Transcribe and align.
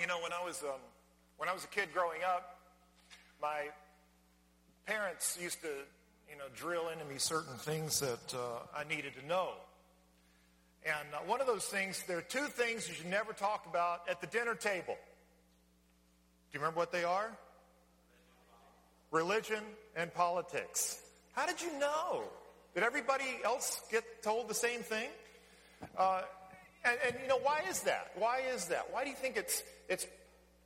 you 0.00 0.06
know, 0.06 0.18
when 0.22 0.32
I 0.32 0.42
was 0.42 0.62
um, 0.62 0.80
when 1.36 1.48
I 1.50 1.52
was 1.52 1.64
a 1.64 1.68
kid 1.68 1.90
growing 1.92 2.22
up, 2.24 2.58
my 3.42 3.68
parents 4.86 5.38
used 5.40 5.60
to, 5.60 5.68
you 6.28 6.38
know, 6.38 6.44
drill 6.56 6.88
into 6.88 7.04
me 7.04 7.18
certain 7.18 7.56
things 7.58 8.00
that 8.00 8.34
uh, 8.34 8.60
I 8.74 8.84
needed 8.84 9.12
to 9.20 9.26
know. 9.26 9.50
And 10.86 11.14
uh, 11.14 11.18
one 11.26 11.42
of 11.42 11.46
those 11.46 11.66
things, 11.66 12.02
there 12.08 12.16
are 12.16 12.22
two 12.22 12.46
things 12.46 12.88
you 12.88 12.94
should 12.94 13.10
never 13.10 13.34
talk 13.34 13.66
about 13.68 14.08
at 14.08 14.22
the 14.22 14.26
dinner 14.26 14.54
table. 14.54 14.96
Do 14.96 16.58
you 16.58 16.60
remember 16.60 16.78
what 16.78 16.92
they 16.92 17.04
are? 17.04 17.30
Religion 19.10 19.62
and 19.96 20.12
politics. 20.14 20.98
How 21.32 21.44
did 21.44 21.60
you 21.60 21.78
know? 21.78 22.22
Did 22.74 22.84
everybody 22.84 23.38
else 23.44 23.82
get 23.90 24.22
told 24.22 24.48
the 24.48 24.54
same 24.54 24.80
thing? 24.80 25.10
Uh, 25.98 26.22
and, 26.84 26.98
and, 27.06 27.16
you 27.22 27.28
know, 27.28 27.38
why 27.38 27.62
is 27.68 27.80
that? 27.82 28.12
Why 28.16 28.40
is 28.54 28.66
that? 28.66 28.86
Why 28.90 29.04
do 29.04 29.10
you 29.10 29.16
think 29.16 29.36
it's, 29.36 29.62
it's, 29.88 30.06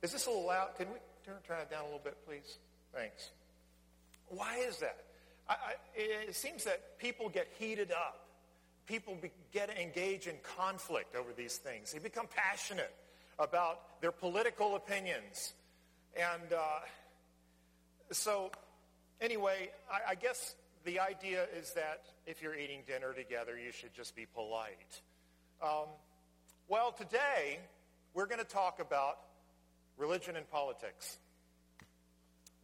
is 0.01 0.11
this 0.11 0.25
a 0.27 0.29
little 0.29 0.47
loud? 0.47 0.69
Can 0.77 0.87
we 0.87 0.99
turn, 1.25 1.35
turn 1.47 1.59
it 1.61 1.69
down 1.69 1.81
a 1.81 1.85
little 1.85 2.01
bit, 2.03 2.17
please? 2.25 2.57
Thanks. 2.93 3.31
Why 4.29 4.57
is 4.57 4.77
that? 4.77 4.97
I, 5.49 5.53
I, 5.53 5.57
it 5.95 6.35
seems 6.35 6.63
that 6.63 6.97
people 6.97 7.29
get 7.29 7.47
heated 7.59 7.91
up. 7.91 8.21
People 8.87 9.17
be, 9.21 9.31
get 9.51 9.69
engaged 9.77 10.27
in 10.27 10.35
conflict 10.57 11.15
over 11.15 11.29
these 11.35 11.57
things. 11.57 11.91
They 11.91 11.99
become 11.99 12.27
passionate 12.33 12.93
about 13.39 14.01
their 14.01 14.11
political 14.11 14.75
opinions. 14.75 15.53
And 16.15 16.53
uh, 16.53 16.61
so, 18.11 18.51
anyway, 19.19 19.69
I, 19.91 20.11
I 20.11 20.15
guess 20.15 20.55
the 20.85 20.99
idea 20.99 21.47
is 21.57 21.73
that 21.73 22.03
if 22.25 22.41
you're 22.41 22.55
eating 22.55 22.81
dinner 22.87 23.11
together, 23.13 23.57
you 23.57 23.71
should 23.71 23.93
just 23.93 24.15
be 24.15 24.25
polite. 24.33 25.01
Um, 25.61 25.87
well, 26.67 26.91
today 26.91 27.59
we're 28.15 28.25
going 28.25 28.39
to 28.39 28.43
talk 28.43 28.79
about 28.79 29.19
religion 29.97 30.35
and 30.35 30.49
politics. 30.49 31.19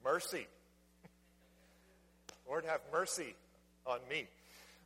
Mercy. 0.04 0.48
Lord, 2.48 2.66
have 2.66 2.82
mercy 2.92 3.36
on 3.86 4.00
me. 4.10 4.28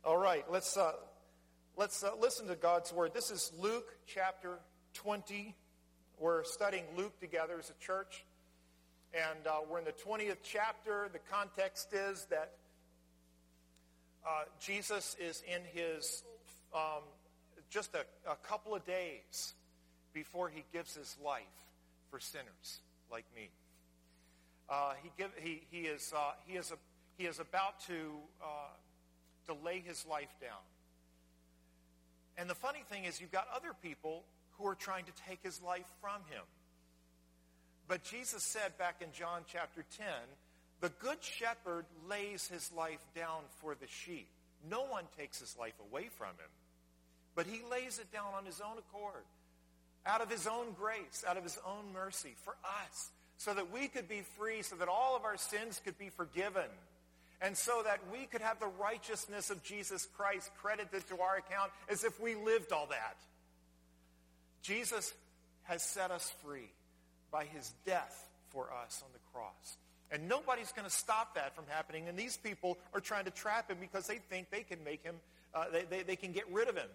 All 0.04 0.18
right, 0.18 0.44
let's 0.50 0.76
uh, 0.76 0.92
let's 1.76 2.04
uh, 2.04 2.10
listen 2.20 2.46
to 2.48 2.56
God's 2.56 2.92
word. 2.92 3.14
This 3.14 3.30
is 3.30 3.52
Luke 3.58 3.96
chapter 4.06 4.58
20. 4.94 5.54
We're 6.18 6.44
studying 6.44 6.84
Luke 6.94 7.18
together 7.18 7.54
as 7.58 7.70
a 7.70 7.84
church, 7.84 8.24
and 9.14 9.46
uh, 9.46 9.60
we're 9.68 9.78
in 9.78 9.86
the 9.86 9.92
20th 9.92 10.38
chapter. 10.42 11.08
The 11.10 11.20
context 11.30 11.94
is 11.94 12.26
that 12.28 12.52
uh, 14.26 14.44
Jesus 14.60 15.16
is 15.18 15.42
in 15.48 15.62
his 15.72 16.22
um, 16.74 17.02
just 17.70 17.94
a, 17.94 18.04
a 18.30 18.36
couple 18.36 18.74
of 18.74 18.84
days 18.84 19.54
before 20.12 20.48
he 20.48 20.64
gives 20.72 20.94
his 20.94 21.16
life 21.24 21.42
for 22.10 22.20
sinners 22.20 22.80
like 23.10 23.24
me. 23.34 23.50
Uh, 24.68 24.94
he, 25.02 25.10
give, 25.16 25.30
he, 25.40 25.62
he, 25.70 25.82
is, 25.82 26.12
uh, 26.16 26.32
he, 26.46 26.56
is 26.56 26.72
a, 26.72 26.76
he 27.18 27.26
is 27.26 27.38
about 27.38 27.80
to, 27.86 28.12
uh, 28.42 28.46
to 29.46 29.54
lay 29.64 29.80
his 29.80 30.04
life 30.06 30.34
down. 30.40 30.62
And 32.36 32.50
the 32.50 32.54
funny 32.54 32.82
thing 32.90 33.04
is, 33.04 33.20
you've 33.20 33.32
got 33.32 33.46
other 33.54 33.72
people 33.82 34.24
who 34.58 34.66
are 34.66 34.74
trying 34.74 35.04
to 35.04 35.12
take 35.28 35.42
his 35.42 35.62
life 35.62 35.86
from 36.00 36.20
him. 36.30 36.42
But 37.88 38.02
Jesus 38.02 38.42
said 38.42 38.76
back 38.78 38.96
in 39.00 39.08
John 39.12 39.42
chapter 39.50 39.84
10, 39.96 40.06
the 40.80 40.88
good 41.00 41.22
shepherd 41.22 41.86
lays 42.08 42.48
his 42.48 42.70
life 42.72 43.04
down 43.14 43.42
for 43.60 43.74
the 43.74 43.86
sheep. 43.86 44.28
No 44.68 44.84
one 44.84 45.04
takes 45.16 45.38
his 45.38 45.56
life 45.58 45.74
away 45.90 46.08
from 46.08 46.28
him, 46.28 46.50
but 47.36 47.46
he 47.46 47.60
lays 47.70 48.00
it 48.00 48.10
down 48.10 48.34
on 48.36 48.44
his 48.44 48.60
own 48.60 48.78
accord, 48.78 49.22
out 50.04 50.20
of 50.20 50.30
his 50.30 50.46
own 50.46 50.72
grace, 50.76 51.24
out 51.28 51.36
of 51.36 51.44
his 51.44 51.58
own 51.64 51.92
mercy 51.92 52.34
for 52.42 52.56
us, 52.64 53.10
so 53.36 53.54
that 53.54 53.70
we 53.70 53.86
could 53.86 54.08
be 54.08 54.22
free, 54.38 54.62
so 54.62 54.74
that 54.76 54.88
all 54.88 55.14
of 55.14 55.24
our 55.24 55.36
sins 55.36 55.80
could 55.84 55.98
be 55.98 56.08
forgiven, 56.08 56.64
and 57.40 57.56
so 57.56 57.82
that 57.84 58.00
we 58.10 58.24
could 58.24 58.40
have 58.40 58.58
the 58.58 58.70
righteousness 58.80 59.50
of 59.50 59.62
Jesus 59.62 60.08
Christ 60.16 60.50
credited 60.60 61.06
to 61.08 61.20
our 61.20 61.36
account 61.36 61.70
as 61.88 62.02
if 62.02 62.18
we 62.18 62.34
lived 62.34 62.72
all 62.72 62.86
that. 62.86 63.16
Jesus 64.62 65.12
has 65.64 65.82
set 65.82 66.10
us 66.10 66.32
free 66.42 66.70
by 67.30 67.44
his 67.44 67.72
death 67.84 68.26
for 68.48 68.68
us 68.72 69.02
on 69.04 69.10
the 69.12 69.18
cross. 69.32 69.76
And 70.10 70.28
nobody's 70.28 70.72
going 70.72 70.88
to 70.88 70.94
stop 70.94 71.34
that 71.34 71.54
from 71.54 71.64
happening. 71.68 72.08
And 72.08 72.16
these 72.16 72.36
people 72.36 72.78
are 72.94 73.00
trying 73.00 73.24
to 73.24 73.30
trap 73.30 73.70
him 73.70 73.78
because 73.80 74.06
they 74.06 74.18
think 74.18 74.50
they 74.50 74.62
can 74.62 74.82
make 74.84 75.02
him, 75.02 75.16
uh, 75.54 75.64
they, 75.72 75.82
they, 75.82 76.02
they 76.02 76.16
can 76.16 76.32
get 76.32 76.50
rid 76.50 76.68
of 76.68 76.76
him. 76.76 76.88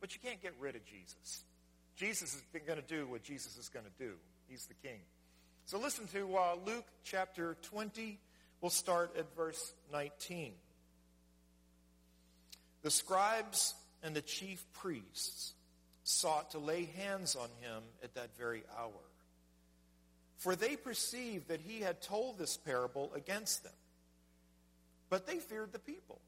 But 0.00 0.14
you 0.14 0.20
can't 0.22 0.40
get 0.42 0.54
rid 0.60 0.76
of 0.76 0.84
Jesus. 0.84 1.44
Jesus 1.96 2.34
is 2.34 2.42
going 2.66 2.80
to 2.80 2.86
do 2.86 3.06
what 3.06 3.22
Jesus 3.22 3.56
is 3.56 3.68
going 3.68 3.86
to 3.86 4.04
do. 4.04 4.12
He's 4.48 4.66
the 4.66 4.74
king. 4.74 5.00
So 5.64 5.78
listen 5.78 6.06
to 6.08 6.36
uh, 6.36 6.56
Luke 6.64 6.86
chapter 7.04 7.56
20. 7.62 8.18
We'll 8.60 8.70
start 8.70 9.16
at 9.18 9.34
verse 9.34 9.72
19. 9.92 10.52
The 12.82 12.90
scribes 12.90 13.74
and 14.02 14.14
the 14.14 14.22
chief 14.22 14.64
priests 14.74 15.54
sought 16.04 16.52
to 16.52 16.58
lay 16.58 16.84
hands 16.84 17.34
on 17.34 17.48
him 17.60 17.82
at 18.04 18.14
that 18.14 18.36
very 18.36 18.62
hour 18.78 18.92
for 20.36 20.54
they 20.54 20.76
perceived 20.76 21.48
that 21.48 21.60
he 21.60 21.80
had 21.80 22.02
told 22.02 22.38
this 22.38 22.56
parable 22.56 23.10
against 23.14 23.62
them. 23.62 23.72
But 25.08 25.26
they 25.26 25.38
feared 25.38 25.72
the 25.72 25.78
people. 25.78 26.20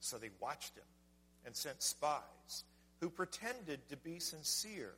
So 0.00 0.18
they 0.18 0.30
watched 0.40 0.76
him 0.76 0.84
and 1.46 1.54
sent 1.54 1.82
spies 1.82 2.64
who 3.00 3.10
pretended 3.10 3.86
to 3.88 3.96
be 3.96 4.18
sincere, 4.18 4.94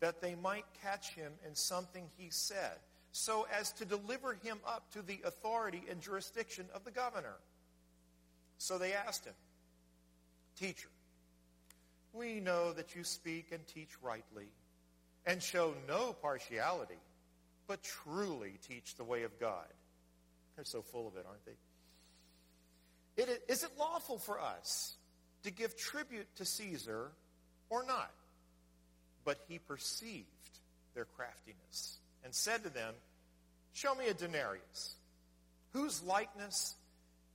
that 0.00 0.20
they 0.20 0.34
might 0.34 0.64
catch 0.82 1.14
him 1.14 1.32
in 1.46 1.54
something 1.54 2.08
he 2.16 2.30
said, 2.30 2.78
so 3.12 3.46
as 3.58 3.72
to 3.72 3.84
deliver 3.84 4.34
him 4.34 4.58
up 4.66 4.90
to 4.92 5.02
the 5.02 5.20
authority 5.24 5.82
and 5.90 6.00
jurisdiction 6.00 6.66
of 6.74 6.84
the 6.84 6.90
governor. 6.90 7.36
So 8.58 8.78
they 8.78 8.92
asked 8.92 9.24
him, 9.24 9.34
Teacher, 10.56 10.88
we 12.12 12.40
know 12.40 12.72
that 12.72 12.94
you 12.94 13.04
speak 13.04 13.52
and 13.52 13.66
teach 13.66 13.90
rightly 14.02 14.48
and 15.26 15.42
show 15.42 15.74
no 15.88 16.12
partiality 16.12 16.98
but 17.70 17.84
truly 17.84 18.58
teach 18.66 18.96
the 18.96 19.04
way 19.04 19.22
of 19.22 19.38
God. 19.38 19.68
They're 20.56 20.64
so 20.64 20.82
full 20.82 21.06
of 21.06 21.14
it, 21.14 21.24
aren't 21.24 21.44
they? 21.46 23.22
It, 23.22 23.44
is 23.48 23.62
it 23.62 23.70
lawful 23.78 24.18
for 24.18 24.40
us 24.40 24.96
to 25.44 25.52
give 25.52 25.76
tribute 25.76 26.26
to 26.34 26.44
Caesar 26.44 27.12
or 27.70 27.84
not? 27.84 28.10
But 29.24 29.38
he 29.48 29.58
perceived 29.58 30.26
their 30.94 31.06
craftiness 31.06 31.98
and 32.24 32.34
said 32.34 32.64
to 32.64 32.70
them, 32.70 32.94
Show 33.72 33.94
me 33.94 34.08
a 34.08 34.14
denarius. 34.14 34.94
Whose 35.72 36.02
likeness 36.02 36.74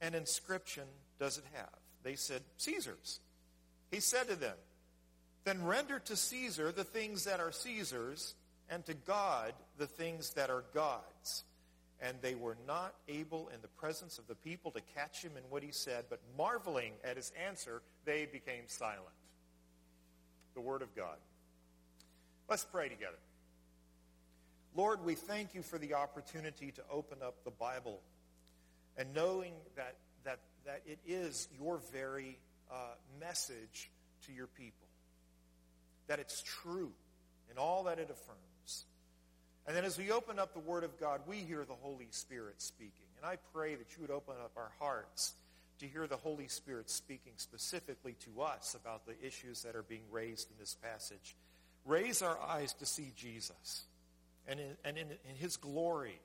and 0.01 0.13
inscription 0.13 0.84
does 1.19 1.38
it 1.38 1.45
have? 1.53 1.69
They 2.03 2.16
said, 2.16 2.41
Caesar's. 2.57 3.19
He 3.91 4.00
said 4.00 4.28
to 4.28 4.35
them, 4.35 4.56
Then 5.45 5.63
render 5.66 6.00
to 6.00 6.16
Caesar 6.16 6.72
the 6.72 6.84
things 6.84 7.24
that 7.24 7.40
are 7.40 7.51
Caesar's, 7.51 8.35
and 8.69 8.85
to 8.85 8.94
God 8.94 9.53
the 9.78 9.88
things 9.88 10.31
that 10.31 10.50
are 10.50 10.63
God's. 10.74 11.44
And 12.01 12.18
they 12.22 12.35
were 12.35 12.57
not 12.68 12.94
able 13.07 13.50
in 13.53 13.62
the 13.62 13.69
presence 13.69 14.19
of 14.19 14.28
the 14.28 14.35
people 14.35 14.72
to 14.72 14.81
catch 14.95 15.22
him 15.22 15.31
in 15.38 15.44
what 15.50 15.63
he 15.63 15.72
said, 15.72 16.06
but 16.09 16.19
marveling 16.38 16.91
at 17.03 17.16
his 17.16 17.31
answer, 17.47 17.81
they 18.03 18.25
became 18.25 18.63
silent. 18.68 19.15
The 20.56 20.62
Word 20.62 20.82
of 20.82 20.96
God. 20.96 21.18
Let's 22.50 22.64
pray 22.64 22.90
together. 22.90 23.18
Lord, 24.76 25.06
we 25.06 25.16
thank 25.16 25.54
you 25.54 25.62
for 25.62 25.78
the 25.78 25.94
opportunity 25.94 26.72
to 26.72 26.82
open 26.92 27.20
up 27.24 27.44
the 27.44 27.52
Bible 27.52 28.02
and 28.98 29.14
knowing 29.14 29.54
that, 29.76 29.96
that, 30.24 30.40
that 30.66 30.82
it 30.86 31.00
is 31.06 31.48
your 31.60 31.80
very 31.92 32.38
uh, 32.72 32.76
message 33.20 33.90
to 34.28 34.34
your 34.34 34.48
people, 34.48 34.88
that 36.07 36.19
it's 36.19 36.42
true 36.42 36.92
in 37.51 37.58
all 37.58 37.84
that 37.84 38.00
it 38.00 38.10
affirms. 38.10 38.86
And 39.68 39.75
then 39.75 39.84
as 39.84 39.98
we 39.98 40.12
open 40.12 40.40
up 40.40 40.54
the 40.54 40.60
Word 40.60 40.84
of 40.84 41.00
God, 41.00 41.22
we 41.28 41.38
hear 41.38 41.66
the 41.66 41.74
Holy 41.74 42.08
Spirit 42.12 42.62
speaking. 42.62 43.08
And 43.18 43.25
I 43.25 43.38
pray 43.54 43.75
that 43.75 43.88
you 43.96 44.01
would 44.01 44.12
open 44.12 44.36
up 44.44 44.51
our 44.58 44.72
hearts 44.80 45.34
to 45.80 45.88
hear 45.88 46.07
the 46.07 46.18
Holy 46.18 46.48
Spirit 46.48 46.89
speaking 46.89 47.33
specifically 47.38 48.16
to 48.25 48.42
us 48.42 48.75
about 48.80 49.06
the 49.06 49.16
issues 49.25 49.63
that 49.63 49.75
are 49.75 49.83
being 49.83 50.04
raised 50.12 50.50
in 50.50 50.57
this 50.60 50.75
passage. 50.81 51.36
Raise 51.86 52.22
our 52.22 52.39
eyes 52.39 52.74
to 52.74 52.86
see 52.86 53.12
Jesus 53.16 53.83
and 54.48 54.60
in, 54.60 54.77
and 54.83 54.98
in, 54.98 55.07
in 55.30 55.36
his 55.36 55.57
glory 55.57 56.19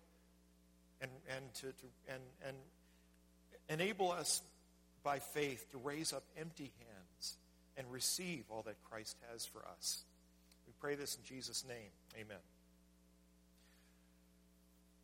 and, 1.01 1.11
and, 1.35 1.55
to, 1.55 1.67
to, 1.67 1.87
and, 2.09 2.23
and 2.47 2.57
enable 3.69 4.11
us 4.11 4.43
by 5.03 5.19
faith 5.19 5.71
to 5.71 5.79
raise 5.79 6.13
up 6.13 6.23
empty 6.39 6.73
hands 6.79 7.37
and 7.77 7.91
receive 7.91 8.45
all 8.51 8.63
that 8.63 8.77
Christ 8.85 9.17
has 9.33 9.47
for 9.47 9.63
us. 9.77 10.05
We 10.67 10.73
pray 10.81 10.95
this 10.95 11.17
in 11.17 11.25
Jesus' 11.25 11.65
name. 11.67 11.91
Amen. 12.15 12.39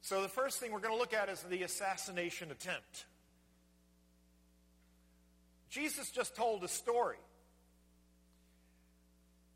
So 0.03 0.23
the 0.23 0.29
first 0.29 0.61
thing 0.61 0.71
we're 0.71 0.81
going 0.81 0.95
to 0.95 1.01
look 1.01 1.15
at 1.15 1.29
is 1.29 1.43
the 1.43 1.65
assassination 1.65 2.51
attempt. 2.51 3.07
Jesus 5.71 6.11
just 6.11 6.37
told 6.37 6.65
a 6.65 6.69
story 6.69 7.19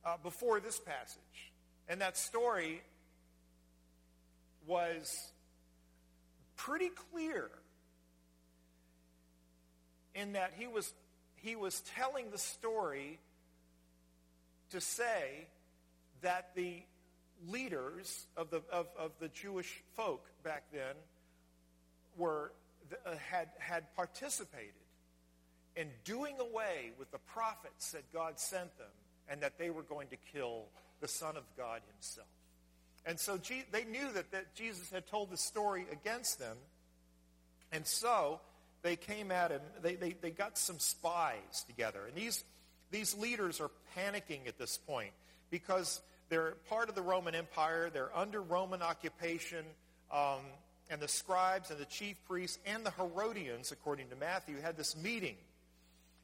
uh, 0.05 0.17
before 0.23 0.61
this 0.61 0.79
passage. 0.79 1.53
And 1.89 2.01
that 2.01 2.17
story 2.17 2.83
was 4.67 5.33
pretty 6.57 6.91
clear 7.11 7.51
in 10.15 10.33
that 10.33 10.53
he 10.57 10.67
was, 10.67 10.93
he 11.37 11.57
was 11.57 11.81
telling 11.97 12.31
the 12.31 12.39
story 12.39 13.19
to 14.71 14.81
say 14.81 15.47
that 16.23 16.55
the 16.55 16.83
leaders 17.49 18.27
of 18.37 18.51
the, 18.51 18.63
of, 18.71 18.87
of 18.99 19.13
the 19.21 19.29
Jewish 19.29 19.83
folk 19.97 20.25
back 20.45 20.65
then 20.73 20.95
were, 22.17 22.53
uh, 23.07 23.15
had, 23.17 23.49
had 23.59 23.95
participated 23.97 24.75
in 25.77 25.89
doing 26.05 26.37
away 26.41 26.93
with 26.99 27.11
the 27.11 27.19
prophets 27.19 27.93
that 27.93 28.13
God 28.13 28.39
sent 28.39 28.77
them 28.79 28.87
and 29.29 29.41
that 29.43 29.59
they 29.59 29.71
were 29.71 29.83
going 29.83 30.09
to 30.09 30.17
kill 30.33 30.65
the 31.01 31.09
Son 31.09 31.37
of 31.37 31.45
God 31.57 31.81
himself. 31.95 32.27
And 33.07 33.19
so 33.19 33.39
they 33.71 33.85
knew 33.85 34.13
that, 34.13 34.31
that 34.33 34.55
Jesus 34.55 34.91
had 34.91 35.07
told 35.07 35.31
the 35.31 35.37
story 35.37 35.87
against 35.91 36.39
them. 36.39 36.57
And 37.73 37.87
so 37.87 38.41
they 38.83 38.97
came 38.97 39.31
at 39.31 39.51
him. 39.51 39.61
They, 39.83 39.95
they, 39.95 40.13
they 40.21 40.31
got 40.31 40.59
some 40.59 40.79
spies 40.79 41.65
together. 41.67 42.01
And 42.07 42.15
these, 42.15 42.45
these 42.91 43.17
leaders 43.17 43.61
are 43.61 43.71
panicking 43.97 44.47
at 44.49 44.59
this 44.59 44.77
point 44.77 45.13
because 45.51 46.03
they're 46.29 46.57
part 46.69 46.89
of 46.89 46.95
the 46.95 47.03
Roman 47.03 47.35
Empire. 47.35 47.91
They're 47.93 48.15
under 48.17 48.43
Roman 48.43 48.83
occupation. 48.83 49.65
Um, 50.13 50.41
and 50.91 51.01
the 51.01 51.09
scribes 51.09 51.71
and 51.71 51.79
the 51.79 51.87
chief 51.87 52.17
priests 52.29 52.59
and 52.67 52.85
the 52.85 52.91
Herodians, 52.91 53.71
according 53.71 54.09
to 54.09 54.17
Matthew, 54.17 54.61
had 54.61 54.77
this 54.77 54.97
meeting. 54.97 55.37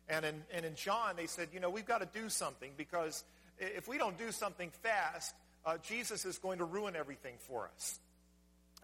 And 0.08 0.24
in, 0.24 0.42
and 0.52 0.64
in 0.64 0.74
John, 0.74 1.16
they 1.16 1.26
said, 1.26 1.48
you 1.52 1.60
know, 1.60 1.70
we've 1.70 1.86
got 1.86 1.98
to 2.00 2.20
do 2.20 2.28
something 2.28 2.70
because 2.76 3.24
if 3.58 3.88
we 3.88 3.98
don't 3.98 4.16
do 4.18 4.30
something 4.30 4.70
fast, 4.82 5.34
uh, 5.64 5.78
Jesus 5.78 6.24
is 6.24 6.38
going 6.38 6.58
to 6.58 6.64
ruin 6.64 6.94
everything 6.94 7.34
for 7.40 7.68
us. 7.74 7.98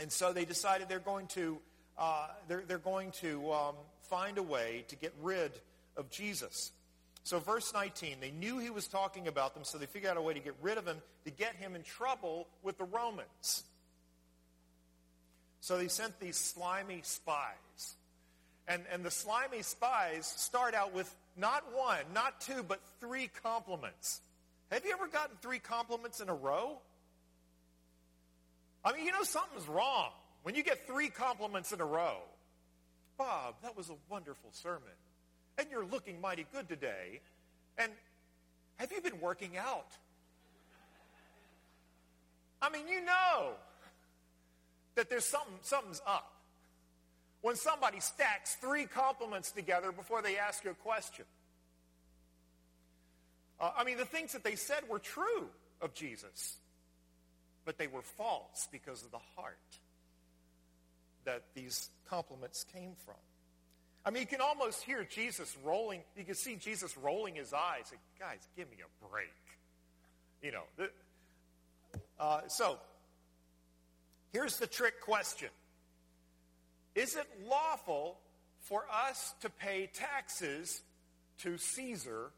And 0.01 0.11
so 0.11 0.33
they 0.33 0.45
decided 0.45 0.89
they're 0.89 0.99
going 0.99 1.29
to, 1.29 1.59
uh, 1.97 2.29
they're, 2.49 2.65
they're 2.67 2.79
going 2.79 3.13
to 3.21 3.53
um, 3.53 3.75
find 4.03 4.39
a 4.39 4.43
way 4.43 4.85
to 4.89 4.97
get 4.97 5.15
rid 5.23 5.53
of 5.97 6.11
Jesus. 6.11 6.73
So 7.25 7.39
verse 7.39 7.73
19, 7.73 8.17
they 8.21 8.33
knew 8.33 8.59
he 8.59 8.71
was 8.71 8.89
talking 8.89 9.29
about 9.29 9.55
them, 9.55 9.63
so 9.65 9.79
they 9.79 9.87
figured 9.87 10.11
out 10.11 10.17
a 10.17 10.23
way 10.23 10.35
to 10.35 10.41
get 10.41 10.55
rid 10.61 10.77
of 10.77 10.87
him, 10.87 10.97
to 11.25 11.31
get 11.31 11.55
him 11.55 11.77
in 11.77 11.83
trouble 11.83 12.49
with 12.63 12.79
the 12.79 12.85
Romans. 12.85 13.63
So 15.61 15.79
they 15.79 15.87
sent 15.87 16.19
these 16.19 16.37
slimy 16.37 17.03
spies. 17.05 17.95
And, 18.69 18.83
and 18.93 19.05
the 19.05 19.11
slimy 19.11 19.63
spies 19.63 20.27
start 20.27 20.75
out 20.75 20.95
with 20.95 21.13
not 21.37 21.65
one, 21.75 22.01
not 22.15 22.41
two, 22.41 22.63
but 22.63 22.81
three 23.01 23.29
compliments. 23.43 24.21
Have 24.71 24.85
you 24.85 24.93
ever 24.93 25.09
gotten 25.09 25.37
three 25.43 25.59
compliments 25.59 26.21
in 26.21 26.29
a 26.29 26.35
row? 26.35 26.79
I 28.85 28.93
mean, 28.93 29.05
you 29.05 29.13
know 29.13 29.23
something's 29.23 29.69
wrong 29.69 30.11
when 30.43 30.55
you 30.55 30.63
get 30.63 30.87
three 30.87 31.09
compliments 31.09 31.73
in 31.73 31.81
a 31.81 31.85
row. 31.85 32.17
Bob, 33.19 33.57
that 33.63 33.77
was 33.77 33.91
a 33.91 33.95
wonderful 34.09 34.51
sermon. 34.53 34.83
And 35.59 35.67
you're 35.71 35.85
looking 35.85 36.21
mighty 36.21 36.47
good 36.53 36.69
today. 36.69 37.21
And 37.79 37.93
have 38.77 38.91
you 38.93 39.01
been 39.01 39.21
working 39.21 39.57
out? 39.57 39.93
I 42.61 42.71
mean, 42.71 42.89
you 42.89 43.05
know 43.05 43.53
that 44.95 45.11
there's 45.11 45.25
something, 45.25 45.55
something's 45.63 46.01
up 46.07 46.32
when 47.43 47.57
somebody 47.57 48.01
stacks 48.01 48.55
three 48.55 48.87
compliments 48.87 49.51
together 49.51 49.93
before 49.93 50.23
they 50.23 50.39
ask 50.39 50.65
you 50.65 50.71
a 50.71 50.75
question. 50.75 51.25
Uh, 53.61 53.71
I 53.77 53.85
mean, 53.85 53.99
the 53.99 54.05
things 54.05 54.33
that 54.33 54.43
they 54.43 54.55
said 54.57 54.89
were 54.89 54.99
true 54.99 55.49
of 55.81 55.93
Jesus, 55.95 56.57
but 57.65 57.79
they 57.79 57.89
were 57.89 58.03
false 58.03 58.69
because 58.73 59.05
of 59.05 59.11
the 59.11 59.21
heart 59.37 59.59
that 61.25 61.43
these 61.55 61.91
compliments 62.09 62.65
came 62.73 62.93
from. 63.05 63.15
I 64.05 64.11
mean, 64.11 64.23
you 64.23 64.27
can 64.27 64.41
almost 64.41 64.83
hear 64.83 65.05
Jesus 65.05 65.57
rolling. 65.65 66.03
You 66.17 66.25
can 66.25 66.35
see 66.35 66.57
Jesus 66.57 66.97
rolling 66.97 67.37
his 67.37 67.53
eyes. 67.53 67.85
Like, 67.91 68.01
Guys, 68.19 68.49
give 68.57 68.69
me 68.71 68.79
a 68.81 69.09
break. 69.09 69.29
You 70.43 70.53
know. 70.53 70.63
The, 70.77 70.91
uh, 72.19 72.41
so, 72.49 72.79
here's 74.33 74.57
the 74.57 74.67
trick 74.67 75.01
question 75.01 75.51
Is 76.95 77.17
it 77.17 77.27
lawful 77.49 78.19
for 78.61 78.85
us 79.09 79.35
to 79.41 79.51
pay 79.51 79.89
taxes 79.93 80.83
to 81.39 81.57
Caesar 81.59 82.31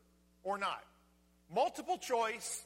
or 0.43 0.59
not? 0.59 0.85
Multiple 1.53 1.99
choice, 1.99 2.63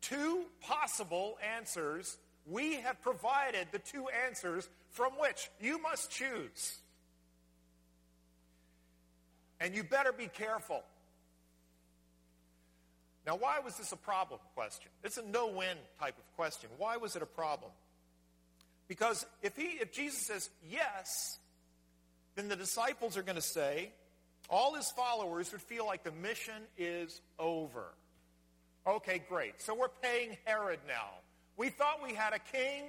two 0.00 0.44
possible 0.60 1.38
answers. 1.56 2.16
We 2.46 2.76
have 2.76 3.00
provided 3.02 3.68
the 3.70 3.78
two 3.78 4.06
answers 4.26 4.68
from 4.90 5.12
which 5.18 5.50
you 5.60 5.80
must 5.80 6.10
choose. 6.10 6.78
And 9.60 9.74
you 9.74 9.84
better 9.84 10.12
be 10.12 10.26
careful. 10.26 10.82
Now, 13.24 13.36
why 13.36 13.60
was 13.60 13.76
this 13.76 13.92
a 13.92 13.96
problem 13.96 14.40
question? 14.54 14.90
It's 15.04 15.18
a 15.18 15.24
no-win 15.24 15.76
type 16.00 16.18
of 16.18 16.36
question. 16.36 16.68
Why 16.78 16.96
was 16.96 17.14
it 17.14 17.22
a 17.22 17.26
problem? 17.26 17.70
Because 18.92 19.24
if 19.40 19.56
he 19.56 19.78
if 19.80 19.90
Jesus 19.90 20.26
says 20.26 20.50
yes, 20.70 21.38
then 22.34 22.48
the 22.48 22.56
disciples 22.56 23.16
are 23.16 23.22
going 23.22 23.36
to 23.36 23.40
say, 23.40 23.90
all 24.50 24.74
his 24.74 24.90
followers 24.90 25.50
would 25.50 25.62
feel 25.62 25.86
like 25.86 26.04
the 26.04 26.12
mission 26.12 26.62
is 26.76 27.22
over. 27.38 27.86
Okay, 28.86 29.22
great. 29.30 29.62
So 29.62 29.74
we're 29.74 29.88
paying 30.02 30.36
Herod 30.44 30.80
now. 30.86 31.08
We 31.56 31.70
thought 31.70 32.00
we 32.02 32.12
had 32.12 32.34
a 32.34 32.38
king. 32.38 32.82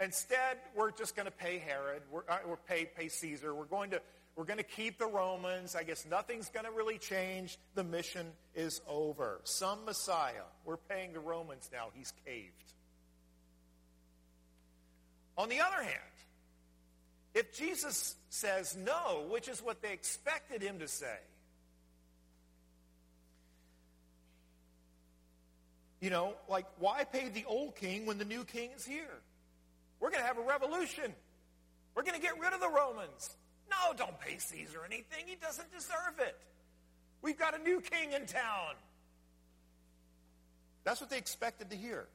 Instead, 0.00 0.58
we're 0.76 0.92
just 0.92 1.16
going 1.16 1.26
to 1.26 1.32
pay 1.32 1.58
Herod. 1.58 2.02
We're, 2.12 2.22
uh, 2.28 2.38
we're 2.46 2.54
pay, 2.54 2.84
pay 2.84 3.08
Caesar. 3.08 3.52
We're 3.52 3.64
going 3.64 3.90
to 3.90 4.00
we're 4.36 4.44
going 4.44 4.58
to 4.58 4.62
keep 4.62 5.00
the 5.00 5.08
Romans. 5.08 5.74
I 5.74 5.82
guess 5.82 6.06
nothing's 6.08 6.48
going 6.48 6.64
to 6.64 6.70
really 6.70 6.98
change. 6.98 7.58
The 7.74 7.82
mission 7.82 8.28
is 8.54 8.80
over. 8.88 9.40
Some 9.42 9.84
Messiah. 9.84 10.44
We're 10.64 10.76
paying 10.76 11.12
the 11.12 11.18
Romans 11.18 11.68
now. 11.72 11.88
He's 11.92 12.12
caved. 12.24 12.69
On 15.36 15.48
the 15.48 15.60
other 15.60 15.82
hand, 15.82 15.98
if 17.34 17.56
Jesus 17.56 18.16
says 18.28 18.76
no, 18.76 19.26
which 19.30 19.48
is 19.48 19.62
what 19.62 19.82
they 19.82 19.92
expected 19.92 20.62
him 20.62 20.80
to 20.80 20.88
say, 20.88 21.16
you 26.00 26.10
know, 26.10 26.34
like, 26.48 26.66
why 26.78 27.04
pay 27.04 27.28
the 27.28 27.44
old 27.46 27.76
king 27.76 28.06
when 28.06 28.18
the 28.18 28.24
new 28.24 28.44
king 28.44 28.70
is 28.76 28.84
here? 28.84 29.20
We're 30.00 30.10
going 30.10 30.22
to 30.22 30.26
have 30.26 30.38
a 30.38 30.42
revolution. 30.42 31.12
We're 31.94 32.02
going 32.02 32.16
to 32.16 32.22
get 32.22 32.38
rid 32.40 32.52
of 32.52 32.60
the 32.60 32.68
Romans. 32.68 33.36
No, 33.70 33.94
don't 33.96 34.18
pay 34.18 34.38
Caesar 34.38 34.80
anything. 34.84 35.24
He 35.26 35.36
doesn't 35.36 35.70
deserve 35.72 36.18
it. 36.18 36.36
We've 37.22 37.38
got 37.38 37.58
a 37.58 37.62
new 37.62 37.80
king 37.80 38.12
in 38.12 38.26
town. 38.26 38.74
That's 40.84 41.00
what 41.00 41.10
they 41.10 41.18
expected 41.18 41.70
to 41.70 41.76
hear. 41.76 42.06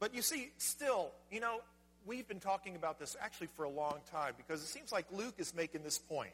But 0.00 0.14
you 0.14 0.22
see, 0.22 0.50
still, 0.58 1.10
you 1.30 1.40
know, 1.40 1.60
we've 2.06 2.26
been 2.28 2.40
talking 2.40 2.76
about 2.76 2.98
this 2.98 3.16
actually 3.20 3.48
for 3.48 3.64
a 3.64 3.70
long 3.70 3.98
time 4.10 4.34
because 4.36 4.62
it 4.62 4.66
seems 4.66 4.92
like 4.92 5.06
Luke 5.12 5.34
is 5.38 5.54
making 5.54 5.82
this 5.82 5.98
point. 5.98 6.32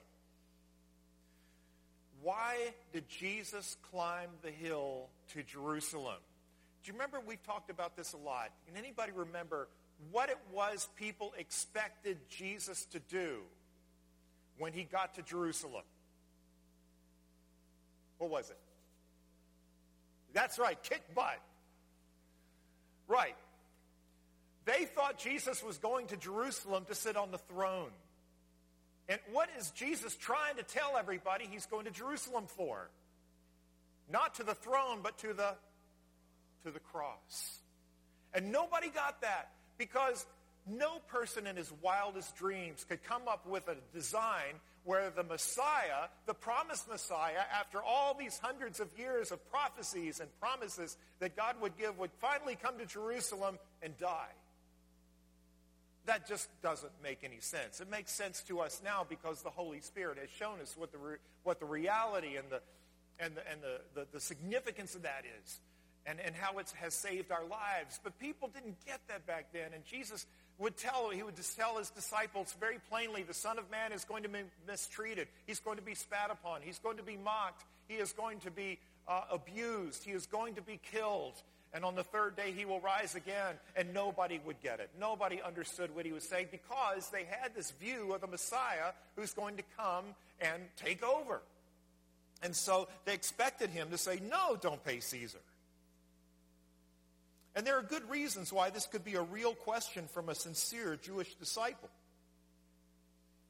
Why 2.23 2.57
did 2.93 3.09
Jesus 3.09 3.77
climb 3.91 4.31
the 4.43 4.51
hill 4.51 5.09
to 5.33 5.43
Jerusalem? 5.43 6.17
Do 6.83 6.89
you 6.89 6.95
remember 6.95 7.19
we've 7.27 7.43
talked 7.43 7.71
about 7.71 7.97
this 7.97 8.13
a 8.13 8.17
lot? 8.17 8.51
Can 8.67 8.77
anybody 8.77 9.13
remember 9.13 9.69
what 10.11 10.29
it 10.29 10.39
was 10.53 10.89
people 10.97 11.33
expected 11.39 12.19
Jesus 12.29 12.85
to 12.87 12.99
do 13.11 13.39
when 14.59 14.73
he 14.73 14.85
got 14.85 15.15
to 15.15 15.23
Jerusalem? 15.23 15.85
What 18.19 18.31
was 18.31 18.51
it? 18.51 18.59
That's 20.33 20.59
right, 20.59 20.83
kick 20.83 21.03
butt. 21.15 21.41
Right. 23.07 23.37
They 24.65 24.87
thought 24.87 25.19
Jesus 25.19 25.63
was 25.63 25.79
going 25.79 26.07
to 26.09 26.17
Jerusalem 26.17 26.85
to 26.89 26.95
sit 26.95 27.17
on 27.17 27.31
the 27.31 27.39
throne. 27.39 27.91
And 29.09 29.21
what 29.33 29.51
is 29.59 29.71
Jesus 29.73 30.17
trying 30.17 30.57
to 30.57 30.63
tell 30.63 30.97
everybody 30.99 31.47
he's 31.51 31.67
going 31.67 31.85
to 31.85 31.91
Jerusalem 31.91 32.45
for? 32.47 32.89
Not 34.11 34.37
to 34.37 34.43
the 34.43 34.55
throne, 34.55 35.01
but 35.03 35.19
to 35.19 35.35
the, 35.35 35.55
to 36.65 36.71
the 36.71 36.81
cross. 36.81 37.59
And 38.33 38.51
nobody 38.51 38.89
got 38.89 39.21
that 39.21 39.51
because 39.77 40.25
no 40.67 40.99
person 41.09 41.47
in 41.47 41.57
his 41.57 41.71
wildest 41.83 42.35
dreams 42.37 42.85
could 42.89 43.05
come 43.05 43.23
up 43.29 43.47
with 43.47 43.69
a 43.69 43.77
design 43.93 44.55
where 44.85 45.11
the 45.11 45.23
Messiah, 45.23 46.09
the 46.27 46.35
promised 46.35 46.89
Messiah, 46.89 47.41
after 47.59 47.83
all 47.83 48.15
these 48.15 48.39
hundreds 48.39 48.81
of 48.81 48.89
years 48.99 49.31
of 49.31 49.51
prophecies 49.51 50.21
and 50.21 50.29
promises 50.41 50.97
that 51.21 51.37
God 51.37 51.57
would 51.61 51.77
give, 51.79 51.99
would 51.99 52.13
finally 52.21 52.57
come 52.61 52.79
to 52.79 52.87
Jerusalem 52.87 53.59
and 53.83 53.97
die. 53.99 54.33
That 56.07 56.29
just 56.29 56.49
doesn't 56.63 56.93
make 57.03 57.21
any 57.25 57.41
sense. 57.41 57.81
It 57.81 57.91
makes 57.91 58.13
sense 58.13 58.43
to 58.49 58.61
us 58.61 58.81
now 58.85 59.07
because 59.09 59.43
the 59.43 59.51
Holy 59.51 59.81
Spirit 59.81 60.19
has 60.19 60.31
shown 60.31 60.61
us 60.61 60.75
what 60.77 60.93
the, 60.93 60.99
re, 60.99 61.17
what 61.43 61.61
the 61.61 61.67
reality 61.67 62.37
and, 62.37 62.49
the, 62.51 62.61
and, 63.19 63.35
the, 63.35 63.51
and 63.51 63.61
the, 63.63 64.01
the, 64.01 64.07
the 64.13 64.21
significance 64.21 64.95
of 64.95 65.03
that 65.03 65.25
is. 65.43 65.61
and, 66.07 66.21
and 66.21 66.35
how 66.35 66.59
it 66.59 66.73
has 66.81 66.95
saved 66.95 67.33
our 67.33 67.45
lives. 67.45 68.01
But 68.03 68.19
people 68.19 68.51
didn't 68.53 68.77
get 68.85 69.01
that 69.09 69.27
back 69.27 69.53
then. 69.53 69.73
And 69.75 69.85
Jesus 69.85 70.27
would 70.59 70.77
tell, 70.77 71.11
he 71.11 71.23
would 71.23 71.35
tell 71.57 71.79
his 71.79 71.91
disciples 71.91 72.55
very 72.61 72.79
plainly, 72.91 73.23
the 73.23 73.35
Son 73.35 73.59
of 73.59 73.71
Man 73.71 73.93
is 73.93 74.05
going 74.05 74.23
to 74.23 74.29
be 74.29 74.41
mistreated. 74.67 75.29
He's 75.47 75.61
going 75.61 75.79
to 75.79 75.83
be 75.83 75.95
spat 75.95 76.31
upon. 76.31 76.61
He's 76.63 76.79
going 76.79 76.99
to 76.99 77.03
be 77.03 77.17
mocked. 77.17 77.65
He 77.89 77.95
is 77.95 78.13
going 78.13 78.41
to 78.41 78.51
be 78.51 78.79
uh, 79.09 79.23
abused. 79.33 80.05
He 80.05 80.13
is 80.13 80.27
going 80.27 80.55
to 80.55 80.63
be 80.63 80.81
killed. 80.93 81.35
And 81.75 81.85
on 81.85 81.97
the 81.97 82.05
third 82.05 82.37
day, 82.37 82.53
he 82.57 82.65
will 82.65 82.81
rise 82.81 83.17
again. 83.17 83.57
And 83.77 83.93
nobody 83.93 84.41
would 84.47 84.63
get 84.63 84.79
it. 84.79 84.91
Nobody 84.99 85.43
understood 85.43 85.95
what 85.95 86.07
he 86.07 86.13
was 86.13 86.23
saying 86.23 86.47
because 86.53 87.11
they 87.11 87.25
had 87.25 87.55
this 87.55 87.73
view 87.73 88.15
of 88.15 88.21
the 88.21 88.29
Messiah 88.29 88.93
who's 89.17 89.35
going 89.35 89.57
to 89.57 89.65
come 89.77 90.05
and 90.41 90.63
take 90.77 91.03
over. 91.03 91.43
And 92.43 92.55
so 92.55 92.89
they 93.05 93.15
expected 93.15 93.71
him 93.71 93.91
to 93.91 93.99
say, 93.99 94.21
no, 94.31 94.57
don't 94.57 94.83
pay 94.85 95.01
Caesar. 95.01 95.39
And 97.57 97.67
there 97.67 97.77
are 97.79 97.83
good 97.83 98.09
reasons 98.09 98.53
why 98.53 98.71
this 98.71 98.87
could 98.87 99.05
be 99.05 99.15
a 99.15 99.23
real 99.23 99.55
question 99.55 100.07
from 100.13 100.29
a 100.29 100.35
sincere 100.35 100.97
Jewish 100.97 101.35
disciple. 101.35 101.89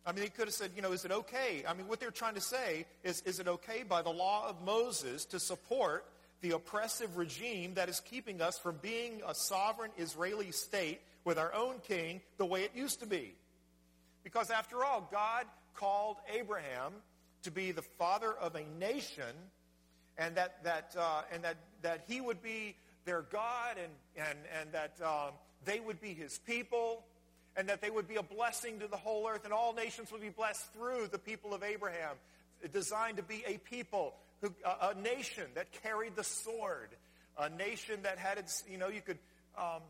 I 0.07 0.13
mean, 0.13 0.25
he 0.25 0.31
could 0.31 0.47
have 0.47 0.55
said, 0.55 0.73
you 0.77 0.83
know, 0.83 0.93
is 0.93 1.05
it 1.05 1.11
okay? 1.11 1.65
I 1.67 1.73
mean, 1.73 1.89
what 1.89 2.01
they're 2.01 2.11
trying 2.11 2.35
to 2.35 2.41
say 2.41 2.87
is, 3.03 3.23
is 3.23 3.41
it 3.41 3.49
okay 3.49 3.83
by 3.83 4.03
the 4.03 4.11
law 4.11 4.49
of 4.49 4.63
Moses 4.63 5.25
to 5.27 5.41
support 5.41 6.05
the 6.45 6.55
oppressive 6.55 7.17
regime 7.17 7.73
that 7.73 7.89
is 7.89 8.01
keeping 8.01 8.43
us 8.43 8.59
from 8.59 8.77
being 8.83 9.23
a 9.27 9.35
sovereign 9.35 9.91
Israeli 9.97 10.53
state 10.53 11.01
with 11.25 11.39
our 11.39 11.55
own 11.55 11.77
king 11.89 12.21
the 12.37 12.45
way 12.45 12.65
it 12.65 12.73
used 12.75 13.01
to 13.01 13.07
be? 13.07 13.35
Because 14.23 14.51
after 14.51 14.85
all, 14.85 15.09
God 15.11 15.47
called 15.75 16.19
Abraham 16.31 16.93
to 17.45 17.51
be 17.51 17.73
the 17.73 17.81
father 17.81 18.31
of 18.35 18.57
a 18.57 18.65
nation 18.79 19.35
and 20.19 20.35
that, 20.35 20.63
that, 20.65 20.95
uh, 20.99 21.23
and 21.33 21.43
that, 21.45 21.57
that 21.81 22.05
he 22.07 22.21
would 22.21 22.43
be 22.43 22.77
their 23.07 23.23
God 23.23 23.79
and, 23.83 24.29
and, 24.29 24.39
and 24.61 24.71
that 24.73 25.01
um, 25.03 25.33
they 25.65 25.81
would 25.81 25.99
be 25.99 26.13
his 26.13 26.39
people 26.41 27.05
and 27.57 27.67
that 27.71 27.81
they 27.81 27.89
would 27.89 28.07
be 28.07 28.17
a 28.17 28.23
blessing 28.23 28.81
to 28.81 28.87
the 28.87 28.99
whole 28.99 29.27
earth 29.27 29.47
and 29.47 29.55
all 29.55 29.73
nations 29.73 30.13
would 30.13 30.21
be 30.21 30.29
blessed 30.29 30.75
through 30.75 31.09
the 31.11 31.19
people 31.19 31.55
of 31.55 31.63
Abraham, 31.63 32.17
designed 32.71 33.17
to 33.17 33.23
be 33.23 33.43
a 33.47 33.57
people, 33.57 34.13
who, 34.45 34.55
a, 34.65 34.91
a 34.91 35.01
nation 35.01 35.45
that 35.55 35.73
carried 35.83 36.17
the 36.17 36.25
sword, 36.25 36.91
a 37.39 37.49
nation 37.49 38.01
that 38.03 38.19
had 38.19 38.37
its, 38.37 38.63
you 38.71 38.77
know, 38.77 38.89
you 38.89 39.01
could, 39.01 39.19
um, 39.57 39.81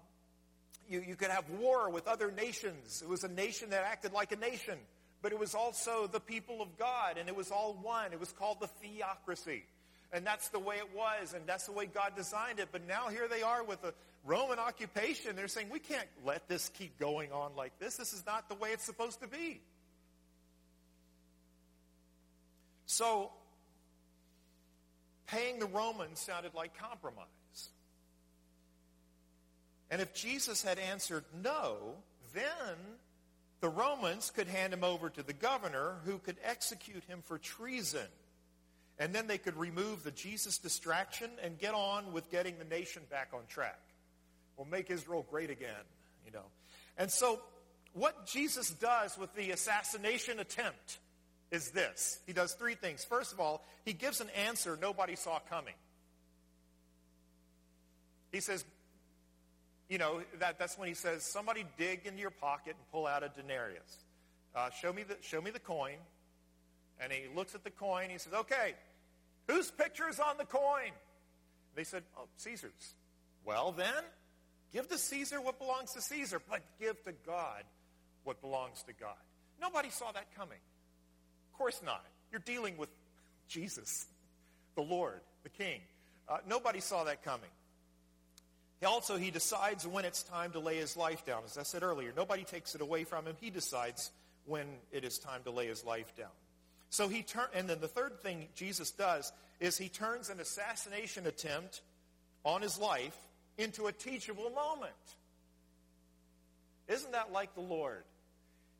you, 0.88 1.02
you 1.06 1.16
could 1.16 1.30
have 1.30 1.48
war 1.58 1.90
with 1.90 2.06
other 2.06 2.30
nations. 2.30 3.02
It 3.02 3.08
was 3.08 3.24
a 3.24 3.28
nation 3.28 3.70
that 3.70 3.84
acted 3.84 4.12
like 4.12 4.30
a 4.30 4.36
nation, 4.36 4.78
but 5.22 5.32
it 5.32 5.38
was 5.38 5.56
also 5.56 6.06
the 6.06 6.20
people 6.20 6.62
of 6.62 6.78
God, 6.78 7.18
and 7.18 7.28
it 7.28 7.34
was 7.34 7.50
all 7.50 7.76
one. 7.82 8.12
It 8.12 8.20
was 8.20 8.30
called 8.30 8.60
the 8.60 8.68
theocracy. 8.68 9.64
And 10.12 10.24
that's 10.24 10.48
the 10.50 10.60
way 10.60 10.76
it 10.76 10.94
was, 10.94 11.34
and 11.34 11.44
that's 11.46 11.66
the 11.66 11.72
way 11.72 11.86
God 11.86 12.12
designed 12.14 12.60
it. 12.60 12.68
But 12.70 12.86
now 12.86 13.08
here 13.08 13.26
they 13.26 13.42
are 13.42 13.64
with 13.64 13.82
a 13.82 13.92
Roman 14.24 14.60
occupation. 14.60 15.34
They're 15.34 15.48
saying, 15.48 15.70
we 15.72 15.80
can't 15.80 16.06
let 16.24 16.46
this 16.46 16.68
keep 16.68 16.96
going 17.00 17.32
on 17.32 17.56
like 17.56 17.76
this. 17.80 17.96
This 17.96 18.12
is 18.12 18.24
not 18.24 18.48
the 18.48 18.54
way 18.54 18.68
it's 18.70 18.84
supposed 18.84 19.20
to 19.22 19.26
be. 19.26 19.60
So, 22.86 23.32
paying 25.26 25.58
the 25.58 25.66
Romans 25.66 26.20
sounded 26.20 26.54
like 26.54 26.76
compromise. 26.78 27.26
And 29.90 30.00
if 30.00 30.14
Jesus 30.14 30.62
had 30.62 30.78
answered 30.78 31.24
no, 31.42 31.94
then 32.32 32.76
the 33.60 33.68
Romans 33.68 34.30
could 34.34 34.48
hand 34.48 34.72
him 34.72 34.84
over 34.84 35.08
to 35.08 35.22
the 35.22 35.32
governor 35.32 35.96
who 36.04 36.18
could 36.18 36.36
execute 36.44 37.04
him 37.04 37.20
for 37.22 37.38
treason. 37.38 38.06
And 38.98 39.14
then 39.14 39.26
they 39.26 39.38
could 39.38 39.56
remove 39.56 40.04
the 40.04 40.10
Jesus 40.10 40.58
distraction 40.58 41.30
and 41.42 41.58
get 41.58 41.74
on 41.74 42.12
with 42.12 42.30
getting 42.30 42.58
the 42.58 42.64
nation 42.64 43.02
back 43.10 43.30
on 43.32 43.40
track. 43.48 43.80
We'll 44.56 44.66
make 44.66 44.90
Israel 44.90 45.26
great 45.28 45.50
again, 45.50 45.84
you 46.24 46.32
know. 46.32 46.44
And 46.96 47.10
so 47.10 47.40
what 47.92 48.26
Jesus 48.26 48.70
does 48.70 49.16
with 49.18 49.34
the 49.34 49.50
assassination 49.50 50.40
attempt 50.40 50.98
is 51.54 51.70
this. 51.70 52.18
He 52.26 52.32
does 52.32 52.52
three 52.54 52.74
things. 52.74 53.04
First 53.04 53.32
of 53.32 53.40
all, 53.40 53.64
he 53.84 53.92
gives 53.92 54.20
an 54.20 54.28
answer 54.30 54.76
nobody 54.80 55.14
saw 55.14 55.38
coming. 55.48 55.74
He 58.32 58.40
says, 58.40 58.64
you 59.88 59.98
know, 59.98 60.22
that, 60.40 60.58
that's 60.58 60.76
when 60.76 60.88
he 60.88 60.94
says, 60.94 61.22
somebody 61.22 61.64
dig 61.78 62.00
into 62.04 62.20
your 62.20 62.30
pocket 62.30 62.74
and 62.76 62.90
pull 62.90 63.06
out 63.06 63.22
a 63.22 63.30
denarius. 63.40 63.98
Uh, 64.54 64.70
show, 64.70 64.92
me 64.92 65.04
the, 65.04 65.16
show 65.20 65.40
me 65.40 65.52
the 65.52 65.60
coin. 65.60 65.96
And 67.00 67.12
he 67.12 67.22
looks 67.34 67.54
at 67.54 67.62
the 67.62 67.70
coin. 67.70 68.10
He 68.10 68.18
says, 68.18 68.32
okay, 68.32 68.74
whose 69.46 69.70
picture 69.70 70.08
is 70.08 70.18
on 70.18 70.36
the 70.36 70.44
coin? 70.44 70.90
They 71.76 71.84
said, 71.84 72.02
oh, 72.18 72.26
Caesar's. 72.36 72.94
Well, 73.44 73.72
then, 73.72 74.02
give 74.72 74.88
to 74.88 74.98
Caesar 74.98 75.40
what 75.40 75.58
belongs 75.58 75.92
to 75.92 76.00
Caesar, 76.00 76.40
but 76.48 76.62
give 76.80 77.02
to 77.04 77.12
God 77.26 77.62
what 78.24 78.40
belongs 78.40 78.82
to 78.84 78.92
God. 78.92 79.16
Nobody 79.60 79.90
saw 79.90 80.10
that 80.12 80.34
coming. 80.34 80.58
Of 81.54 81.58
course 81.58 81.80
not. 81.84 82.04
You're 82.32 82.40
dealing 82.40 82.76
with 82.76 82.88
Jesus, 83.46 84.06
the 84.74 84.82
Lord, 84.82 85.20
the 85.44 85.50
King. 85.50 85.80
Uh, 86.28 86.38
nobody 86.48 86.80
saw 86.80 87.04
that 87.04 87.22
coming. 87.22 87.50
Also, 88.84 89.16
he 89.16 89.30
decides 89.30 89.86
when 89.86 90.04
it's 90.04 90.24
time 90.24 90.50
to 90.50 90.58
lay 90.58 90.76
his 90.76 90.96
life 90.96 91.24
down. 91.24 91.42
As 91.44 91.56
I 91.56 91.62
said 91.62 91.84
earlier, 91.84 92.12
nobody 92.16 92.42
takes 92.42 92.74
it 92.74 92.80
away 92.80 93.04
from 93.04 93.24
him. 93.24 93.36
He 93.40 93.50
decides 93.50 94.10
when 94.46 94.66
it 94.90 95.04
is 95.04 95.18
time 95.18 95.42
to 95.44 95.52
lay 95.52 95.68
his 95.68 95.84
life 95.84 96.12
down. 96.16 96.34
So 96.90 97.06
he 97.06 97.22
turn, 97.22 97.46
and 97.54 97.68
then 97.68 97.80
the 97.80 97.88
third 97.88 98.20
thing 98.20 98.48
Jesus 98.56 98.90
does 98.90 99.32
is 99.60 99.78
he 99.78 99.88
turns 99.88 100.28
an 100.28 100.40
assassination 100.40 101.26
attempt 101.26 101.82
on 102.44 102.62
his 102.62 102.78
life 102.80 103.16
into 103.58 103.86
a 103.86 103.92
teachable 103.92 104.50
moment. 104.50 104.92
Isn't 106.88 107.12
that 107.12 107.32
like 107.32 107.54
the 107.54 107.60
Lord? 107.60 108.02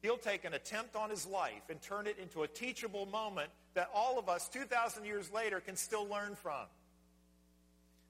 He'll 0.05 0.19
take 0.19 0.45
an 0.45 0.53
attempt 0.53 0.97
on 0.97 1.09
his 1.09 1.25
life 1.25 1.63
and 1.71 1.81
turn 1.81 2.07
it 2.07 2.19
into 2.21 2.43
a 2.43 2.47
teachable 2.47 3.07
moment 3.07 3.49
that 3.73 3.89
all 3.95 4.19
of 4.19 4.29
us 4.29 4.51
2,000 4.51 5.07
years 5.07 5.33
later 5.33 5.61
can 5.61 5.77
still 5.77 6.07
learn 6.07 6.35
from. 6.35 6.67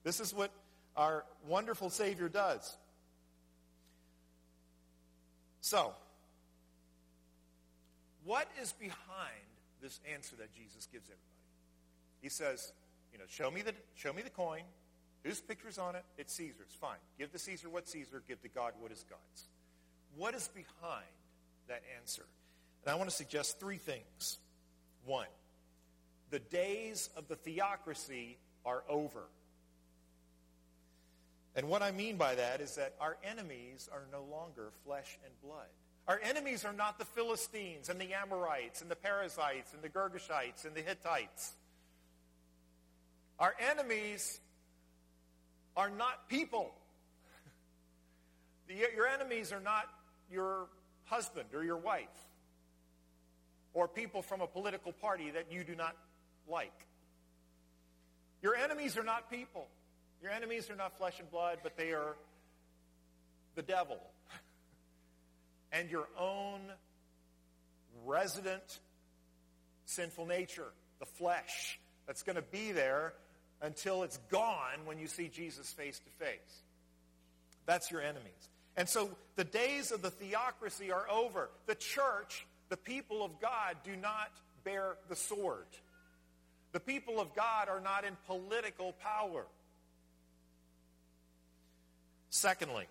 This 0.03 0.19
is 0.19 0.33
what 0.33 0.51
our 0.97 1.23
wonderful 1.47 1.89
Savior 1.89 2.27
does. 2.27 2.75
So, 5.61 5.93
what 8.25 8.49
is 8.61 8.73
behind 8.73 9.45
this 9.81 10.01
answer 10.13 10.35
that 10.35 10.53
Jesus 10.53 10.89
gives 10.91 11.05
everybody. 11.05 11.21
He 12.21 12.27
says, 12.27 12.73
you 13.13 13.19
know, 13.19 13.25
show 13.29 13.49
me 13.49 13.61
the, 13.61 13.73
show 13.95 14.11
me 14.11 14.21
the 14.21 14.29
coin. 14.29 14.63
Whose 15.23 15.39
picture's 15.39 15.77
on 15.77 15.95
it? 15.95 16.03
It's 16.17 16.33
Caesar's. 16.33 16.75
Fine. 16.81 16.97
Give 17.17 17.31
to 17.31 17.39
Caesar 17.39 17.69
what 17.69 17.87
Caesar. 17.87 18.21
Give 18.27 18.41
to 18.41 18.49
God 18.49 18.73
what 18.81 18.91
is 18.91 19.05
God's. 19.09 19.47
What 20.17 20.35
is 20.35 20.49
behind 20.49 21.05
that 21.67 21.81
answer? 21.99 22.25
And 22.83 22.93
I 22.93 22.95
want 22.95 23.09
to 23.09 23.15
suggest 23.15 23.59
three 23.59 23.77
things. 23.77 24.37
One, 25.05 25.27
the 26.29 26.39
days 26.39 27.09
of 27.15 27.27
the 27.27 27.35
theocracy 27.35 28.37
are 28.65 28.83
over. 28.89 29.23
And 31.55 31.69
what 31.69 31.81
I 31.81 31.91
mean 31.91 32.17
by 32.17 32.35
that 32.35 32.59
is 32.59 32.75
that 32.75 32.95
our 32.99 33.17
enemies 33.23 33.89
are 33.91 34.03
no 34.11 34.23
longer 34.23 34.71
flesh 34.83 35.17
and 35.23 35.33
blood. 35.41 35.67
Our 36.07 36.19
enemies 36.23 36.65
are 36.65 36.73
not 36.73 36.99
the 36.99 37.05
Philistines 37.05 37.89
and 37.89 37.99
the 37.99 38.13
Amorites 38.13 38.81
and 38.81 38.91
the 38.91 38.95
Perizzites 38.95 39.73
and 39.73 39.81
the 39.81 39.89
Girgashites 39.89 40.65
and 40.65 40.75
the 40.75 40.81
Hittites. 40.81 41.53
Our 43.39 43.55
enemies 43.71 44.39
are 45.75 45.89
not 45.89 46.29
people. 46.29 46.73
your 48.69 49.07
enemies 49.07 49.51
are 49.51 49.59
not 49.59 49.85
your 50.31 50.67
husband 51.05 51.49
or 51.53 51.63
your 51.63 51.77
wife 51.77 52.07
or 53.73 53.87
people 53.87 54.21
from 54.21 54.41
a 54.41 54.47
political 54.47 54.91
party 54.91 55.31
that 55.31 55.51
you 55.51 55.63
do 55.63 55.75
not 55.75 55.95
like. 56.47 56.85
Your 58.41 58.55
enemies 58.55 58.97
are 58.97 59.03
not 59.03 59.29
people. 59.29 59.67
Your 60.21 60.31
enemies 60.31 60.69
are 60.69 60.75
not 60.75 60.97
flesh 60.97 61.19
and 61.19 61.29
blood, 61.29 61.59
but 61.63 61.77
they 61.77 61.91
are 61.91 62.15
the 63.55 63.61
devil 63.61 63.99
and 65.71 65.89
your 65.89 66.07
own 66.19 66.61
resident 68.05 68.79
sinful 69.85 70.25
nature, 70.25 70.67
the 70.99 71.05
flesh, 71.05 71.79
that's 72.07 72.23
going 72.23 72.35
to 72.35 72.41
be 72.41 72.71
there 72.71 73.13
until 73.61 74.03
it's 74.03 74.17
gone 74.29 74.85
when 74.85 74.99
you 74.99 75.07
see 75.07 75.27
Jesus 75.27 75.71
face 75.71 75.99
to 75.99 76.25
face. 76.25 76.63
That's 77.65 77.89
your 77.91 78.01
enemies. 78.01 78.49
And 78.77 78.89
so 78.89 79.09
the 79.35 79.43
days 79.43 79.91
of 79.91 80.01
the 80.01 80.11
theocracy 80.11 80.91
are 80.91 81.09
over. 81.09 81.49
The 81.65 81.75
church, 81.75 82.45
the 82.69 82.77
people 82.77 83.23
of 83.23 83.39
God, 83.39 83.77
do 83.83 83.95
not 83.95 84.31
bear 84.63 84.97
the 85.09 85.15
sword. 85.15 85.67
The 86.73 86.79
people 86.79 87.19
of 87.21 87.33
God 87.35 87.69
are 87.69 87.79
not 87.79 88.03
in 88.03 88.17
political 88.27 88.93
power. 88.93 89.45
Secondly, 92.29 92.85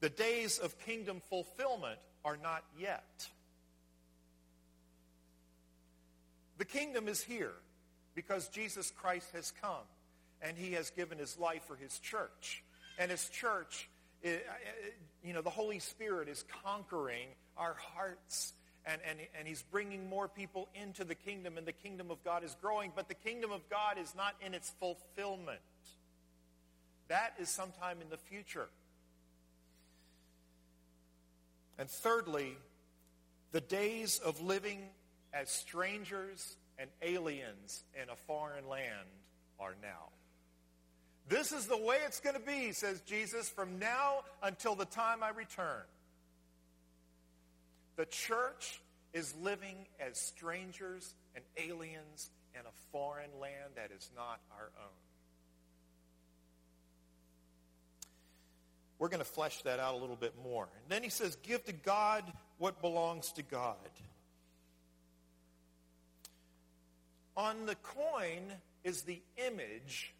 the 0.00 0.10
days 0.10 0.58
of 0.58 0.78
kingdom 0.78 1.20
fulfillment 1.28 1.98
are 2.24 2.36
not 2.40 2.62
yet. 2.78 3.28
The 6.58 6.64
kingdom 6.64 7.08
is 7.08 7.22
here 7.22 7.52
because 8.14 8.48
Jesus 8.48 8.90
Christ 8.90 9.30
has 9.32 9.52
come. 9.60 9.84
and 10.42 10.56
he 10.56 10.72
has 10.72 10.90
given 10.90 11.18
his 11.18 11.38
life 11.38 11.62
for 11.66 11.76
his 11.76 11.98
church. 11.98 12.62
And 12.98 13.10
his 13.10 13.28
church, 13.28 13.88
you 15.24 15.32
know, 15.32 15.42
the 15.42 15.50
Holy 15.50 15.78
Spirit 15.78 16.28
is 16.28 16.44
conquering 16.64 17.28
our 17.56 17.74
hearts. 17.94 18.52
And, 18.84 19.00
and, 19.08 19.18
and 19.36 19.48
he's 19.48 19.62
bringing 19.62 20.08
more 20.08 20.28
people 20.28 20.68
into 20.80 21.04
the 21.04 21.16
kingdom, 21.16 21.58
and 21.58 21.66
the 21.66 21.72
kingdom 21.72 22.12
of 22.12 22.22
God 22.22 22.44
is 22.44 22.56
growing. 22.60 22.92
But 22.94 23.08
the 23.08 23.14
kingdom 23.14 23.50
of 23.50 23.68
God 23.68 23.98
is 23.98 24.14
not 24.14 24.34
in 24.40 24.54
its 24.54 24.70
fulfillment. 24.78 25.60
That 27.08 27.34
is 27.38 27.48
sometime 27.48 28.00
in 28.00 28.08
the 28.08 28.16
future. 28.16 28.68
And 31.78 31.90
thirdly, 31.90 32.56
the 33.52 33.60
days 33.60 34.18
of 34.18 34.40
living 34.40 34.80
as 35.32 35.50
strangers 35.50 36.56
and 36.78 36.88
aliens 37.02 37.84
in 38.00 38.08
a 38.08 38.16
foreign 38.26 38.68
land 38.68 39.08
are 39.58 39.74
now. 39.82 40.10
This 41.28 41.50
is 41.50 41.66
the 41.66 41.76
way 41.76 41.98
it's 42.06 42.20
going 42.20 42.36
to 42.36 42.42
be, 42.42 42.72
says 42.72 43.00
Jesus, 43.00 43.48
from 43.48 43.78
now 43.78 44.20
until 44.42 44.74
the 44.74 44.84
time 44.84 45.22
I 45.22 45.30
return. 45.30 45.82
The 47.96 48.06
church 48.06 48.80
is 49.12 49.34
living 49.42 49.86
as 49.98 50.18
strangers 50.18 51.14
and 51.34 51.44
aliens 51.56 52.30
in 52.54 52.60
a 52.60 52.92
foreign 52.92 53.30
land 53.40 53.72
that 53.74 53.90
is 53.90 54.10
not 54.14 54.40
our 54.52 54.70
own. 54.78 54.90
We're 58.98 59.08
going 59.08 59.18
to 59.18 59.24
flesh 59.24 59.62
that 59.62 59.80
out 59.80 59.94
a 59.94 59.98
little 59.98 60.16
bit 60.16 60.34
more. 60.42 60.68
And 60.82 60.90
then 60.90 61.02
he 61.02 61.10
says, 61.10 61.36
give 61.42 61.64
to 61.64 61.72
God 61.72 62.24
what 62.58 62.80
belongs 62.80 63.32
to 63.32 63.42
God. 63.42 63.76
On 67.36 67.66
the 67.66 67.74
coin 67.74 68.52
is 68.84 69.02
the 69.02 69.20
image 69.36 70.14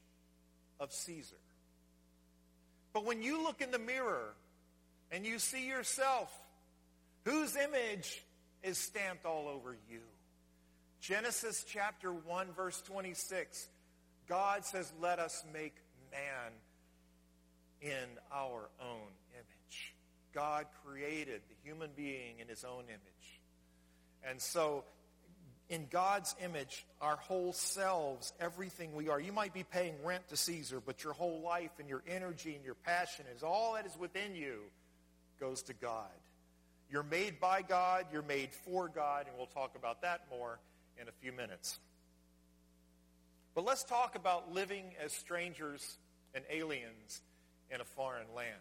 of 0.80 0.92
Caesar. 0.92 1.36
But 2.92 3.04
when 3.04 3.22
you 3.22 3.42
look 3.42 3.60
in 3.60 3.70
the 3.70 3.78
mirror 3.78 4.34
and 5.10 5.26
you 5.26 5.38
see 5.38 5.66
yourself, 5.68 6.32
whose 7.24 7.56
image 7.56 8.24
is 8.62 8.78
stamped 8.78 9.26
all 9.26 9.48
over 9.48 9.76
you? 9.90 10.00
Genesis 11.00 11.64
chapter 11.68 12.12
1 12.12 12.48
verse 12.56 12.80
26. 12.82 13.68
God 14.28 14.64
says, 14.64 14.92
let 15.00 15.18
us 15.18 15.44
make 15.52 15.74
man 16.10 16.52
in 17.80 18.18
our 18.32 18.68
own 18.80 19.12
image. 19.34 19.94
God 20.32 20.66
created 20.84 21.42
the 21.48 21.54
human 21.62 21.90
being 21.94 22.40
in 22.40 22.48
his 22.48 22.64
own 22.64 22.84
image. 22.84 23.40
And 24.28 24.40
so 24.40 24.84
in 25.68 25.86
God's 25.90 26.34
image, 26.44 26.86
our 27.00 27.16
whole 27.16 27.52
selves, 27.52 28.32
everything 28.38 28.94
we 28.94 29.08
are. 29.08 29.20
You 29.20 29.32
might 29.32 29.52
be 29.52 29.64
paying 29.64 29.94
rent 30.04 30.28
to 30.28 30.36
Caesar, 30.36 30.80
but 30.84 31.02
your 31.02 31.12
whole 31.12 31.40
life 31.40 31.72
and 31.78 31.88
your 31.88 32.02
energy 32.06 32.54
and 32.54 32.64
your 32.64 32.74
passion 32.74 33.24
is 33.34 33.42
all 33.42 33.74
that 33.74 33.86
is 33.86 33.96
within 33.98 34.34
you 34.34 34.60
goes 35.40 35.62
to 35.64 35.74
God. 35.74 36.10
You're 36.90 37.02
made 37.02 37.40
by 37.40 37.62
God, 37.62 38.06
you're 38.12 38.22
made 38.22 38.52
for 38.52 38.88
God, 38.88 39.26
and 39.26 39.36
we'll 39.36 39.46
talk 39.46 39.74
about 39.76 40.02
that 40.02 40.22
more 40.30 40.60
in 41.00 41.08
a 41.08 41.12
few 41.20 41.32
minutes. 41.32 41.80
But 43.54 43.64
let's 43.64 43.82
talk 43.82 44.14
about 44.14 44.52
living 44.52 44.84
as 45.02 45.12
strangers 45.12 45.98
and 46.34 46.44
aliens 46.50 47.22
in 47.70 47.80
a 47.80 47.84
foreign 47.84 48.26
land. 48.36 48.52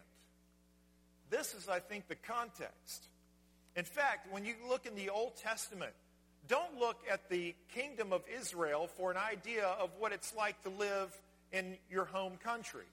This 1.30 1.54
is, 1.54 1.68
I 1.68 1.78
think, 1.78 2.08
the 2.08 2.14
context. 2.16 3.08
In 3.76 3.84
fact, 3.84 4.32
when 4.32 4.44
you 4.44 4.54
look 4.68 4.86
in 4.86 4.94
the 4.94 5.10
Old 5.10 5.36
Testament, 5.36 5.92
don't 6.48 6.78
look 6.78 6.96
at 7.10 7.28
the 7.28 7.54
kingdom 7.74 8.12
of 8.12 8.22
Israel 8.40 8.88
for 8.96 9.10
an 9.10 9.16
idea 9.16 9.66
of 9.66 9.90
what 9.98 10.12
it's 10.12 10.34
like 10.34 10.62
to 10.62 10.70
live 10.70 11.12
in 11.52 11.76
your 11.90 12.04
home 12.04 12.38
country. 12.42 12.86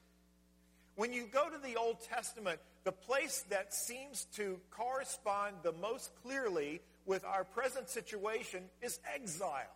When 0.96 1.12
you 1.12 1.26
go 1.26 1.48
to 1.48 1.58
the 1.58 1.76
Old 1.76 1.98
Testament, 2.08 2.60
the 2.84 2.92
place 2.92 3.44
that 3.50 3.74
seems 3.74 4.26
to 4.36 4.60
correspond 4.70 5.56
the 5.62 5.72
most 5.72 6.10
clearly 6.22 6.80
with 7.06 7.24
our 7.24 7.44
present 7.44 7.88
situation 7.88 8.62
is 8.80 8.98
exile. 9.14 9.72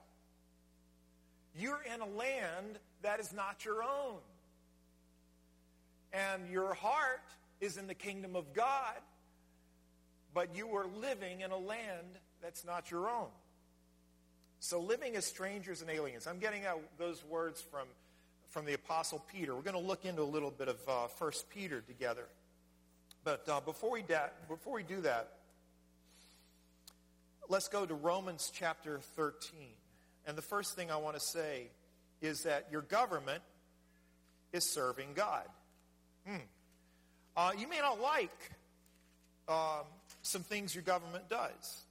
You're 1.57 1.83
in 1.93 2.01
a 2.01 2.07
land 2.07 2.79
that 3.03 3.21
is 3.21 3.33
not 3.33 3.65
your 3.65 3.83
own 3.83 4.19
and 6.13 6.49
your 6.51 6.75
heart 6.75 7.23
is 7.61 7.77
in 7.77 7.87
the 7.87 7.95
kingdom 7.95 8.37
of 8.37 8.53
God, 8.55 8.97
but 10.33 10.57
you 10.57 10.69
are 10.77 10.87
living 11.01 11.41
in 11.41 11.51
a 11.51 11.57
land 11.57 12.19
that's 12.41 12.65
not 12.65 12.91
your 12.91 13.09
own. 13.09 13.29
So 14.61 14.81
living 14.81 15.15
as 15.17 15.25
strangers 15.25 15.83
and 15.83 15.91
aliens. 15.91 16.27
I'm 16.27 16.39
getting 16.39 16.63
those 16.99 17.25
words 17.25 17.61
from, 17.61 17.87
from 18.49 18.65
the 18.65 18.75
Apostle 18.75 19.25
Peter. 19.33 19.55
We're 19.55 19.63
going 19.63 19.81
to 19.81 19.87
look 19.87 20.05
into 20.05 20.23
a 20.23 20.25
little 20.25 20.51
bit 20.51 20.69
of 20.69 20.77
uh, 20.89 21.07
1 21.17 21.33
Peter 21.55 21.81
together. 21.81 22.25
But 23.25 23.49
uh, 23.49 23.61
before, 23.61 23.93
we 23.93 24.03
da- 24.03 24.31
before 24.49 24.75
we 24.75 24.83
do 24.83 25.01
that, 25.03 25.29
let's 27.49 27.69
go 27.69 27.87
to 27.87 27.95
Romans 27.95 28.51
chapter 28.53 29.01
13. 29.17 29.61
And 30.27 30.37
the 30.37 30.43
first 30.43 30.75
thing 30.75 30.91
I 30.91 30.97
want 30.97 31.17
to 31.17 31.21
say 31.21 31.69
is 32.21 32.43
that 32.43 32.67
your 32.71 32.83
government 32.83 33.43
is 34.53 34.65
serving 34.65 35.09
God. 35.15 35.45
Hmm. 36.27 36.37
Uh, 37.37 37.53
you 37.57 37.69
may 37.69 37.79
not 37.79 38.01
like 38.01 38.51
um, 39.49 39.87
some 40.23 40.43
things 40.43 40.75
your 40.75 40.83
government 40.83 41.29
does. 41.29 41.85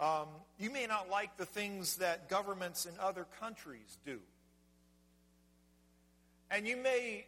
Um, 0.00 0.28
you 0.58 0.70
may 0.70 0.86
not 0.86 1.10
like 1.10 1.36
the 1.36 1.44
things 1.44 1.96
that 1.96 2.30
governments 2.30 2.86
in 2.86 2.92
other 2.98 3.26
countries 3.38 3.98
do. 4.06 4.18
And 6.50 6.66
you 6.66 6.78
may 6.78 7.26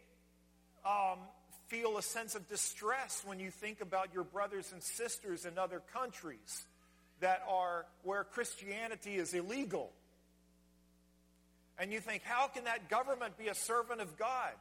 um, 0.83 1.19
feel 1.67 1.97
a 1.97 2.01
sense 2.01 2.33
of 2.33 2.49
distress 2.49 3.21
when 3.25 3.39
you 3.39 3.51
think 3.51 3.79
about 3.79 4.13
your 4.13 4.23
brothers 4.23 4.71
and 4.73 4.81
sisters 4.81 5.45
in 5.45 5.59
other 5.59 5.81
countries 5.93 6.65
that 7.19 7.43
are 7.47 7.85
where 8.01 8.23
Christianity 8.23 9.15
is 9.15 9.33
illegal. 9.33 9.91
And 11.77 11.91
you 11.91 11.99
think, 11.99 12.23
how 12.23 12.47
can 12.47 12.65
that 12.65 12.89
government 12.89 13.37
be 13.37 13.47
a 13.47 13.55
servant 13.55 14.01
of 14.01 14.17
God? 14.17 14.51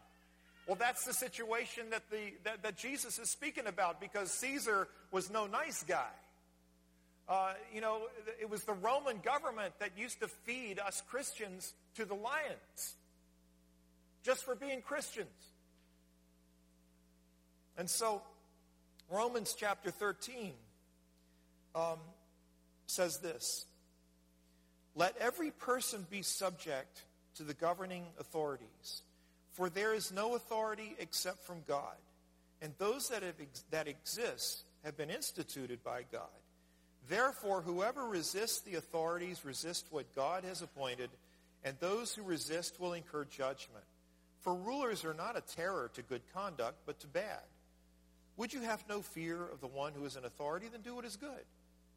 Well, 0.66 0.77
that's 0.77 1.05
the 1.05 1.12
situation 1.14 1.90
that, 1.90 2.03
the, 2.11 2.35
that, 2.44 2.62
that 2.62 2.77
Jesus 2.77 3.18
is 3.18 3.31
speaking 3.31 3.66
about 3.66 4.01
because 4.01 4.31
Caesar 4.33 4.87
was 5.11 5.31
no 5.31 5.46
nice 5.46 5.83
guy. 5.83 6.11
Uh, 7.29 7.55
you 7.73 7.81
know, 7.81 8.03
it 8.41 8.51
was 8.51 8.65
the 8.65 8.73
Roman 8.73 9.19
government 9.19 9.75
that 9.79 9.91
used 9.97 10.21
to 10.21 10.29
feed 10.29 10.79
us 10.79 11.03
Christians 11.09 11.73
to 11.97 12.05
the 12.05 12.15
lions 12.15 12.97
just 14.23 14.45
for 14.45 14.55
being 14.55 14.83
Christians. 14.83 15.29
And 17.77 17.89
so, 17.89 18.23
Romans 19.11 19.55
chapter 19.59 19.91
13 19.91 20.53
um, 21.75 21.99
says 22.87 23.19
this 23.19 23.67
Let 24.95 25.17
every 25.19 25.53
person 25.53 26.07
be 26.11 26.23
subject 26.23 27.05
to 27.37 27.45
the 27.45 27.55
governing 27.55 28.05
authorities 28.21 29.03
for 29.53 29.69
there 29.69 29.95
is 29.95 30.13
no 30.13 30.35
authority 30.35 30.97
except 30.99 31.45
from 31.45 31.63
God, 31.69 31.97
and 32.61 32.73
those 32.79 33.09
that, 33.09 33.23
have 33.23 33.41
ex- 33.41 33.65
that 33.71 33.87
exist 33.87 34.65
have 34.85 34.97
been 34.97 35.11
instituted 35.11 35.85
by 35.85 36.03
God. 36.11 36.29
Therefore, 37.09 37.62
whoever 37.62 38.07
resists 38.07 38.61
the 38.61 38.77
authorities 38.77 39.45
resists 39.45 39.91
what 39.91 40.15
God 40.15 40.45
has 40.45 40.62
appointed, 40.62 41.11
and 41.65 41.77
those 41.81 42.15
who 42.15 42.23
resist 42.23 42.81
will 42.81 42.93
incur 42.93 43.25
judgment. 43.25 43.85
For 44.41 44.55
rulers 44.55 45.05
are 45.05 45.15
not 45.15 45.37
a 45.37 45.41
terror 45.41 45.91
to 45.95 46.03
good 46.03 46.23
conduct, 46.33 46.79
but 46.87 47.01
to 47.01 47.07
bad. 47.07 47.43
Would 48.37 48.53
you 48.53 48.62
have 48.62 48.83
no 48.88 49.03
fear 49.03 49.37
of 49.37 49.61
the 49.61 49.67
one 49.67 49.93
who 49.95 50.05
is 50.05 50.17
in 50.17 50.25
authority? 50.25 50.67
Then 50.71 50.81
do 50.81 50.95
what 50.95 51.05
is 51.05 51.17
good, 51.17 51.45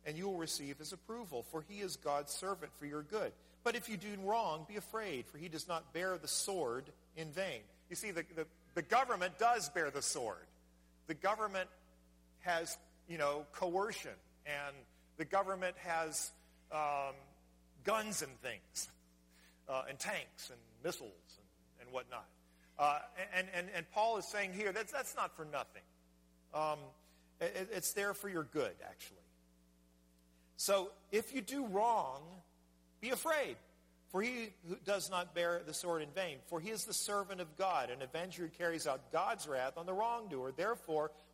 and 0.06 0.18
you 0.18 0.26
will 0.26 0.38
receive 0.38 0.78
his 0.78 0.92
approval, 0.92 1.46
for 1.52 1.64
he 1.68 1.80
is 1.80 1.96
God's 1.96 2.32
servant 2.32 2.72
for 2.78 2.86
your 2.86 3.04
good. 3.04 3.32
But 3.64 3.76
if 3.76 3.90
you 3.90 3.98
do 3.98 4.10
wrong, 4.24 4.66
be 4.68 4.76
afraid, 4.76 5.26
for 5.28 5.38
he 5.38 5.50
does 5.50 5.68
not 5.68 5.94
bear 5.94 6.18
the 6.18 6.28
sword 6.28 6.86
in 7.18 7.32
vain. 7.32 7.62
You 7.90 7.96
see, 7.96 8.12
the, 8.12 8.24
the, 8.36 8.46
the 8.76 8.82
government 8.82 9.40
does 9.40 9.70
bear 9.70 9.90
the 9.90 10.02
sword. 10.02 10.46
The 11.08 11.14
government 11.14 11.70
has, 12.42 12.78
you 13.08 13.18
know, 13.18 13.46
coercion, 13.54 14.12
and 14.46 14.76
the 15.18 15.26
government 15.26 15.76
has 15.78 16.32
um, 16.72 17.16
guns 17.84 18.22
and 18.22 18.32
things, 18.42 18.90
uh, 19.70 19.84
and 19.90 19.98
tanks 20.00 20.50
and 20.50 20.60
missiles 20.84 21.12
and, 21.38 21.86
and 21.86 21.94
whatnot. 21.94 22.26
Uh, 22.78 23.00
and, 23.34 23.48
and, 23.56 23.68
and 23.76 23.90
Paul 23.92 24.18
is 24.18 24.28
saying 24.28 24.54
here, 24.54 24.72
that's, 24.72 24.92
that's 24.92 25.16
not 25.16 25.36
for 25.36 25.46
nothing. 25.46 25.84
Um, 26.54 26.80
it, 27.40 27.70
it's 27.74 27.94
there 27.94 28.14
for 28.14 28.30
your 28.30 28.44
good, 28.44 28.74
actually. 28.84 29.18
So 30.58 30.92
if 31.12 31.34
you 31.34 31.42
do 31.42 31.66
wrong, 31.68 32.22
be 33.02 33.10
afraid. 33.10 33.56
For 34.10 34.22
he 34.22 34.50
who 34.70 34.78
does 34.86 35.10
not 35.10 35.36
bear 35.36 35.62
the 35.66 35.74
sword 35.74 36.02
in 36.02 36.10
vain, 36.10 36.38
for 36.48 36.62
he 36.62 36.70
is 36.70 36.86
the 36.86 36.94
servant 36.94 37.42
of 37.42 37.58
God, 37.58 37.90
an 37.90 38.02
avenger 38.02 38.44
who 38.44 38.50
carries 38.50 38.88
out 38.88 39.12
God's 39.12 39.46
wrath 39.46 39.74
on 39.78 39.86
the 39.86 39.94
wrongdoer. 39.94 40.54
Therefore, 40.56 41.12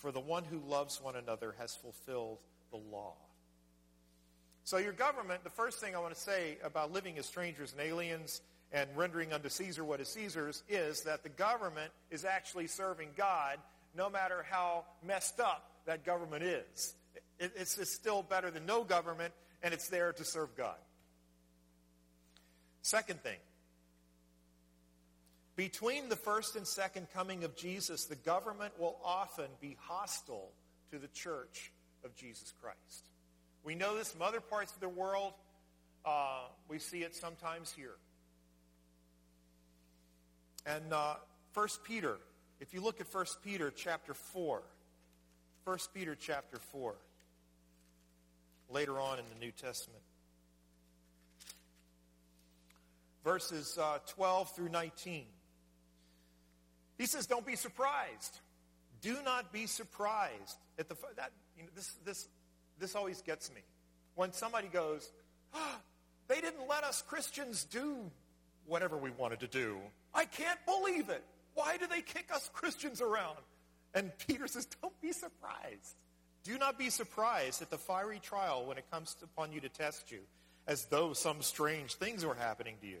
for 0.00 0.10
the 0.10 0.20
one 0.20 0.44
who 0.44 0.58
loves 0.66 1.00
one 1.00 1.14
another 1.14 1.54
has 1.58 1.76
fulfilled 1.76 2.38
the 2.70 2.78
law. 2.78 3.14
So 4.64 4.78
your 4.78 4.92
government, 4.92 5.44
the 5.44 5.50
first 5.50 5.78
thing 5.78 5.94
I 5.94 5.98
want 5.98 6.14
to 6.14 6.20
say 6.20 6.58
about 6.64 6.92
living 6.92 7.18
as 7.18 7.26
strangers 7.26 7.72
and 7.72 7.80
aliens 7.80 8.40
and 8.72 8.88
rendering 8.96 9.32
unto 9.32 9.48
Caesar 9.48 9.84
what 9.84 10.00
is 10.00 10.08
Caesar's 10.08 10.62
is 10.68 11.02
that 11.02 11.22
the 11.22 11.28
government 11.28 11.92
is 12.10 12.24
actually 12.24 12.66
serving 12.66 13.08
God 13.16 13.58
no 13.96 14.08
matter 14.08 14.44
how 14.48 14.84
messed 15.06 15.40
up 15.40 15.70
that 15.86 16.04
government 16.04 16.44
is. 16.44 16.94
it's, 17.38 17.90
still 17.90 18.22
better 18.22 18.50
than 18.50 18.66
no 18.66 18.84
government, 18.84 19.34
and 19.62 19.74
it's 19.74 19.88
there 19.88 20.12
to 20.12 20.24
serve 20.24 20.54
God. 20.56 20.76
Second 22.82 23.22
thing, 23.22 23.38
between 25.60 26.08
the 26.08 26.16
first 26.16 26.56
and 26.56 26.66
second 26.66 27.06
coming 27.12 27.44
of 27.44 27.54
Jesus, 27.54 28.06
the 28.06 28.16
government 28.16 28.72
will 28.80 28.96
often 29.04 29.44
be 29.60 29.76
hostile 29.78 30.52
to 30.90 30.98
the 30.98 31.08
church 31.08 31.70
of 32.02 32.16
Jesus 32.16 32.54
Christ. 32.62 33.10
We 33.62 33.74
know 33.74 33.94
this 33.94 34.10
from 34.10 34.22
other 34.22 34.40
parts 34.40 34.72
of 34.72 34.80
the 34.80 34.88
world. 34.88 35.34
Uh, 36.02 36.44
we 36.70 36.78
see 36.78 37.02
it 37.02 37.14
sometimes 37.14 37.70
here. 37.70 37.96
And 40.64 40.94
uh, 40.94 41.16
1 41.52 41.68
Peter, 41.84 42.16
if 42.58 42.72
you 42.72 42.80
look 42.80 42.98
at 43.02 43.14
1 43.14 43.26
Peter 43.44 43.70
chapter 43.70 44.14
4, 44.14 44.62
1 45.64 45.78
Peter 45.92 46.16
chapter 46.18 46.56
4, 46.72 46.94
later 48.70 48.98
on 48.98 49.18
in 49.18 49.26
the 49.34 49.44
New 49.44 49.52
Testament, 49.52 50.00
verses 53.22 53.76
uh, 53.78 53.98
12 54.06 54.56
through 54.56 54.70
19. 54.70 55.26
He 57.00 57.06
says, 57.06 57.26
don't 57.26 57.46
be 57.46 57.56
surprised. 57.56 58.40
Do 59.00 59.16
not 59.24 59.54
be 59.54 59.64
surprised 59.64 60.58
at 60.78 60.86
the 60.90 60.96
that 61.16 61.32
you 61.56 61.62
know, 61.62 61.70
this 61.74 61.96
this 62.04 62.28
this 62.78 62.94
always 62.94 63.22
gets 63.22 63.50
me. 63.54 63.62
When 64.16 64.34
somebody 64.34 64.68
goes, 64.68 65.10
oh, 65.54 65.76
they 66.28 66.42
didn't 66.42 66.68
let 66.68 66.84
us 66.84 67.00
Christians 67.00 67.64
do 67.64 67.96
whatever 68.66 68.98
we 68.98 69.08
wanted 69.12 69.40
to 69.40 69.46
do. 69.46 69.78
I 70.12 70.26
can't 70.26 70.58
believe 70.66 71.08
it. 71.08 71.24
Why 71.54 71.78
do 71.78 71.86
they 71.86 72.02
kick 72.02 72.26
us 72.34 72.50
Christians 72.52 73.00
around? 73.00 73.38
And 73.94 74.12
Peter 74.28 74.46
says, 74.46 74.66
don't 74.82 75.00
be 75.00 75.12
surprised. 75.12 75.96
Do 76.44 76.58
not 76.58 76.78
be 76.78 76.90
surprised 76.90 77.62
at 77.62 77.70
the 77.70 77.78
fiery 77.78 78.18
trial 78.18 78.66
when 78.66 78.76
it 78.76 78.84
comes 78.90 79.16
upon 79.22 79.52
you 79.52 79.60
to 79.62 79.70
test 79.70 80.12
you, 80.12 80.20
as 80.66 80.84
though 80.84 81.14
some 81.14 81.40
strange 81.40 81.94
things 81.94 82.26
were 82.26 82.34
happening 82.34 82.76
to 82.82 82.86
you. 82.86 83.00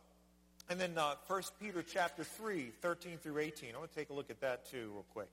and 0.69 0.79
then 0.79 0.97
uh, 0.97 1.15
1 1.27 1.41
Peter 1.59 1.83
chapter 1.83 2.23
3, 2.23 2.71
13 2.81 3.17
through 3.17 3.39
18. 3.39 3.75
I 3.75 3.77
want 3.77 3.91
to 3.91 3.97
take 3.97 4.09
a 4.09 4.13
look 4.13 4.29
at 4.29 4.41
that 4.41 4.69
too 4.69 4.91
real 4.93 5.05
quick. 5.13 5.29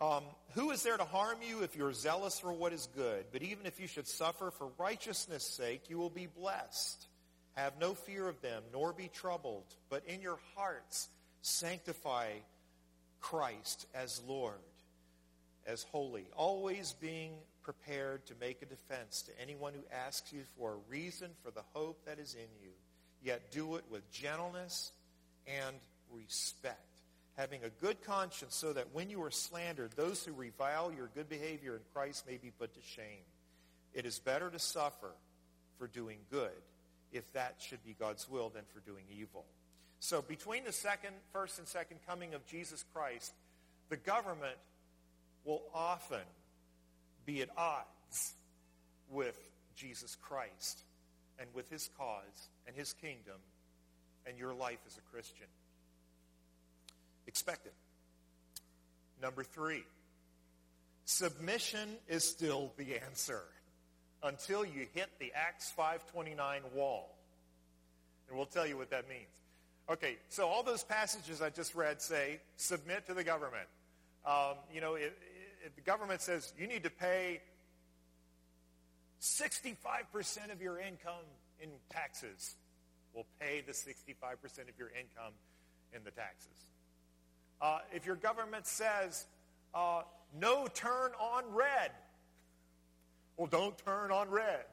Um, 0.00 0.24
who 0.54 0.72
is 0.72 0.82
there 0.82 0.96
to 0.96 1.04
harm 1.04 1.38
you 1.48 1.62
if 1.62 1.76
you're 1.76 1.92
zealous 1.92 2.40
for 2.40 2.52
what 2.52 2.72
is 2.72 2.88
good? 2.96 3.26
But 3.32 3.42
even 3.42 3.66
if 3.66 3.78
you 3.78 3.86
should 3.86 4.08
suffer 4.08 4.50
for 4.50 4.68
righteousness' 4.76 5.54
sake, 5.56 5.88
you 5.88 5.98
will 5.98 6.10
be 6.10 6.26
blessed. 6.26 7.06
Have 7.52 7.74
no 7.80 7.94
fear 7.94 8.28
of 8.28 8.40
them, 8.40 8.64
nor 8.72 8.92
be 8.92 9.08
troubled, 9.08 9.66
but 9.88 10.04
in 10.06 10.20
your 10.20 10.38
hearts 10.56 11.08
sanctify 11.42 12.30
Christ 13.20 13.86
as 13.94 14.20
Lord, 14.26 14.58
as 15.64 15.84
holy, 15.84 16.26
always 16.36 16.92
being 17.00 17.34
prepared 17.62 18.26
to 18.26 18.34
make 18.40 18.60
a 18.60 18.66
defense 18.66 19.22
to 19.22 19.40
anyone 19.40 19.72
who 19.72 19.84
asks 19.90 20.32
you 20.32 20.42
for 20.58 20.72
a 20.72 20.90
reason 20.90 21.30
for 21.44 21.52
the 21.52 21.62
hope 21.72 22.04
that 22.06 22.18
is 22.18 22.34
in 22.34 22.48
you, 22.60 22.70
yet 23.24 23.50
do 23.50 23.76
it 23.76 23.84
with 23.90 24.10
gentleness 24.12 24.92
and 25.46 25.76
respect 26.12 26.78
having 27.36 27.60
a 27.64 27.84
good 27.84 28.02
conscience 28.04 28.54
so 28.54 28.72
that 28.72 28.86
when 28.92 29.10
you 29.10 29.22
are 29.22 29.30
slandered, 29.30 29.90
those 29.96 30.24
who 30.24 30.32
revile 30.32 30.92
your 30.96 31.10
good 31.14 31.28
behavior 31.28 31.74
in 31.74 31.80
Christ 31.92 32.24
may 32.28 32.36
be 32.36 32.50
put 32.50 32.74
to 32.74 32.80
shame. 32.80 33.24
It 33.92 34.06
is 34.06 34.18
better 34.18 34.50
to 34.50 34.58
suffer 34.58 35.10
for 35.78 35.88
doing 35.88 36.18
good, 36.30 36.50
if 37.12 37.30
that 37.32 37.56
should 37.58 37.84
be 37.84 37.96
God's 37.98 38.28
will, 38.30 38.50
than 38.50 38.62
for 38.72 38.80
doing 38.88 39.04
evil. 39.10 39.44
So 40.00 40.22
between 40.22 40.64
the 40.64 40.72
second, 40.72 41.14
first 41.32 41.58
and 41.58 41.66
second 41.66 41.98
coming 42.06 42.34
of 42.34 42.46
Jesus 42.46 42.84
Christ, 42.94 43.32
the 43.88 43.96
government 43.96 44.56
will 45.44 45.62
often 45.74 46.18
be 47.26 47.42
at 47.42 47.48
odds 47.56 48.34
with 49.10 49.38
Jesus 49.76 50.16
Christ 50.16 50.78
and 51.38 51.48
with 51.54 51.70
his 51.70 51.90
cause 51.98 52.48
and 52.66 52.76
his 52.76 52.92
kingdom 52.92 53.36
and 54.26 54.38
your 54.38 54.54
life 54.54 54.78
as 54.86 54.96
a 54.96 55.00
Christian. 55.12 55.46
Expect 57.26 57.66
it. 57.66 57.74
Number 59.20 59.42
three, 59.42 59.84
submission 61.04 61.88
is 62.08 62.24
still 62.24 62.72
the 62.76 62.96
answer 62.96 63.42
until 64.22 64.64
you 64.64 64.86
hit 64.94 65.10
the 65.18 65.32
Acts 65.34 65.70
529 65.70 66.62
wall. 66.74 67.14
And 68.28 68.36
we'll 68.36 68.46
tell 68.46 68.66
you 68.66 68.76
what 68.76 68.90
that 68.90 69.08
means. 69.08 69.28
Okay, 69.90 70.16
so 70.30 70.48
all 70.48 70.62
those 70.62 70.82
passages 70.82 71.42
I 71.42 71.50
just 71.50 71.74
read 71.74 72.00
say 72.00 72.40
submit 72.56 73.06
to 73.06 73.14
the 73.14 73.24
government. 73.24 73.68
Um, 74.26 74.54
you 74.72 74.80
know, 74.80 74.94
if, 74.94 75.12
if 75.64 75.74
the 75.76 75.82
government 75.82 76.22
says 76.22 76.54
you 76.58 76.66
need 76.66 76.84
to 76.84 76.90
pay 76.90 77.42
65% 79.24 80.52
of 80.52 80.60
your 80.60 80.78
income 80.78 81.24
in 81.58 81.70
taxes, 81.88 82.56
we'll 83.14 83.26
pay 83.40 83.62
the 83.66 83.72
65% 83.72 84.68
of 84.68 84.78
your 84.78 84.88
income 84.88 85.32
in 85.94 86.04
the 86.04 86.10
taxes. 86.10 86.66
Uh, 87.58 87.78
if 87.94 88.04
your 88.04 88.16
government 88.16 88.66
says, 88.66 89.26
uh, 89.74 90.02
no 90.38 90.66
turn 90.66 91.12
on 91.18 91.44
red, 91.50 91.90
well, 93.38 93.46
don't 93.46 93.78
turn 93.78 94.10
on 94.10 94.28
red. 94.28 94.66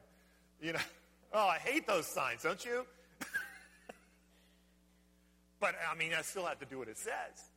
You 0.60 0.74
know, 0.74 0.80
oh, 1.32 1.46
I 1.46 1.56
hate 1.56 1.86
those 1.86 2.06
signs, 2.06 2.42
don't 2.42 2.62
you? 2.62 2.84
but, 5.60 5.74
I 5.90 5.96
mean, 5.96 6.10
I 6.16 6.20
still 6.20 6.44
have 6.44 6.58
to 6.58 6.66
do 6.66 6.78
what 6.78 6.88
it 6.88 6.98
says. 6.98 7.48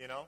You 0.00 0.08
know? 0.08 0.24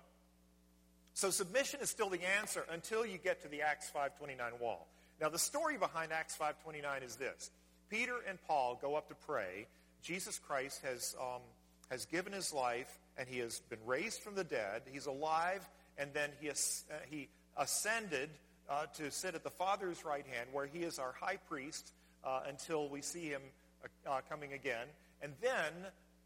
So 1.15 1.31
submission 1.31 1.81
is 1.81 1.91
still 1.91 2.11
the 2.11 2.21
answer 2.39 2.65
until 2.71 3.05
you 3.05 3.19
get 3.19 3.43
to 3.43 3.49
the 3.49 3.63
Acts 3.63 3.91
5.29 3.93 4.61
wall. 4.61 4.87
Now, 5.21 5.29
the 5.29 5.39
story 5.39 5.77
behind 5.77 6.13
Acts 6.13 6.37
5.29 6.37 7.05
is 7.05 7.17
this. 7.17 7.51
Peter 7.91 8.15
and 8.27 8.39
Paul 8.47 8.79
go 8.81 8.95
up 8.95 9.09
to 9.09 9.15
pray. 9.15 9.67
Jesus 10.03 10.39
Christ 10.39 10.81
has, 10.83 11.15
um, 11.21 11.43
has 11.91 12.07
given 12.07 12.33
his 12.33 12.55
life 12.55 12.99
and 13.19 13.29
he 13.29 13.39
has 13.41 13.61
been 13.69 13.81
raised 13.85 14.23
from 14.23 14.35
the 14.35 14.45
dead. 14.45 14.83
He's 14.91 15.05
alive, 15.05 15.69
and 15.99 16.11
then 16.15 16.31
he, 16.41 16.47
has, 16.47 16.85
uh, 16.91 16.95
he 17.11 17.29
ascended 17.57 18.31
uh, 18.69 18.87
to 18.95 19.11
sit 19.11 19.35
at 19.35 19.45
the 19.45 19.51
Father's 19.51 20.05
right 20.07 20.25
hand, 20.27 20.49
where 20.53 20.67
he 20.67 20.79
is 20.79 20.99
our 20.99 21.13
high 21.13 21.37
priest 21.49 21.93
uh, 22.25 22.41
until 22.49 22.89
we 22.89 23.03
see 23.03 23.27
him 23.27 23.43
uh, 23.85 24.11
uh, 24.11 24.21
coming 24.31 24.55
again. 24.55 24.87
And 25.21 25.35
then 25.43 25.73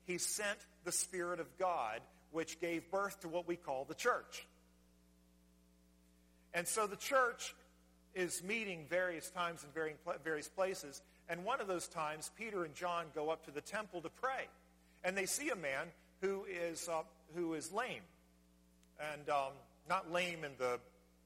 he 0.07 0.19
sent 0.19 0.59
the 0.85 0.93
Spirit 0.93 1.41
of 1.41 1.47
God, 1.59 2.01
which 2.31 2.61
gave 2.61 2.89
birth 2.93 3.21
to 3.23 3.29
what 3.29 3.49
we 3.49 3.57
call 3.57 3.87
the 3.87 3.95
church. 3.95 4.47
And 6.53 6.69
so 6.69 6.87
the 6.87 6.97
church 6.97 7.55
is 8.15 8.43
meeting 8.43 8.87
various 8.89 9.29
times 9.31 9.65
in 9.65 9.71
various 10.25 10.49
places. 10.49 11.03
And 11.29 11.45
one 11.45 11.61
of 11.61 11.67
those 11.67 11.89
times, 11.89 12.31
Peter 12.39 12.65
and 12.65 12.75
John 12.75 13.07
go 13.15 13.31
up 13.31 13.45
to 13.47 13.51
the 13.51 13.61
temple 13.61 14.03
to 14.03 14.09
pray. 14.09 14.47
And 15.03 15.17
they 15.17 15.27
see 15.27 15.51
a 15.51 15.57
man 15.57 15.89
who 16.21 16.45
is, 16.45 16.89
uh, 16.89 17.03
who 17.35 17.55
is 17.55 17.73
lame. 17.73 18.03
And 19.13 19.29
um, 19.29 19.53
not 19.89 20.13
lame 20.13 20.45
in 20.45 20.53
the, 20.59 20.79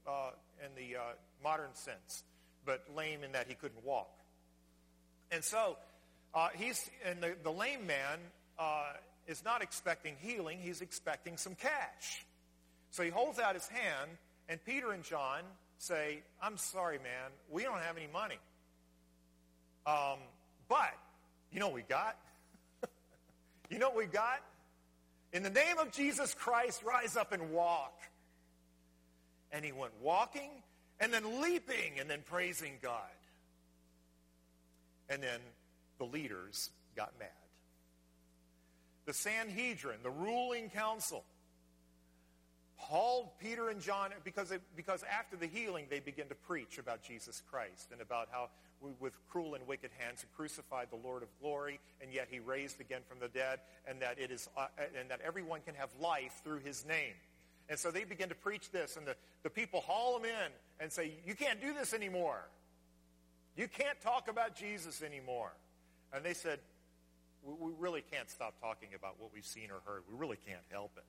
uh, 0.07 0.31
in 0.63 0.71
the 0.75 0.97
uh, 0.97 1.01
modern 1.43 1.73
sense, 1.73 2.23
but 2.65 2.83
lame 2.95 3.23
in 3.23 3.31
that 3.33 3.47
he 3.47 3.53
couldn't 3.53 3.85
walk. 3.85 4.09
And 5.31 5.43
so 5.43 5.77
uh, 6.33 6.49
he's, 6.55 6.89
and 7.05 7.21
the, 7.21 7.35
the 7.43 7.51
lame 7.51 7.85
man 7.85 8.19
uh, 8.57 8.93
is 9.27 9.43
not 9.45 9.61
expecting 9.61 10.15
healing, 10.19 10.59
he's 10.59 10.81
expecting 10.81 11.37
some 11.37 11.55
cash. 11.55 12.25
So 12.91 13.03
he 13.03 13.09
holds 13.09 13.37
out 13.39 13.53
his 13.53 13.67
hand, 13.67 14.09
and 14.47 14.63
Peter 14.65 14.91
and 14.91 15.03
John 15.03 15.41
say, 15.79 16.21
I'm 16.41 16.57
sorry, 16.57 16.97
man, 16.97 17.31
we 17.49 17.63
don't 17.63 17.79
have 17.79 17.97
any 17.97 18.07
money. 18.11 18.37
Um, 19.87 20.19
but, 20.67 20.93
you 21.51 21.59
know 21.59 21.67
what 21.67 21.75
we 21.75 21.81
got? 21.81 22.17
you 23.71 23.79
know 23.79 23.87
what 23.87 23.97
we 23.97 24.05
got? 24.05 24.41
In 25.31 25.41
the 25.41 25.49
name 25.49 25.77
of 25.79 25.91
Jesus 25.91 26.33
Christ, 26.33 26.83
rise 26.83 27.15
up 27.15 27.31
and 27.31 27.51
walk. 27.51 27.97
And 29.51 29.65
he 29.65 29.71
went 29.71 29.93
walking, 30.01 30.49
and 30.99 31.11
then 31.11 31.41
leaping, 31.41 31.99
and 31.99 32.09
then 32.09 32.19
praising 32.23 32.73
God. 32.83 33.01
And 35.09 35.23
then 35.23 35.39
the 35.97 36.05
leaders 36.05 36.69
got 36.95 37.13
mad. 37.19 37.29
The 39.05 39.13
Sanhedrin, 39.13 39.99
the 40.03 40.11
ruling 40.11 40.69
council, 40.69 41.23
hauled 42.79 43.27
Peter 43.39 43.69
and 43.69 43.81
John 43.81 44.11
because, 44.23 44.53
because 44.75 45.03
after 45.03 45.35
the 45.35 45.47
healing 45.47 45.85
they 45.89 45.99
begin 45.99 46.27
to 46.29 46.35
preach 46.35 46.77
about 46.77 47.03
Jesus 47.03 47.43
Christ 47.51 47.89
and 47.91 48.01
about 48.01 48.29
how 48.31 48.49
we, 48.81 48.91
with 48.99 49.13
cruel 49.29 49.55
and 49.55 49.67
wicked 49.67 49.91
hands 49.97 50.25
crucified 50.35 50.87
the 50.89 50.95
Lord 50.95 51.21
of 51.21 51.27
glory 51.41 51.79
and 52.01 52.13
yet 52.13 52.29
he 52.31 52.39
raised 52.39 52.79
again 52.79 53.01
from 53.07 53.19
the 53.19 53.27
dead 53.27 53.59
and 53.85 54.01
that 54.01 54.17
it 54.17 54.31
is 54.31 54.47
uh, 54.57 54.67
and 54.97 55.09
that 55.09 55.19
everyone 55.25 55.59
can 55.65 55.75
have 55.75 55.89
life 56.01 56.41
through 56.43 56.59
his 56.59 56.85
name. 56.85 57.13
And 57.67 57.77
so 57.77 57.91
they 57.91 58.05
begin 58.05 58.29
to 58.29 58.35
preach 58.35 58.71
this 58.71 58.95
and 58.95 59.05
the, 59.05 59.15
the 59.43 59.49
people 59.49 59.81
haul 59.81 60.17
them 60.17 60.25
in 60.25 60.51
and 60.79 60.91
say, 60.91 61.11
you 61.27 61.35
can't 61.35 61.61
do 61.61 61.73
this 61.73 61.93
anymore. 61.93 62.41
You 63.57 63.67
can't 63.67 63.99
talk 64.01 64.29
about 64.29 64.55
Jesus 64.55 65.03
anymore. 65.03 65.51
And 66.13 66.23
they 66.23 66.33
said, 66.33 66.59
we, 67.43 67.53
we 67.59 67.71
really 67.77 68.03
can't 68.09 68.29
stop 68.29 68.59
talking 68.61 68.89
about 68.95 69.19
what 69.19 69.31
we've 69.33 69.45
seen 69.45 69.69
or 69.69 69.81
heard. 69.85 70.03
We 70.09 70.17
really 70.17 70.39
can't 70.47 70.63
help 70.71 70.91
it. 70.95 71.03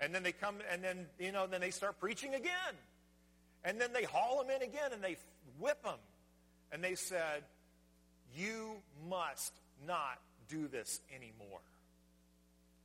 And 0.00 0.14
then 0.14 0.22
they 0.22 0.32
come, 0.32 0.56
and 0.70 0.82
then, 0.82 1.06
you 1.18 1.32
know, 1.32 1.46
then 1.46 1.60
they 1.60 1.70
start 1.70 1.98
preaching 1.98 2.34
again. 2.34 2.74
And 3.64 3.80
then 3.80 3.92
they 3.92 4.04
haul 4.04 4.42
them 4.42 4.54
in 4.54 4.62
again, 4.62 4.92
and 4.92 5.02
they 5.02 5.16
whip 5.58 5.82
them. 5.82 5.98
And 6.70 6.82
they 6.84 6.94
said, 6.94 7.42
you 8.36 8.76
must 9.08 9.52
not 9.86 10.18
do 10.48 10.68
this 10.68 11.00
anymore. 11.14 11.60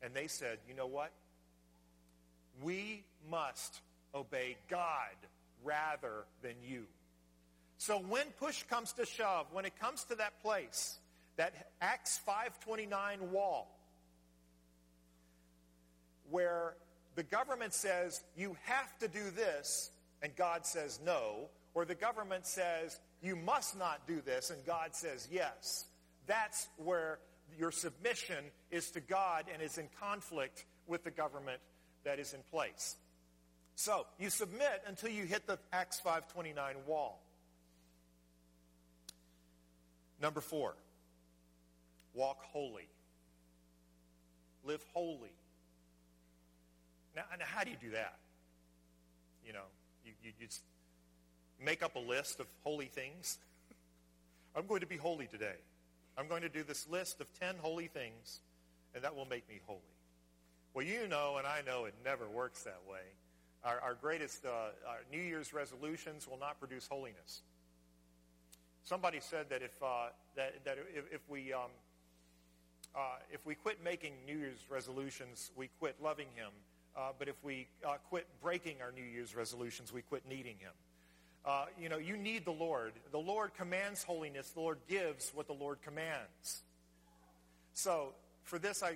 And 0.02 0.13
they 0.13 0.28
said, 0.28 0.58
you 0.67 0.76
know 0.76 0.88
what? 0.88 1.12
We 2.62 3.04
must 3.30 3.82
obey 4.13 4.58
God 4.69 5.15
rather 5.63 6.26
than 6.41 6.56
you. 6.67 6.84
So 7.78 7.97
when 7.97 8.28
push 8.39 8.63
comes 8.63 8.93
to 8.93 9.06
shove, 9.06 9.47
when 9.52 9.65
it 9.65 9.80
comes 9.80 10.04
to 10.06 10.15
that 10.15 10.41
place, 10.41 10.99
that 11.38 11.54
Acts 11.82 12.17
529 12.26 13.32
wall, 13.32 13.67
where 16.30 16.76
the 17.15 17.23
government 17.23 17.73
says, 17.73 18.21
you 18.36 18.56
have 18.63 18.97
to 18.99 19.08
do 19.08 19.30
this, 19.36 19.91
and 20.21 20.36
God 20.36 20.65
says 20.65 20.99
no, 21.06 21.49
or 21.73 21.86
the 21.86 21.95
government 21.95 22.45
says, 22.45 22.99
you 23.21 23.36
must 23.36 23.78
not 23.78 24.08
do 24.08 24.21
this, 24.21 24.49
and 24.49 24.65
God 24.65 24.95
says 24.95 25.28
yes. 25.32 25.86
That's 26.28 26.67
where 26.78 27.19
your 27.58 27.71
submission 27.71 28.45
is 28.71 28.91
to 28.91 28.99
God 28.99 29.45
and 29.52 29.62
is 29.62 29.78
in 29.78 29.88
conflict 29.99 30.65
with 30.88 31.04
the 31.04 31.12
government 31.12 31.60
that 32.04 32.19
is 32.19 32.34
in 32.34 32.41
place. 32.52 32.95
So, 33.76 34.06
you 34.19 34.30
submit 34.30 34.84
until 34.88 35.10
you 35.10 35.23
hit 35.23 35.47
the 35.47 35.58
Acts 35.71 35.99
529 35.99 36.76
wall. 36.86 37.23
Number 40.21 40.41
four, 40.41 40.76
walk 42.13 42.43
holy. 42.43 42.88
Live 44.63 44.84
holy. 44.93 45.34
Now, 47.15 47.23
now 47.38 47.45
how 47.45 47.63
do 47.63 47.71
you 47.71 47.78
do 47.80 47.91
that? 47.91 48.17
You 49.45 49.54
know, 49.54 49.65
you, 50.06 50.13
you 50.23 50.32
just 50.39 50.62
make 51.63 51.84
up 51.84 51.95
a 51.95 51.99
list 51.99 52.39
of 52.39 52.47
holy 52.63 52.88
things. 52.88 53.39
I'm 54.56 54.65
going 54.67 54.82
to 54.82 54.88
be 54.88 54.97
holy 54.97 55.28
today. 55.28 55.56
I'm 56.17 56.28
going 56.28 56.41
to 56.43 56.49
do 56.49 56.63
this 56.63 56.88
list 56.89 57.21
of 57.21 57.28
10 57.39 57.56
holy 57.60 57.88
things, 57.88 58.39
and 58.93 59.04
that 59.04 59.15
will 59.15 59.26
make 59.26 59.47
me 59.49 59.60
holy. 59.65 59.80
Well, 60.73 60.86
you 60.86 61.08
know, 61.08 61.38
and 61.38 61.47
I 61.47 61.62
know 61.65 61.86
it 61.86 61.93
never 62.04 62.28
works 62.28 62.63
that 62.63 62.82
way. 62.89 63.02
Our, 63.63 63.80
our 63.80 63.93
greatest 63.93 64.45
uh, 64.45 64.49
our 64.88 64.99
New 65.12 65.21
Year's 65.21 65.54
resolutions 65.54 66.28
will 66.28 66.39
not 66.39 66.60
produce 66.60 66.88
holiness. 66.88 67.41
Somebody 68.84 69.19
said 69.21 69.49
that 69.49 69.62
if, 69.62 69.82
uh, 69.82 70.08
that, 70.36 70.65
that 70.65 70.78
if, 70.93 71.06
if 71.13 71.30
we, 71.30 71.54
um, 71.54 71.71
uh, 72.93 72.99
if 73.32 73.45
we 73.45 73.56
quit 73.56 73.82
making 73.84 74.13
New 74.26 74.38
Year's 74.38 74.65
resolutions, 74.69 75.52
we 75.56 75.69
quit 75.80 75.95
loving 76.04 76.28
him. 76.36 76.52
Uh, 76.95 77.12
but 77.17 77.27
if 77.27 77.36
we 77.43 77.67
uh, 77.88 77.95
quit 78.10 78.27
breaking 78.41 78.77
our 78.82 78.91
New 78.91 79.03
Year's 79.03 79.36
resolutions, 79.36 79.91
we 79.91 80.01
quit 80.01 80.23
needing 80.27 80.58
Him. 80.60 80.71
Uh, 81.45 81.65
you 81.79 81.89
know, 81.89 81.97
you 81.97 82.15
need 82.15 82.45
the 82.45 82.51
Lord. 82.51 82.93
The 83.12 83.19
Lord 83.19 83.53
commands 83.56 84.03
holiness. 84.03 84.49
The 84.51 84.62
Lord 84.62 84.77
gives 84.88 85.32
what 85.34 85.47
the 85.47 85.53
Lord 85.53 85.82
commands. 85.82 86.62
So 87.73 88.13
for 88.43 88.60
this, 88.60 88.84
I, 88.84 88.89
I, 88.89 88.93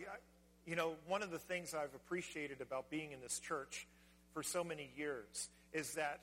you 0.66 0.76
know, 0.76 0.94
one 1.08 1.24
of 1.24 1.32
the 1.32 1.40
things 1.40 1.74
I've 1.74 1.96
appreciated 1.96 2.62
about 2.62 2.90
being 2.90 3.12
in 3.12 3.22
this 3.22 3.40
church 3.40 3.88
for 4.34 4.44
so 4.44 4.64
many 4.64 4.92
years 4.96 5.50
is 5.74 5.96
that 5.96 6.22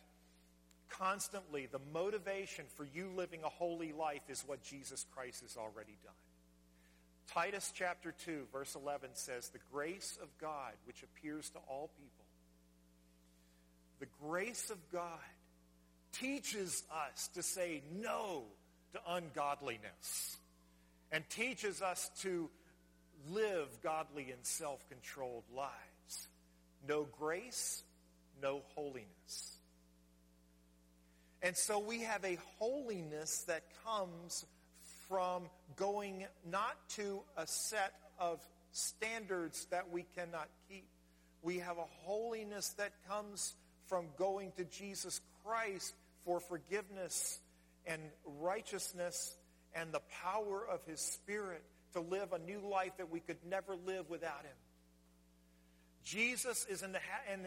constantly 0.88 1.66
the 1.66 1.80
motivation 1.92 2.64
for 2.76 2.86
you 2.94 3.10
living 3.16 3.40
a 3.44 3.48
holy 3.48 3.92
life 3.92 4.22
is 4.28 4.44
what 4.46 4.62
Jesus 4.62 5.04
Christ 5.14 5.42
has 5.42 5.56
already 5.56 5.96
done. 6.04 6.14
Titus 7.32 7.72
chapter 7.74 8.14
2, 8.24 8.46
verse 8.52 8.74
11 8.74 9.10
says, 9.14 9.48
The 9.48 9.58
grace 9.72 10.18
of 10.22 10.28
God 10.40 10.72
which 10.86 11.02
appears 11.02 11.50
to 11.50 11.58
all 11.68 11.90
people. 11.96 12.24
The 14.00 14.06
grace 14.28 14.70
of 14.70 14.78
God 14.92 15.18
teaches 16.12 16.82
us 16.92 17.28
to 17.34 17.42
say 17.42 17.82
no 18.00 18.44
to 18.92 19.00
ungodliness 19.08 20.36
and 21.10 21.28
teaches 21.30 21.82
us 21.82 22.10
to 22.20 22.48
live 23.30 23.68
godly 23.82 24.30
and 24.30 24.44
self-controlled 24.44 25.44
lives. 25.54 26.28
No 26.86 27.06
grace, 27.18 27.82
no 28.42 28.62
holiness. 28.74 29.56
And 31.42 31.56
so 31.56 31.78
we 31.78 32.00
have 32.00 32.24
a 32.24 32.38
holiness 32.58 33.44
that 33.48 33.62
comes 33.84 34.44
from 35.14 35.44
going 35.76 36.26
not 36.50 36.76
to 36.88 37.20
a 37.36 37.46
set 37.46 37.94
of 38.18 38.44
standards 38.72 39.68
that 39.70 39.88
we 39.92 40.04
cannot 40.16 40.48
keep. 40.68 40.88
We 41.40 41.58
have 41.58 41.78
a 41.78 41.86
holiness 42.02 42.70
that 42.78 42.90
comes 43.08 43.54
from 43.86 44.06
going 44.18 44.50
to 44.56 44.64
Jesus 44.64 45.20
Christ 45.44 45.94
for 46.24 46.40
forgiveness 46.40 47.38
and 47.86 48.02
righteousness 48.40 49.36
and 49.72 49.92
the 49.92 50.02
power 50.24 50.66
of 50.68 50.84
his 50.84 50.98
Spirit 50.98 51.62
to 51.92 52.00
live 52.00 52.32
a 52.32 52.40
new 52.40 52.58
life 52.68 52.96
that 52.96 53.12
we 53.12 53.20
could 53.20 53.38
never 53.48 53.76
live 53.86 54.10
without 54.10 54.42
him. 54.42 54.56
Jesus 56.02 56.66
is 56.68 56.82
in 56.82 56.90
the, 56.90 56.98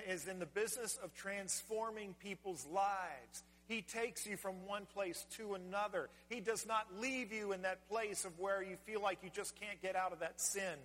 is 0.10 0.26
in 0.26 0.40
the 0.40 0.46
business 0.46 0.98
of 1.04 1.14
transforming 1.14 2.16
people's 2.24 2.66
lives. 2.74 3.44
He 3.68 3.82
takes 3.82 4.26
you 4.26 4.38
from 4.38 4.66
one 4.66 4.86
place 4.94 5.26
to 5.38 5.56
another. 5.56 6.10
He 6.30 6.40
does 6.40 6.66
not 6.66 6.88
leave 7.00 7.34
you 7.34 7.52
in 7.52 7.64
that 7.64 7.88
place 7.90 8.24
of 8.24 8.38
where 8.40 8.64
you 8.64 8.78
feel 8.86 9.02
like 9.02 9.20
you 9.24 9.30
just 9.34 9.60
can't 9.60 9.82
get 9.82 9.96
out 9.96 10.14
of 10.14 10.20
that 10.20 10.40
sin. 10.40 10.78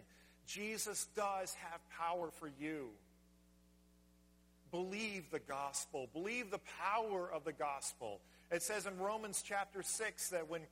Jesus 0.46 1.06
does 1.14 1.54
have 1.54 1.80
power 1.90 2.30
for 2.40 2.50
you. 2.60 2.88
Believe 4.72 5.30
the 5.30 5.38
gospel. 5.38 6.08
Believe 6.12 6.50
the 6.50 6.60
power 6.80 7.30
of 7.32 7.44
the 7.44 7.52
gospel. 7.52 8.20
It 8.50 8.62
says 8.62 8.86
in 8.86 8.98
Romans 8.98 9.44
chapter 9.46 9.82
6 9.82 10.30
that 10.30 10.48
when, 10.50 10.62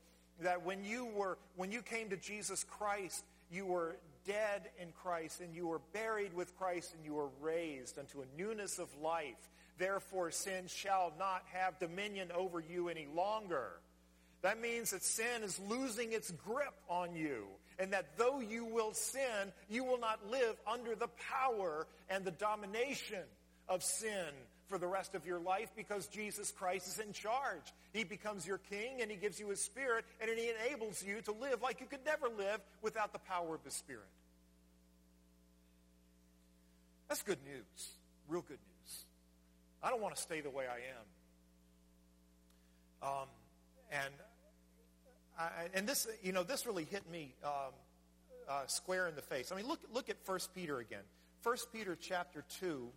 that 0.41 0.65
when 0.65 0.83
you 0.83 1.05
were, 1.05 1.37
when 1.55 1.71
you 1.71 1.81
came 1.81 2.09
to 2.09 2.17
Jesus 2.17 2.65
Christ, 2.65 3.23
you 3.51 3.65
were 3.65 3.95
dead 4.25 4.69
in 4.79 4.91
Christ 4.91 5.41
and 5.41 5.55
you 5.55 5.67
were 5.67 5.81
buried 5.93 6.33
with 6.33 6.57
Christ 6.57 6.93
and 6.95 7.03
you 7.05 7.13
were 7.15 7.29
raised 7.41 7.97
unto 7.97 8.21
a 8.21 8.25
newness 8.37 8.79
of 8.79 8.89
life. 9.01 9.49
Therefore, 9.77 10.31
sin 10.31 10.65
shall 10.67 11.13
not 11.17 11.43
have 11.53 11.79
dominion 11.79 12.31
over 12.35 12.59
you 12.59 12.89
any 12.89 13.07
longer. 13.15 13.71
That 14.41 14.59
means 14.59 14.91
that 14.91 15.03
sin 15.03 15.43
is 15.43 15.59
losing 15.59 16.13
its 16.13 16.31
grip 16.31 16.73
on 16.89 17.15
you. 17.15 17.45
And 17.79 17.93
that 17.93 18.17
though 18.17 18.39
you 18.39 18.65
will 18.65 18.93
sin, 18.93 19.51
you 19.69 19.83
will 19.83 19.99
not 19.99 20.29
live 20.29 20.55
under 20.67 20.95
the 20.95 21.09
power 21.29 21.87
and 22.09 22.25
the 22.25 22.31
domination 22.31 23.23
of 23.67 23.83
sin 23.83 24.27
for 24.71 24.77
the 24.77 24.87
rest 24.87 25.15
of 25.15 25.25
your 25.25 25.39
life 25.39 25.69
because 25.75 26.07
Jesus 26.07 26.49
Christ 26.49 26.87
is 26.87 26.97
in 26.97 27.11
charge. 27.11 27.73
He 27.91 28.05
becomes 28.05 28.47
your 28.47 28.57
king 28.57 29.01
and 29.01 29.11
he 29.11 29.17
gives 29.17 29.37
you 29.37 29.49
his 29.49 29.59
spirit 29.59 30.05
and 30.21 30.29
he 30.29 30.49
enables 30.49 31.03
you 31.03 31.19
to 31.23 31.33
live 31.33 31.61
like 31.61 31.81
you 31.81 31.87
could 31.87 32.05
never 32.05 32.29
live 32.29 32.61
without 32.81 33.11
the 33.11 33.19
power 33.19 33.53
of 33.53 33.65
the 33.65 33.69
spirit. 33.69 34.07
That's 37.09 37.21
good 37.21 37.39
news. 37.45 37.89
Real 38.29 38.43
good 38.43 38.59
news. 38.59 39.05
I 39.83 39.89
don't 39.89 40.01
want 40.01 40.15
to 40.15 40.21
stay 40.21 40.39
the 40.39 40.49
way 40.49 40.63
I 40.67 40.77
am. 43.03 43.09
Um, 43.09 43.27
and 43.91 44.13
I, 45.37 45.49
and 45.73 45.85
this, 45.85 46.07
you 46.23 46.31
know, 46.31 46.43
this 46.43 46.65
really 46.65 46.85
hit 46.85 47.09
me 47.11 47.35
um, 47.43 47.73
uh, 48.49 48.67
square 48.67 49.09
in 49.09 49.15
the 49.15 49.21
face. 49.21 49.51
I 49.51 49.57
mean, 49.57 49.67
look, 49.67 49.81
look 49.93 50.09
at 50.09 50.15
1 50.25 50.39
Peter 50.55 50.79
again. 50.79 51.03
1 51.43 51.57
Peter 51.73 51.97
chapter 51.99 52.45
2, 52.61 52.87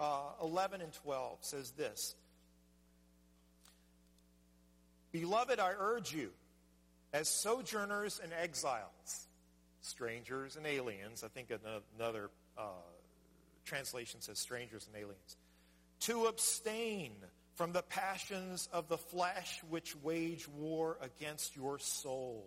uh, 0.00 0.22
11 0.42 0.80
and 0.80 0.92
12 0.92 1.38
says 1.42 1.70
this. 1.72 2.14
Beloved, 5.12 5.60
I 5.60 5.72
urge 5.78 6.14
you, 6.14 6.30
as 7.12 7.28
sojourners 7.28 8.20
and 8.22 8.32
exiles, 8.32 9.26
strangers 9.82 10.56
and 10.56 10.66
aliens, 10.66 11.22
I 11.24 11.28
think 11.28 11.52
another 11.98 12.30
uh, 12.56 12.62
translation 13.64 14.20
says 14.20 14.38
strangers 14.38 14.86
and 14.86 15.00
aliens, 15.00 15.36
to 16.00 16.26
abstain 16.26 17.12
from 17.54 17.72
the 17.72 17.82
passions 17.82 18.68
of 18.72 18.88
the 18.88 18.96
flesh 18.96 19.60
which 19.68 19.94
wage 19.96 20.48
war 20.48 20.96
against 21.02 21.56
your 21.56 21.78
soul. 21.78 22.44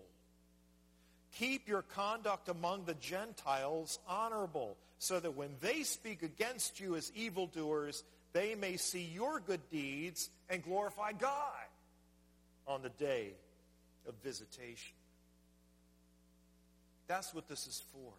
Keep 1.33 1.67
your 1.67 1.81
conduct 1.81 2.49
among 2.49 2.85
the 2.85 2.93
Gentiles 2.95 3.99
honorable, 4.07 4.77
so 5.03 5.19
that 5.19 5.35
when 5.35 5.49
they 5.59 5.83
speak 5.83 6.23
against 6.23 6.79
you 6.79 6.95
as 6.95 7.11
evildoers, 7.13 8.05
they 8.31 8.55
may 8.55 8.77
see 8.77 9.03
your 9.03 9.41
good 9.41 9.59
deeds 9.69 10.29
and 10.49 10.63
glorify 10.63 11.11
God 11.11 11.67
on 12.65 12.81
the 12.83 12.89
day 12.89 13.33
of 14.07 14.13
visitation. 14.23 14.95
That's 17.07 17.33
what 17.33 17.49
this 17.49 17.67
is 17.67 17.83
for. 17.91 18.13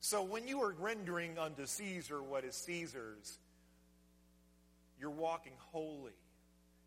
So 0.00 0.22
when 0.22 0.48
you 0.48 0.62
are 0.62 0.72
rendering 0.72 1.38
unto 1.38 1.66
Caesar 1.66 2.22
what 2.22 2.44
is 2.44 2.56
Caesar's, 2.56 3.38
you're 4.98 5.10
walking 5.10 5.52
holy. 5.70 6.12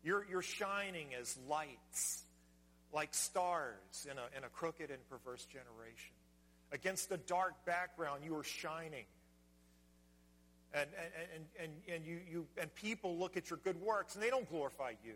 You're, 0.02 0.26
you're 0.28 0.42
shining 0.42 1.14
as 1.18 1.38
lights, 1.48 2.24
like 2.92 3.14
stars 3.14 4.08
in 4.10 4.18
a, 4.18 4.36
in 4.36 4.42
a 4.42 4.48
crooked 4.48 4.90
and 4.90 5.08
perverse 5.08 5.44
generation. 5.44 6.15
Against 6.72 7.10
a 7.12 7.16
dark 7.16 7.64
background, 7.64 8.22
you 8.24 8.34
are 8.36 8.44
shining. 8.44 9.04
And, 10.74 10.88
and, 10.98 11.12
and, 11.34 11.44
and, 11.62 11.94
and, 11.94 12.06
you, 12.06 12.20
you, 12.30 12.46
and 12.60 12.74
people 12.74 13.16
look 13.16 13.36
at 13.36 13.50
your 13.50 13.58
good 13.62 13.80
works 13.80 14.14
and 14.14 14.22
they 14.22 14.30
don't 14.30 14.48
glorify 14.48 14.92
you. 15.04 15.14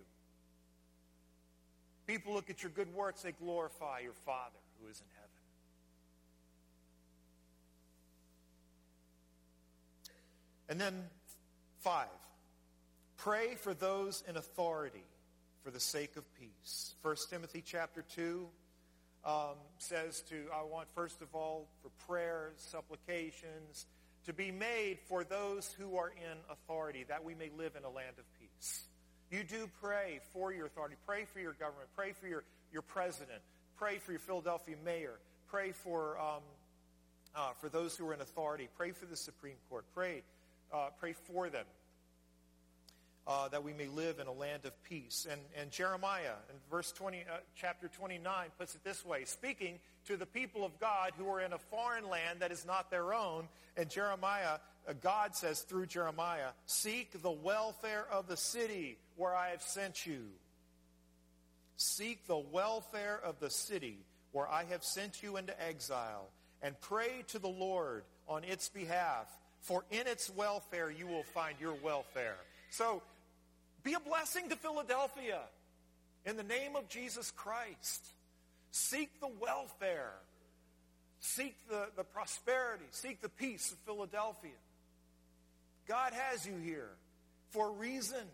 People 2.07 2.33
look 2.33 2.51
at 2.51 2.63
your 2.63 2.71
good 2.71 2.93
works, 2.95 3.23
they 3.23 3.33
glorify 3.33 4.01
your 4.01 4.13
Father 4.13 4.59
who 4.81 4.89
is 4.89 5.01
in 5.01 5.07
heaven. 5.15 5.31
And 10.69 10.81
then, 10.81 11.05
five, 11.81 12.07
pray 13.17 13.57
for 13.57 13.75
those 13.75 14.23
in 14.29 14.37
authority 14.37 15.05
for 15.65 15.71
the 15.71 15.81
sake 15.81 16.17
of 16.17 16.25
peace. 16.35 16.95
1 17.03 17.17
Timothy 17.29 17.63
chapter 17.65 18.05
2 18.15 18.49
um, 19.25 19.57
says 19.79 20.23
to, 20.31 20.37
I 20.55 20.63
want 20.65 20.89
first 20.95 21.21
of 21.23 21.35
all 21.35 21.69
for 21.83 21.91
prayers, 22.07 22.55
supplications, 22.57 23.87
to 24.27 24.33
be 24.33 24.51
made 24.51 24.99
for 25.09 25.25
those 25.25 25.73
who 25.79 25.97
are 25.97 26.09
in 26.11 26.39
authority, 26.51 27.05
that 27.09 27.25
we 27.25 27.35
may 27.35 27.51
live 27.57 27.77
in 27.77 27.85
a 27.85 27.91
land 27.91 28.17
of 28.19 28.25
peace. 28.39 28.85
You 29.31 29.45
do 29.45 29.69
pray 29.81 30.21
for 30.33 30.53
your 30.53 30.67
authority. 30.67 30.97
Pray 31.07 31.25
for 31.25 31.41
your 31.41 31.53
government. 31.53 31.89
Pray 31.97 32.13
for 32.13 32.27
your, 32.27 32.45
your 32.73 32.83
president. 32.83 33.41
Pray 33.77 33.99
for 33.99 34.13
your 34.13 34.21
Philadelphia 34.21 34.77
mayor. 34.85 35.19
Pray 35.49 35.73
for, 35.73 36.19
um, 36.19 36.43
uh, 37.35 37.51
for 37.61 37.69
those 37.69 37.97
who 37.97 38.07
are 38.09 38.15
in 38.15 38.21
authority. 38.21 38.69
Pray 38.77 38.91
for 38.91 39.07
the 39.07 39.17
Supreme 39.17 39.57
Court. 39.69 39.85
Pray, 39.95 40.23
uh, 40.73 40.89
pray 40.99 41.13
for 41.13 41.49
them. 41.49 41.65
Uh, 43.27 43.47
that 43.49 43.63
we 43.63 43.73
may 43.75 43.87
live 43.87 44.19
in 44.19 44.27
a 44.27 44.33
land 44.33 44.65
of 44.65 44.73
peace. 44.83 45.27
And, 45.31 45.41
and 45.61 45.71
Jeremiah, 45.71 46.35
in 46.49 46.57
verse 46.71 46.91
20, 46.91 47.19
uh, 47.19 47.37
chapter 47.55 47.87
29, 47.87 48.49
puts 48.59 48.75
it 48.75 48.83
this 48.83 49.05
way, 49.05 49.25
speaking 49.25 49.79
to 50.07 50.17
the 50.17 50.27
people 50.27 50.65
of 50.65 50.81
God 50.81 51.13
who 51.17 51.29
are 51.29 51.41
in 51.41 51.53
a 51.53 51.59
foreign 51.59 52.09
land 52.09 52.41
that 52.41 52.51
is 52.51 52.67
not 52.67 52.91
their 52.91 53.13
own. 53.13 53.47
And 53.77 53.89
Jeremiah, 53.89 54.59
uh, 54.89 54.95
God 55.01 55.37
says 55.37 55.61
through 55.61 55.87
Jeremiah, 55.87 56.49
seek 56.67 57.23
the 57.23 57.31
welfare 57.31 58.07
of 58.11 58.27
the 58.27 58.39
city 58.39 58.97
where 59.17 59.37
I 59.37 59.51
have 59.51 59.63
sent 59.63 60.07
you. 60.07 60.25
Seek 61.77 62.27
the 62.27 62.39
welfare 62.39 63.21
of 63.23 63.39
the 63.39 63.51
city 63.51 63.99
where 64.33 64.49
I 64.49 64.65
have 64.65 64.85
sent 64.85 65.23
you 65.23 65.37
into 65.37 65.55
exile, 65.63 66.29
and 66.63 66.79
pray 66.81 67.25
to 67.29 67.39
the 67.39 67.49
Lord 67.49 68.05
on 68.29 68.45
its 68.45 68.69
behalf, 68.69 69.27
for 69.61 69.85
in 69.91 70.07
its 70.07 70.31
welfare 70.31 70.91
you 70.91 71.07
will 71.07 71.23
find 71.23 71.57
your 71.61 71.75
welfare. 71.83 72.37
So 72.71 73.03
be 73.83 73.95
a 73.95 74.01
blessing 74.01 74.49
to 74.49 74.57
Philadelphia 74.57 75.41
in 76.25 76.37
the 76.37 76.43
name 76.43 76.77
of 76.77 76.89
Jesus 76.89 77.31
Christ. 77.31 78.05
Seek 78.71 79.21
the 79.21 79.31
welfare. 79.41 80.15
Seek 81.21 81.57
the, 81.69 81.89
the 81.97 82.05
prosperity. 82.05 82.85
Seek 82.91 83.21
the 83.21 83.29
peace 83.29 83.73
of 83.73 83.79
Philadelphia. 83.79 84.51
God 85.87 86.13
has 86.13 86.47
you 86.47 86.57
here 86.63 86.91
for 87.51 87.69
a 87.69 87.73
reason. 87.73 88.25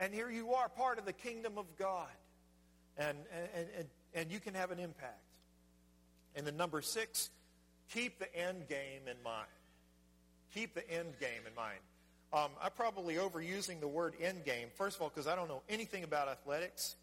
And 0.00 0.14
here 0.14 0.30
you 0.30 0.54
are, 0.54 0.68
part 0.68 0.98
of 0.98 1.04
the 1.04 1.12
kingdom 1.12 1.58
of 1.58 1.66
God. 1.76 2.08
And, 2.96 3.18
and, 3.54 3.66
and, 3.76 3.88
and 4.14 4.32
you 4.32 4.40
can 4.40 4.54
have 4.54 4.70
an 4.70 4.78
impact. 4.78 5.20
And 6.34 6.46
then 6.46 6.56
number 6.56 6.80
six, 6.80 7.30
keep 7.92 8.18
the 8.18 8.34
end 8.34 8.68
game 8.68 9.02
in 9.10 9.22
mind. 9.22 9.46
Keep 10.54 10.74
the 10.74 10.88
end 10.90 11.14
game 11.20 11.42
in 11.46 11.54
mind. 11.54 11.78
Um, 12.32 12.50
I'm 12.62 12.70
probably 12.76 13.14
overusing 13.14 13.80
the 13.80 13.88
word 13.88 14.14
end 14.20 14.44
game. 14.44 14.68
First 14.74 14.96
of 14.96 15.02
all, 15.02 15.08
because 15.08 15.26
I 15.26 15.34
don't 15.34 15.48
know 15.48 15.62
anything 15.68 16.04
about 16.04 16.28
athletics. 16.28 16.96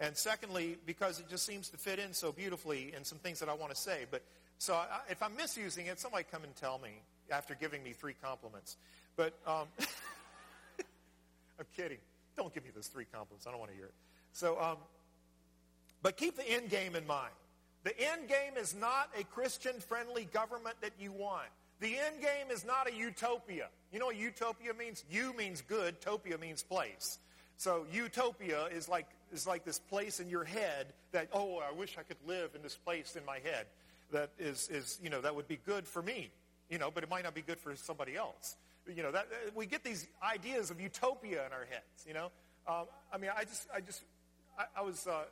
And 0.00 0.16
secondly, 0.16 0.78
because 0.86 1.18
it 1.20 1.28
just 1.28 1.44
seems 1.44 1.68
to 1.70 1.76
fit 1.76 1.98
in 1.98 2.14
so 2.14 2.32
beautifully 2.32 2.92
in 2.96 3.04
some 3.04 3.18
things 3.18 3.40
that 3.40 3.48
I 3.48 3.54
want 3.54 3.74
to 3.74 3.76
say. 3.76 4.06
But 4.10 4.22
so 4.58 4.74
I, 4.74 4.86
if 5.10 5.22
I'm 5.22 5.36
misusing 5.36 5.86
it, 5.86 6.00
somebody 6.00 6.24
come 6.30 6.44
and 6.44 6.54
tell 6.56 6.78
me 6.78 6.90
after 7.30 7.54
giving 7.54 7.82
me 7.82 7.92
three 7.92 8.14
compliments. 8.22 8.76
But 9.16 9.34
um, 9.46 9.66
I'm 11.58 11.66
kidding. 11.76 11.98
Don't 12.36 12.54
give 12.54 12.64
me 12.64 12.70
those 12.74 12.86
three 12.86 13.06
compliments. 13.12 13.46
I 13.46 13.50
don't 13.50 13.60
want 13.60 13.72
to 13.72 13.76
hear 13.76 13.86
it. 13.86 13.94
So, 14.32 14.60
um, 14.60 14.76
but 16.02 16.16
keep 16.16 16.36
the 16.36 16.48
end 16.48 16.70
game 16.70 16.94
in 16.94 17.06
mind. 17.06 17.32
The 17.84 17.98
end 17.98 18.28
game 18.28 18.56
is 18.56 18.74
not 18.74 19.10
a 19.18 19.24
Christian-friendly 19.24 20.28
government 20.32 20.76
that 20.80 20.92
you 21.00 21.12
want. 21.12 21.48
The 21.80 21.96
end 21.96 22.20
game 22.20 22.50
is 22.52 22.64
not 22.64 22.88
a 22.88 22.94
utopia. 22.94 23.68
You 23.92 23.98
know 23.98 24.06
what 24.06 24.16
utopia 24.16 24.74
means? 24.74 25.04
U 25.10 25.34
means 25.36 25.62
good, 25.62 26.00
topia 26.00 26.38
means 26.38 26.62
place. 26.62 27.18
So 27.56 27.86
utopia 27.92 28.66
is 28.66 28.88
like, 28.88 29.06
is 29.32 29.46
like 29.46 29.64
this 29.64 29.78
place 29.78 30.20
in 30.20 30.28
your 30.28 30.44
head 30.44 30.86
that, 31.12 31.28
oh, 31.32 31.58
I 31.58 31.72
wish 31.72 31.96
I 31.98 32.02
could 32.02 32.18
live 32.26 32.50
in 32.54 32.62
this 32.62 32.76
place 32.76 33.16
in 33.16 33.24
my 33.24 33.38
head 33.38 33.66
that 34.12 34.30
is, 34.38 34.68
is 34.68 34.98
you 35.02 35.10
know, 35.10 35.20
that 35.20 35.34
would 35.34 35.48
be 35.48 35.58
good 35.66 35.86
for 35.86 36.02
me, 36.02 36.30
you 36.70 36.78
know, 36.78 36.90
but 36.90 37.02
it 37.02 37.10
might 37.10 37.24
not 37.24 37.34
be 37.34 37.42
good 37.42 37.58
for 37.58 37.74
somebody 37.76 38.16
else. 38.16 38.56
You 38.86 39.02
know, 39.02 39.12
that, 39.12 39.26
we 39.54 39.66
get 39.66 39.84
these 39.84 40.06
ideas 40.22 40.70
of 40.70 40.80
utopia 40.80 41.44
in 41.46 41.52
our 41.52 41.66
heads, 41.68 42.06
you 42.06 42.14
know. 42.14 42.30
Um, 42.66 42.86
I 43.12 43.18
mean, 43.18 43.30
I 43.36 43.44
just, 43.44 43.66
I 43.74 43.80
just, 43.80 44.02
I, 44.58 44.64
I 44.78 44.82
was, 44.82 45.06
uh, 45.06 45.24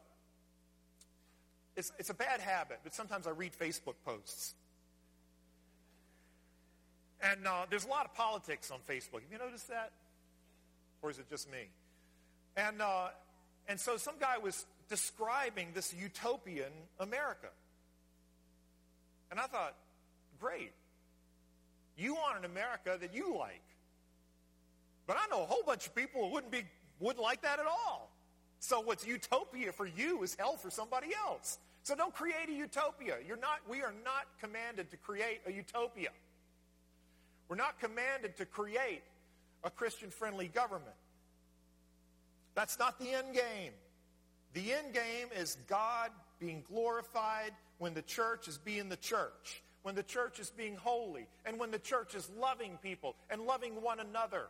it's, 1.77 1.93
it's 1.99 2.11
a 2.11 2.15
bad 2.15 2.41
habit, 2.41 2.81
but 2.83 2.95
sometimes 2.95 3.27
I 3.27 3.31
read 3.31 3.53
Facebook 3.53 3.95
posts. 4.05 4.55
And 7.23 7.47
uh, 7.47 7.67
there's 7.71 7.85
a 7.85 7.89
lot 7.89 8.05
of 8.05 8.15
politics 8.15 8.71
on 8.71 8.79
Facebook. 8.89 9.23
Have 9.23 9.33
you 9.33 9.39
noticed 9.39 9.69
that? 9.69 9.93
Or 11.03 11.11
is 11.11 11.19
it 11.19 11.29
just 11.31 11.51
me? 11.51 11.69
And, 12.57 12.81
uh, 12.81 13.09
and 13.69 13.79
so 13.79 13.97
some 13.97 14.15
guy 14.19 14.39
was 14.39 14.67
describing 14.89 15.69
this 15.75 15.95
utopian 15.95 16.73
America. 17.01 17.49
And 19.31 19.41
I 19.41 19.45
thought, 19.45 19.75
great. 20.41 20.73
You 21.97 22.15
want 22.15 22.39
an 22.39 22.45
America 22.45 22.97
that 23.01 23.15
you 23.15 23.37
like. 23.37 23.63
But 25.07 25.17
I 25.17 25.27
know 25.31 25.43
a 25.43 25.47
whole 25.47 25.63
bunch 25.65 25.87
of 25.87 25.95
people 25.95 26.27
who 26.27 26.35
wouldn't 26.35 26.53
be, 26.53 26.65
wouldn't 27.01 27.23
like 27.23 27.43
that 27.43 27.59
at 27.59 27.67
all. 27.67 28.11
So 28.59 28.81
what's 28.81 29.07
utopia 29.07 29.73
for 29.73 29.87
you 29.87 30.23
is 30.23 30.35
hell 30.39 30.57
for 30.57 30.71
somebody 30.71 31.09
else. 31.27 31.59
So 31.83 31.95
don't 31.95 32.15
create 32.15 32.49
a 32.49 32.53
utopia. 32.53 33.17
You're 33.27 33.37
not, 33.37 33.61
we 33.69 33.83
are 33.83 33.95
not 34.05 34.27
commanded 34.41 34.91
to 34.91 34.97
create 34.97 35.41
a 35.47 35.53
utopia. 35.53 36.09
We're 37.49 37.57
not 37.57 37.79
commanded 37.81 38.37
to 38.39 38.47
create 38.47 39.03
a 39.63 39.71
Christian-friendly 39.71 40.49
government. 40.49 40.97
That's 42.55 42.79
not 42.79 42.99
the 42.99 43.11
end 43.11 43.35
game. 43.35 43.73
The 44.55 44.73
end 44.73 44.95
game 44.95 45.29
is 45.39 45.57
God 45.69 46.11
being 46.41 46.65
glorified 46.67 47.53
when 47.79 47.95
the 47.95 48.03
church 48.03 48.49
is 48.49 48.59
being 48.59 48.89
the 48.89 48.97
church, 48.97 49.63
when 49.83 49.95
the 49.95 50.03
church 50.03 50.41
is 50.41 50.51
being 50.51 50.77
holy, 50.77 51.27
and 51.45 51.59
when 51.59 51.71
the 51.71 51.79
church 51.79 52.15
is 52.15 52.29
loving 52.39 52.79
people 52.83 53.15
and 53.31 53.43
loving 53.43 53.83
one 53.83 54.01
another. 54.01 54.47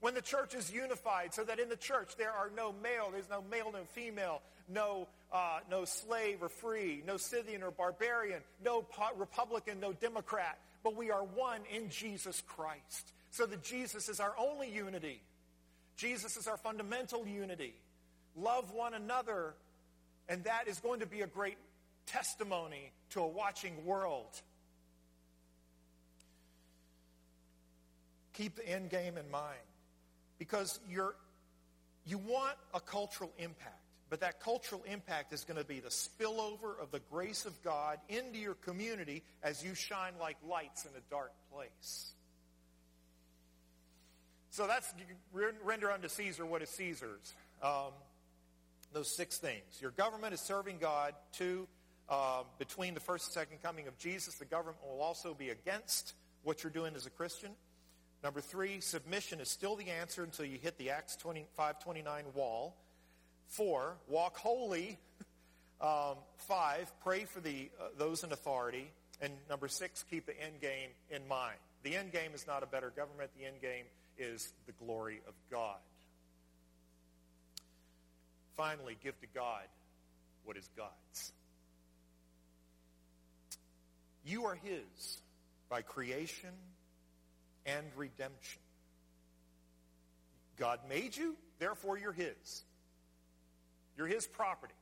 When 0.00 0.14
the 0.14 0.22
church 0.22 0.54
is 0.54 0.72
unified 0.72 1.32
so 1.32 1.44
that 1.44 1.60
in 1.60 1.68
the 1.68 1.76
church 1.76 2.16
there 2.16 2.32
are 2.32 2.50
no 2.56 2.74
male, 2.82 3.10
there's 3.12 3.30
no 3.30 3.44
male, 3.48 3.70
no 3.72 3.84
female, 3.94 4.42
no, 4.68 5.06
uh, 5.32 5.60
no 5.70 5.84
slave 5.84 6.42
or 6.42 6.48
free, 6.48 7.04
no 7.06 7.16
Scythian 7.16 7.62
or 7.62 7.70
barbarian, 7.70 8.42
no 8.64 8.84
Republican, 9.16 9.78
no 9.78 9.92
Democrat, 9.92 10.58
but 10.82 10.96
we 10.96 11.10
are 11.10 11.22
one 11.22 11.60
in 11.74 11.88
Jesus 11.88 12.42
Christ. 12.46 13.12
So 13.30 13.46
that 13.46 13.62
Jesus 13.62 14.08
is 14.08 14.20
our 14.20 14.34
only 14.38 14.70
unity. 14.70 15.22
Jesus 15.96 16.36
is 16.36 16.46
our 16.46 16.56
fundamental 16.58 17.26
unity. 17.26 17.74
Love 18.36 18.72
one 18.72 18.94
another, 18.94 19.54
and 20.28 20.44
that 20.44 20.68
is 20.68 20.80
going 20.80 21.00
to 21.00 21.06
be 21.06 21.22
a 21.22 21.26
great 21.26 21.56
testimony 22.06 22.92
to 23.10 23.20
a 23.20 23.26
watching 23.26 23.84
world. 23.84 24.40
Keep 28.34 28.56
the 28.56 28.68
end 28.68 28.90
game 28.90 29.16
in 29.16 29.30
mind 29.30 29.60
because 30.38 30.80
you're, 30.88 31.14
you 32.06 32.18
want 32.18 32.56
a 32.74 32.80
cultural 32.80 33.32
impact. 33.38 33.81
But 34.12 34.20
that 34.20 34.40
cultural 34.40 34.84
impact 34.84 35.32
is 35.32 35.42
going 35.44 35.56
to 35.56 35.64
be 35.64 35.80
the 35.80 35.88
spillover 35.88 36.78
of 36.78 36.90
the 36.90 37.00
grace 37.10 37.46
of 37.46 37.62
God 37.62 37.98
into 38.10 38.38
your 38.38 38.52
community 38.52 39.22
as 39.42 39.64
you 39.64 39.74
shine 39.74 40.12
like 40.20 40.36
lights 40.46 40.84
in 40.84 40.90
a 40.90 41.00
dark 41.10 41.32
place. 41.50 42.12
So 44.50 44.66
that's 44.66 44.92
render 45.64 45.90
unto 45.90 46.08
Caesar 46.08 46.44
what 46.44 46.60
is 46.60 46.68
Caesar's. 46.68 47.32
Um, 47.62 47.92
those 48.92 49.08
six 49.16 49.38
things. 49.38 49.80
Your 49.80 49.92
government 49.92 50.34
is 50.34 50.42
serving 50.42 50.76
God. 50.76 51.14
Two, 51.32 51.66
uh, 52.10 52.42
between 52.58 52.92
the 52.92 53.00
first 53.00 53.28
and 53.28 53.32
second 53.32 53.62
coming 53.62 53.88
of 53.88 53.96
Jesus, 53.96 54.34
the 54.34 54.44
government 54.44 54.76
will 54.86 55.00
also 55.00 55.32
be 55.32 55.48
against 55.48 56.12
what 56.42 56.62
you're 56.62 56.70
doing 56.70 56.94
as 56.96 57.06
a 57.06 57.10
Christian. 57.10 57.52
Number 58.22 58.42
three, 58.42 58.80
submission 58.80 59.40
is 59.40 59.48
still 59.48 59.74
the 59.74 59.88
answer 59.88 60.22
until 60.22 60.44
you 60.44 60.58
hit 60.58 60.76
the 60.76 60.90
Acts 60.90 61.16
529 61.16 62.24
wall. 62.34 62.76
Four, 63.52 63.96
walk 64.08 64.36
holy. 64.36 64.98
Um, 65.80 66.14
five, 66.36 66.92
pray 67.02 67.24
for 67.24 67.40
the, 67.40 67.68
uh, 67.80 67.88
those 67.98 68.22
in 68.22 68.30
authority. 68.30 68.88
And 69.20 69.32
number 69.50 69.66
six, 69.66 70.04
keep 70.08 70.26
the 70.26 70.40
end 70.40 70.60
game 70.60 70.90
in 71.10 71.26
mind. 71.26 71.56
The 71.82 71.96
end 71.96 72.12
game 72.12 72.30
is 72.34 72.46
not 72.46 72.62
a 72.62 72.66
better 72.66 72.90
government. 72.90 73.30
The 73.36 73.46
end 73.46 73.60
game 73.60 73.86
is 74.16 74.52
the 74.66 74.72
glory 74.84 75.20
of 75.26 75.34
God. 75.50 75.78
Finally, 78.56 78.96
give 79.02 79.20
to 79.22 79.26
God 79.34 79.64
what 80.44 80.56
is 80.56 80.70
God's. 80.76 81.32
You 84.24 84.44
are 84.44 84.54
His 84.54 85.18
by 85.68 85.82
creation 85.82 86.50
and 87.66 87.84
redemption. 87.96 88.62
God 90.58 90.78
made 90.88 91.16
you, 91.16 91.34
therefore 91.58 91.98
you're 91.98 92.12
His. 92.12 92.64
You're 93.96 94.06
His 94.06 94.26
property. 94.26 94.74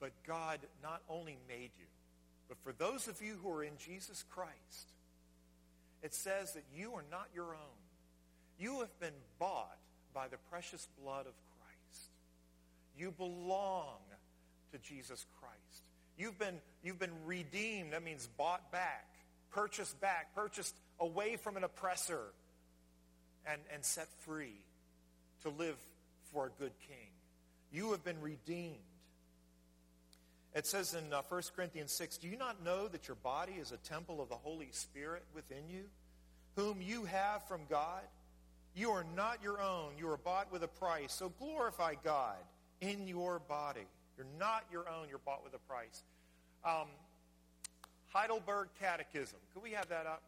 But 0.00 0.12
God 0.26 0.60
not 0.82 1.02
only 1.08 1.38
made 1.48 1.70
you, 1.78 1.86
but 2.48 2.58
for 2.62 2.72
those 2.72 3.08
of 3.08 3.22
you 3.22 3.34
who 3.42 3.50
are 3.50 3.64
in 3.64 3.76
Jesus 3.78 4.24
Christ, 4.30 4.92
it 6.02 6.14
says 6.14 6.52
that 6.52 6.64
you 6.74 6.92
are 6.92 7.04
not 7.10 7.28
your 7.34 7.54
own. 7.54 7.76
You 8.58 8.80
have 8.80 9.00
been 9.00 9.14
bought 9.38 9.78
by 10.14 10.28
the 10.28 10.36
precious 10.50 10.86
blood 11.02 11.26
of 11.26 11.32
Christ. 11.32 12.10
You 12.96 13.10
belong 13.10 13.98
to 14.72 14.78
Jesus 14.78 15.26
Christ. 15.40 15.82
You've 16.18 16.38
been, 16.38 16.56
you've 16.82 16.98
been 16.98 17.24
redeemed. 17.26 17.92
That 17.92 18.02
means 18.02 18.28
bought 18.38 18.70
back, 18.72 19.06
purchased 19.50 20.00
back, 20.00 20.34
purchased 20.34 20.74
away 20.98 21.36
from 21.36 21.56
an 21.56 21.64
oppressor, 21.64 22.20
and, 23.46 23.60
and 23.72 23.84
set 23.84 24.08
free 24.24 24.60
to 25.42 25.50
live 25.50 25.76
for 26.36 26.48
a 26.48 26.62
good 26.62 26.72
king. 26.86 27.08
You 27.72 27.92
have 27.92 28.04
been 28.04 28.20
redeemed. 28.20 28.76
It 30.54 30.66
says 30.66 30.92
in 30.92 31.10
uh, 31.10 31.22
1 31.26 31.42
Corinthians 31.56 31.92
6, 31.92 32.18
Do 32.18 32.28
you 32.28 32.36
not 32.36 32.62
know 32.62 32.88
that 32.88 33.08
your 33.08 33.14
body 33.14 33.54
is 33.54 33.72
a 33.72 33.78
temple 33.78 34.20
of 34.20 34.28
the 34.28 34.34
Holy 34.34 34.68
Spirit 34.70 35.22
within 35.34 35.66
you, 35.70 35.84
whom 36.54 36.82
you 36.82 37.06
have 37.06 37.48
from 37.48 37.62
God? 37.70 38.02
You 38.74 38.90
are 38.90 39.06
not 39.16 39.38
your 39.42 39.62
own. 39.62 39.92
You 39.98 40.10
are 40.10 40.18
bought 40.18 40.52
with 40.52 40.62
a 40.62 40.68
price. 40.68 41.14
So 41.14 41.30
glorify 41.38 41.94
God 42.04 42.36
in 42.82 43.08
your 43.08 43.38
body. 43.38 43.86
You're 44.18 44.26
not 44.38 44.64
your 44.70 44.86
own. 44.90 45.08
You're 45.08 45.20
bought 45.24 45.42
with 45.42 45.54
a 45.54 45.72
price. 45.72 46.02
Um, 46.66 46.88
Heidelberg 48.12 48.68
Catechism. 48.78 49.38
Could 49.54 49.62
we 49.62 49.70
have 49.70 49.88
that 49.88 50.04
up? 50.04 50.22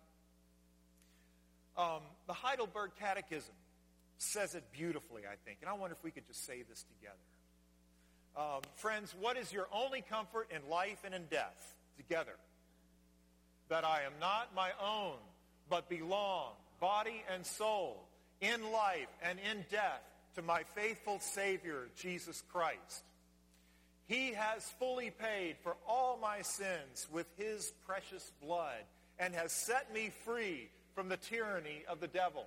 Um, 1.76 2.00
the 2.26 2.32
Heidelberg 2.32 2.92
Catechism 2.98 3.52
says 4.18 4.54
it 4.54 4.64
beautifully, 4.72 5.22
I 5.30 5.36
think. 5.44 5.58
And 5.60 5.70
I 5.70 5.72
wonder 5.74 5.94
if 5.96 6.04
we 6.04 6.10
could 6.10 6.26
just 6.26 6.44
say 6.44 6.62
this 6.68 6.84
together. 6.84 7.16
Um, 8.36 8.60
friends, 8.76 9.14
what 9.18 9.36
is 9.36 9.52
your 9.52 9.66
only 9.72 10.02
comfort 10.02 10.48
in 10.54 10.68
life 10.70 10.98
and 11.04 11.14
in 11.14 11.24
death? 11.30 11.76
Together. 11.96 12.34
That 13.68 13.84
I 13.84 14.02
am 14.02 14.12
not 14.20 14.54
my 14.54 14.70
own, 14.82 15.16
but 15.68 15.88
belong, 15.88 16.52
body 16.80 17.24
and 17.32 17.44
soul, 17.44 18.08
in 18.40 18.70
life 18.70 19.08
and 19.22 19.38
in 19.50 19.64
death, 19.70 20.02
to 20.36 20.42
my 20.42 20.62
faithful 20.74 21.18
Savior, 21.20 21.88
Jesus 21.96 22.42
Christ. 22.52 23.02
He 24.06 24.32
has 24.32 24.64
fully 24.78 25.10
paid 25.10 25.56
for 25.62 25.76
all 25.86 26.18
my 26.20 26.42
sins 26.42 27.06
with 27.12 27.26
his 27.36 27.72
precious 27.86 28.32
blood 28.40 28.84
and 29.18 29.34
has 29.34 29.52
set 29.52 29.92
me 29.92 30.10
free 30.24 30.70
from 30.94 31.08
the 31.08 31.16
tyranny 31.16 31.82
of 31.88 32.00
the 32.00 32.06
devil. 32.06 32.46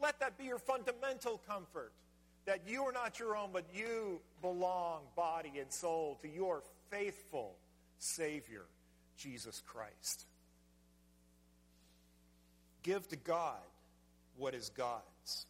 Let 0.00 0.20
that 0.20 0.38
be 0.38 0.44
your 0.44 0.58
fundamental 0.58 1.40
comfort 1.46 1.92
that 2.46 2.62
you 2.66 2.82
are 2.82 2.92
not 2.92 3.18
your 3.18 3.36
own, 3.36 3.50
but 3.52 3.64
you 3.74 4.20
belong, 4.40 5.02
body 5.14 5.52
and 5.60 5.70
soul, 5.70 6.18
to 6.22 6.28
your 6.28 6.62
faithful 6.90 7.56
Savior, 7.98 8.64
Jesus 9.16 9.62
Christ. 9.66 10.26
Give 12.82 13.06
to 13.08 13.16
God 13.16 13.58
what 14.36 14.54
is 14.54 14.70
God's. 14.70 15.46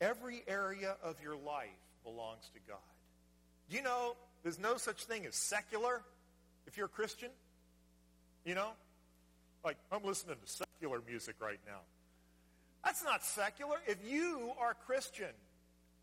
Every 0.00 0.42
area 0.48 0.96
of 1.02 1.22
your 1.22 1.36
life 1.36 1.68
belongs 2.02 2.50
to 2.54 2.60
God. 2.68 2.78
You 3.70 3.82
know 3.82 4.16
there's 4.42 4.58
no 4.58 4.76
such 4.76 5.04
thing 5.04 5.24
as 5.26 5.36
secular 5.36 6.02
if 6.66 6.76
you're 6.76 6.86
a 6.86 6.90
Christian? 6.90 7.30
You 8.44 8.56
know? 8.56 8.70
Like, 9.64 9.76
I'm 9.92 10.02
listening 10.02 10.36
to 10.44 10.50
secular 10.50 11.00
music 11.06 11.36
right 11.40 11.60
now. 11.64 11.80
That's 12.84 13.04
not 13.04 13.24
secular. 13.24 13.76
If 13.86 13.98
you 14.04 14.52
are 14.60 14.74
Christian, 14.86 15.30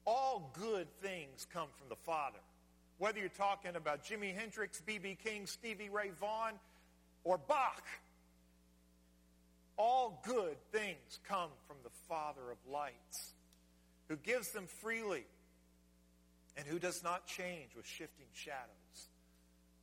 all 0.05 0.51
good 0.53 0.87
things 1.01 1.45
come 1.53 1.67
from 1.77 1.89
the 1.89 1.95
Father. 1.95 2.39
Whether 2.97 3.19
you're 3.19 3.29
talking 3.29 3.75
about 3.75 4.03
Jimi 4.03 4.35
Hendrix, 4.35 4.81
B.B. 4.81 5.17
King, 5.23 5.45
Stevie 5.45 5.89
Ray 5.89 6.11
Vaughan, 6.19 6.53
or 7.23 7.37
Bach, 7.37 7.83
all 9.77 10.21
good 10.25 10.57
things 10.71 11.19
come 11.27 11.49
from 11.67 11.77
the 11.83 11.89
Father 12.07 12.51
of 12.51 12.57
lights, 12.69 13.33
who 14.09 14.17
gives 14.17 14.49
them 14.51 14.67
freely 14.81 15.25
and 16.57 16.67
who 16.67 16.79
does 16.79 17.03
not 17.03 17.25
change 17.25 17.75
with 17.75 17.85
shifting 17.85 18.25
shadows, 18.33 19.07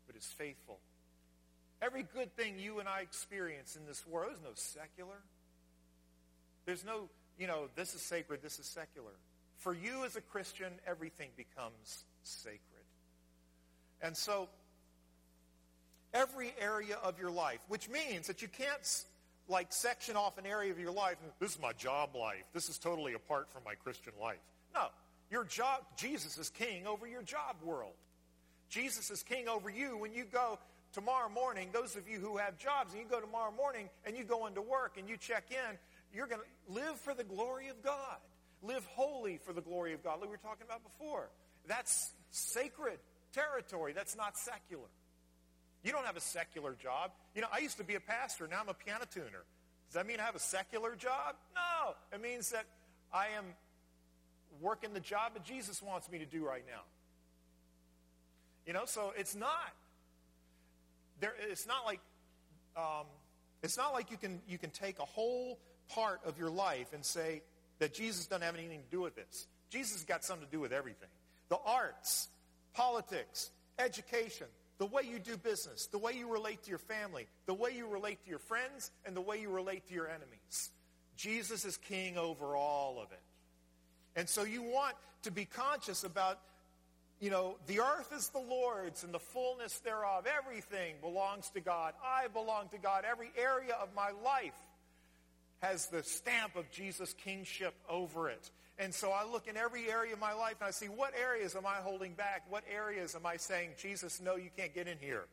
but 0.06 0.16
is 0.16 0.26
faithful. 0.26 0.78
Every 1.80 2.02
good 2.02 2.34
thing 2.36 2.58
you 2.58 2.80
and 2.80 2.88
I 2.88 3.00
experience 3.00 3.76
in 3.76 3.86
this 3.86 4.06
world 4.06 4.32
is 4.34 4.40
no 4.42 4.50
secular. 4.54 5.22
There's 6.66 6.84
no, 6.84 7.08
you 7.38 7.46
know, 7.46 7.68
this 7.76 7.94
is 7.94 8.02
sacred, 8.02 8.42
this 8.42 8.58
is 8.58 8.66
secular. 8.66 9.12
For 9.56 9.72
you 9.72 10.04
as 10.04 10.16
a 10.16 10.20
Christian, 10.20 10.72
everything 10.86 11.30
becomes 11.36 12.04
sacred. 12.22 12.60
And 14.02 14.16
so, 14.16 14.48
every 16.12 16.52
area 16.60 16.96
of 17.02 17.18
your 17.18 17.30
life, 17.30 17.60
which 17.68 17.88
means 17.88 18.26
that 18.26 18.42
you 18.42 18.48
can't 18.48 19.04
like 19.48 19.72
section 19.72 20.16
off 20.16 20.38
an 20.38 20.46
area 20.46 20.72
of 20.72 20.78
your 20.78 20.90
life. 20.90 21.16
This 21.38 21.52
is 21.52 21.60
my 21.60 21.72
job 21.72 22.14
life. 22.14 22.44
This 22.52 22.68
is 22.68 22.78
totally 22.78 23.14
apart 23.14 23.48
from 23.50 23.62
my 23.64 23.74
Christian 23.74 24.12
life. 24.20 24.38
No, 24.74 24.88
your 25.30 25.44
job, 25.44 25.82
Jesus 25.96 26.36
is 26.38 26.50
king 26.50 26.86
over 26.86 27.06
your 27.06 27.22
job 27.22 27.56
world. 27.62 27.94
Jesus 28.68 29.10
is 29.10 29.22
king 29.22 29.48
over 29.48 29.70
you 29.70 29.96
when 29.96 30.12
you 30.12 30.24
go 30.24 30.58
tomorrow 30.92 31.28
morning. 31.28 31.68
Those 31.72 31.94
of 31.94 32.08
you 32.08 32.18
who 32.18 32.36
have 32.36 32.58
jobs 32.58 32.92
and 32.92 33.02
you 33.02 33.08
go 33.08 33.20
tomorrow 33.20 33.52
morning 33.52 33.88
and 34.04 34.16
you 34.16 34.24
go 34.24 34.46
into 34.46 34.62
work 34.62 34.96
and 34.98 35.08
you 35.08 35.16
check 35.16 35.44
in, 35.50 35.78
you're 36.16 36.26
going 36.26 36.40
to 36.40 36.72
live 36.72 36.98
for 37.00 37.14
the 37.14 37.24
glory 37.24 37.68
of 37.68 37.82
God. 37.82 38.16
Live 38.62 38.84
holy 38.86 39.38
for 39.44 39.52
the 39.52 39.60
glory 39.60 39.92
of 39.92 40.02
God, 40.02 40.20
like 40.20 40.22
we 40.22 40.28
were 40.28 40.36
talking 40.38 40.66
about 40.66 40.82
before. 40.82 41.28
That's 41.68 42.10
sacred 42.30 42.98
territory. 43.32 43.92
That's 43.92 44.16
not 44.16 44.36
secular. 44.36 44.88
You 45.84 45.92
don't 45.92 46.06
have 46.06 46.16
a 46.16 46.20
secular 46.20 46.74
job. 46.74 47.12
You 47.34 47.42
know, 47.42 47.48
I 47.52 47.58
used 47.58 47.76
to 47.76 47.84
be 47.84 47.94
a 47.94 48.00
pastor. 48.00 48.48
Now 48.48 48.60
I'm 48.60 48.68
a 48.68 48.74
piano 48.74 49.04
tuner. 49.12 49.44
Does 49.88 49.94
that 49.94 50.06
mean 50.06 50.18
I 50.18 50.24
have 50.24 50.34
a 50.34 50.40
secular 50.40 50.96
job? 50.96 51.36
No. 51.54 51.94
It 52.12 52.22
means 52.22 52.50
that 52.50 52.64
I 53.12 53.28
am 53.36 53.44
working 54.60 54.94
the 54.94 55.00
job 55.00 55.34
that 55.34 55.44
Jesus 55.44 55.82
wants 55.82 56.10
me 56.10 56.18
to 56.18 56.26
do 56.26 56.44
right 56.44 56.64
now. 56.66 56.80
You 58.66 58.72
know, 58.72 58.84
so 58.86 59.12
it's 59.16 59.36
not. 59.36 59.74
There, 61.20 61.34
it's 61.50 61.66
not 61.66 61.84
like 61.84 62.00
um, 62.76 63.06
it's 63.62 63.78
not 63.78 63.92
like 63.92 64.10
you 64.10 64.16
can 64.16 64.40
you 64.48 64.58
can 64.58 64.70
take 64.70 64.98
a 64.98 65.04
whole 65.04 65.58
part 65.88 66.20
of 66.24 66.38
your 66.38 66.50
life 66.50 66.92
and 66.92 67.04
say 67.04 67.42
that 67.78 67.94
Jesus 67.94 68.26
doesn't 68.26 68.42
have 68.42 68.54
anything 68.54 68.80
to 68.80 68.90
do 68.90 69.00
with 69.00 69.14
this. 69.16 69.46
Jesus 69.70 69.94
has 69.94 70.04
got 70.04 70.24
something 70.24 70.46
to 70.46 70.52
do 70.52 70.60
with 70.60 70.72
everything. 70.72 71.08
The 71.48 71.58
arts, 71.64 72.28
politics, 72.74 73.50
education, 73.78 74.46
the 74.78 74.86
way 74.86 75.02
you 75.10 75.18
do 75.18 75.36
business, 75.36 75.86
the 75.86 75.98
way 75.98 76.12
you 76.12 76.30
relate 76.30 76.62
to 76.64 76.70
your 76.70 76.78
family, 76.78 77.26
the 77.46 77.54
way 77.54 77.70
you 77.74 77.86
relate 77.86 78.22
to 78.24 78.30
your 78.30 78.38
friends, 78.38 78.90
and 79.04 79.16
the 79.16 79.20
way 79.20 79.40
you 79.40 79.50
relate 79.50 79.86
to 79.88 79.94
your 79.94 80.08
enemies. 80.08 80.70
Jesus 81.16 81.64
is 81.64 81.76
king 81.76 82.18
over 82.18 82.56
all 82.56 83.00
of 83.02 83.10
it. 83.12 83.20
And 84.16 84.28
so 84.28 84.44
you 84.44 84.62
want 84.62 84.96
to 85.22 85.30
be 85.30 85.44
conscious 85.44 86.04
about, 86.04 86.38
you 87.20 87.30
know, 87.30 87.56
the 87.66 87.80
earth 87.80 88.12
is 88.14 88.28
the 88.28 88.38
Lord's 88.38 89.02
and 89.02 89.12
the 89.12 89.18
fullness 89.18 89.78
thereof. 89.78 90.26
Everything 90.38 90.94
belongs 91.00 91.50
to 91.50 91.60
God. 91.60 91.94
I 92.04 92.28
belong 92.28 92.68
to 92.70 92.78
God. 92.78 93.04
Every 93.08 93.30
area 93.36 93.74
of 93.80 93.88
my 93.94 94.10
life 94.24 94.54
has 95.60 95.86
the 95.86 96.02
stamp 96.02 96.56
of 96.56 96.70
Jesus' 96.70 97.14
kingship 97.24 97.74
over 97.88 98.28
it. 98.28 98.50
And 98.78 98.94
so 98.94 99.10
I 99.10 99.24
look 99.24 99.48
in 99.48 99.56
every 99.56 99.90
area 99.90 100.12
of 100.12 100.20
my 100.20 100.34
life 100.34 100.56
and 100.60 100.68
I 100.68 100.70
see 100.70 100.86
what 100.86 101.14
areas 101.18 101.56
am 101.56 101.64
I 101.64 101.76
holding 101.76 102.12
back? 102.12 102.42
What 102.50 102.64
areas 102.70 103.14
am 103.14 103.24
I 103.24 103.36
saying, 103.36 103.70
Jesus, 103.78 104.20
no, 104.20 104.36
you 104.36 104.50
can't 104.56 104.74
get 104.74 104.86
in 104.86 104.98
here? 104.98 105.24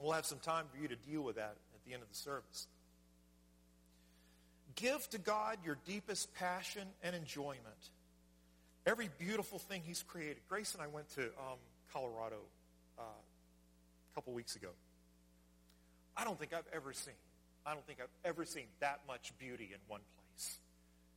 We'll 0.00 0.12
have 0.12 0.26
some 0.26 0.38
time 0.38 0.66
for 0.72 0.80
you 0.80 0.88
to 0.88 0.96
deal 0.96 1.22
with 1.22 1.36
that 1.36 1.56
at 1.74 1.84
the 1.86 1.92
end 1.92 2.02
of 2.02 2.08
the 2.08 2.16
service. 2.16 2.66
Give 4.74 5.08
to 5.10 5.18
God 5.18 5.58
your 5.64 5.76
deepest 5.86 6.32
passion 6.34 6.86
and 7.02 7.16
enjoyment. 7.16 7.90
Every 8.86 9.08
beautiful 9.18 9.58
thing 9.58 9.82
he's 9.84 10.02
created. 10.02 10.38
Grace 10.48 10.74
and 10.74 10.82
I 10.82 10.86
went 10.86 11.08
to 11.16 11.22
um, 11.22 11.58
Colorado 11.92 12.36
uh, 12.98 13.02
a 13.02 14.14
couple 14.14 14.32
weeks 14.32 14.56
ago. 14.56 14.68
I 16.16 16.24
don't 16.24 16.38
think 16.38 16.52
I've 16.52 16.68
ever 16.72 16.92
seen, 16.92 17.14
I 17.68 17.74
don't 17.74 17.86
think 17.86 17.98
I've 18.00 18.08
ever 18.24 18.46
seen 18.46 18.64
that 18.80 19.00
much 19.06 19.32
beauty 19.38 19.70
in 19.74 19.78
one 19.88 20.00
place. 20.16 20.58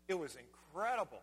It 0.10 0.20
was 0.20 0.36
incredible. 0.36 1.22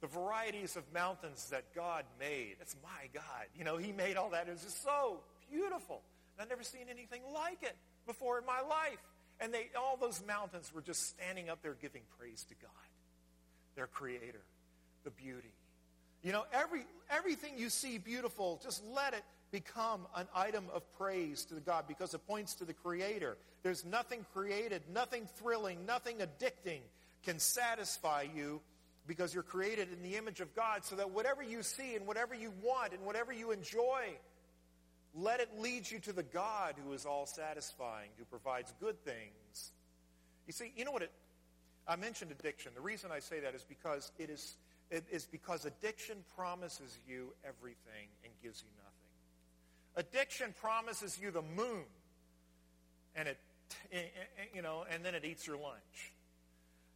The 0.00 0.08
varieties 0.08 0.74
of 0.74 0.82
mountains 0.92 1.48
that 1.50 1.74
God 1.76 2.04
made. 2.18 2.56
That's 2.58 2.74
my 2.82 3.08
God. 3.14 3.46
You 3.56 3.64
know, 3.64 3.76
he 3.76 3.92
made 3.92 4.16
all 4.16 4.30
that. 4.30 4.48
It 4.48 4.52
was 4.52 4.64
just 4.64 4.82
so 4.82 5.20
beautiful. 5.48 6.02
And 6.34 6.42
I've 6.42 6.48
never 6.48 6.64
seen 6.64 6.86
anything 6.90 7.22
like 7.32 7.62
it 7.62 7.76
before 8.04 8.38
in 8.38 8.46
my 8.46 8.60
life. 8.60 8.98
And 9.40 9.54
they, 9.54 9.68
all 9.78 9.96
those 9.96 10.22
mountains 10.26 10.72
were 10.74 10.82
just 10.82 11.08
standing 11.08 11.48
up 11.48 11.62
there 11.62 11.76
giving 11.80 12.02
praise 12.18 12.44
to 12.48 12.54
God, 12.60 12.70
their 13.76 13.86
creator, 13.86 14.42
the 15.04 15.10
beauty. 15.10 15.52
You 16.24 16.32
know, 16.32 16.44
every, 16.52 16.84
everything 17.10 17.52
you 17.56 17.70
see 17.70 17.98
beautiful, 17.98 18.60
just 18.60 18.82
let 18.92 19.14
it 19.14 19.22
become 19.50 20.06
an 20.14 20.26
item 20.34 20.66
of 20.74 20.90
praise 20.94 21.44
to 21.46 21.54
the 21.54 21.60
God 21.60 21.84
because 21.88 22.14
it 22.14 22.26
points 22.26 22.54
to 22.56 22.64
the 22.64 22.74
creator. 22.74 23.36
There's 23.62 23.84
nothing 23.84 24.24
created, 24.32 24.82
nothing 24.92 25.26
thrilling, 25.36 25.86
nothing 25.86 26.18
addicting 26.18 26.80
can 27.24 27.38
satisfy 27.38 28.26
you 28.34 28.60
because 29.06 29.32
you're 29.32 29.42
created 29.42 29.88
in 29.92 30.02
the 30.02 30.16
image 30.16 30.40
of 30.40 30.54
God 30.54 30.84
so 30.84 30.96
that 30.96 31.10
whatever 31.10 31.42
you 31.42 31.62
see 31.62 31.96
and 31.96 32.06
whatever 32.06 32.34
you 32.34 32.52
want 32.62 32.92
and 32.92 33.02
whatever 33.04 33.32
you 33.32 33.50
enjoy, 33.50 34.02
let 35.14 35.40
it 35.40 35.48
lead 35.58 35.90
you 35.90 35.98
to 36.00 36.12
the 36.12 36.22
God 36.22 36.74
who 36.84 36.92
is 36.92 37.06
all 37.06 37.26
satisfying, 37.26 38.10
who 38.18 38.24
provides 38.26 38.72
good 38.80 39.02
things. 39.04 39.72
You 40.46 40.52
see, 40.52 40.72
you 40.76 40.84
know 40.84 40.92
what 40.92 41.02
it, 41.02 41.10
I 41.86 41.96
mentioned 41.96 42.30
addiction. 42.30 42.72
The 42.74 42.82
reason 42.82 43.10
I 43.10 43.18
say 43.20 43.40
that 43.40 43.54
is 43.54 43.64
because 43.66 44.12
it 44.18 44.28
is, 44.28 44.56
it 44.90 45.04
is 45.10 45.24
because 45.24 45.64
addiction 45.64 46.18
promises 46.36 46.98
you 47.08 47.32
everything 47.44 48.08
and 48.24 48.32
gives 48.42 48.62
you 48.62 48.68
nothing. 48.76 48.87
Addiction 49.98 50.54
promises 50.60 51.18
you 51.20 51.32
the 51.32 51.42
moon 51.42 51.84
and 53.16 53.26
it, 53.26 53.38
eh, 53.92 53.98
eh, 53.98 54.02
eh, 54.38 54.42
you 54.54 54.62
know, 54.62 54.84
and 54.88 55.04
then 55.04 55.16
it 55.16 55.24
eats 55.24 55.44
your 55.44 55.56
lunch. 55.56 56.12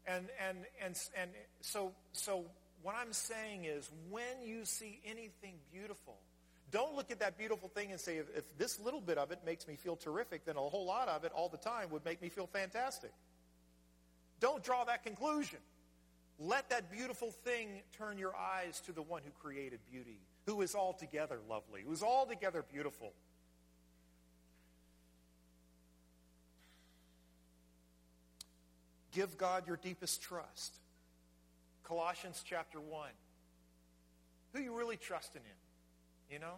And, 0.07 0.26
and, 0.48 0.59
and, 0.80 0.96
and 1.20 1.30
so, 1.61 1.92
so 2.12 2.44
what 2.82 2.94
I'm 2.94 3.12
saying 3.12 3.64
is 3.64 3.90
when 4.09 4.46
you 4.46 4.64
see 4.64 5.00
anything 5.05 5.55
beautiful, 5.72 6.14
don't 6.70 6.94
look 6.94 7.11
at 7.11 7.18
that 7.18 7.36
beautiful 7.36 7.68
thing 7.68 7.90
and 7.90 8.00
say, 8.00 8.18
if, 8.18 8.26
if, 8.36 8.57
this 8.57 8.78
little 8.78 9.00
bit 9.00 9.18
of 9.18 9.32
it 9.32 9.40
makes 9.44 9.66
me 9.66 9.74
feel 9.74 9.96
terrific, 9.96 10.44
then 10.44 10.57
a 10.57 10.61
whole 10.61 10.86
lot 10.86 11.09
of 11.09 11.24
it 11.24 11.32
all 11.34 11.48
the 11.48 11.59
time 11.59 11.90
would 11.90 12.05
make 12.05 12.22
me 12.22 12.28
feel 12.28 12.46
fantastic. 12.46 13.12
Don't 14.38 14.62
draw 14.62 14.84
that 14.84 15.03
conclusion. 15.03 15.59
Let 16.38 16.70
that 16.70 16.90
beautiful 16.90 17.32
thing 17.32 17.82
turn 17.98 18.16
your 18.16 18.34
eyes 18.36 18.80
to 18.86 18.92
the 18.92 19.03
one 19.03 19.22
who 19.24 19.30
created 19.32 19.80
beauty, 19.90 20.18
who 20.47 20.61
is 20.62 20.74
altogether 20.74 21.38
lovely, 21.49 21.82
who 21.86 21.93
is 21.93 22.03
altogether 22.03 22.62
beautiful. 22.62 23.12
Give 29.12 29.36
God 29.36 29.66
your 29.66 29.76
deepest 29.76 30.22
trust. 30.22 30.74
Colossians 31.84 32.43
chapter 32.45 32.80
1. 32.80 33.11
Who 34.55 34.61
you 34.61 34.76
really 34.76 34.97
trusting 34.97 35.43
in? 35.43 36.34
You 36.34 36.40
know? 36.40 36.55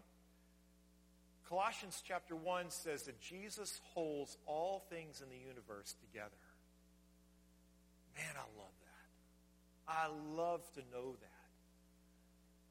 Colossians 1.48 2.02
chapter 2.06 2.34
1 2.34 2.70
says 2.70 3.02
that 3.02 3.20
Jesus 3.20 3.80
holds 3.92 4.36
all 4.46 4.84
things 4.88 5.20
in 5.20 5.28
the 5.28 5.36
universe 5.36 5.94
together. 6.00 6.30
Man, 8.16 8.34
I 8.36 8.58
love 8.58 8.72
that. 8.82 9.92
I 9.92 10.40
love 10.40 10.62
to 10.74 10.80
know 10.92 11.16
that. 11.20 11.43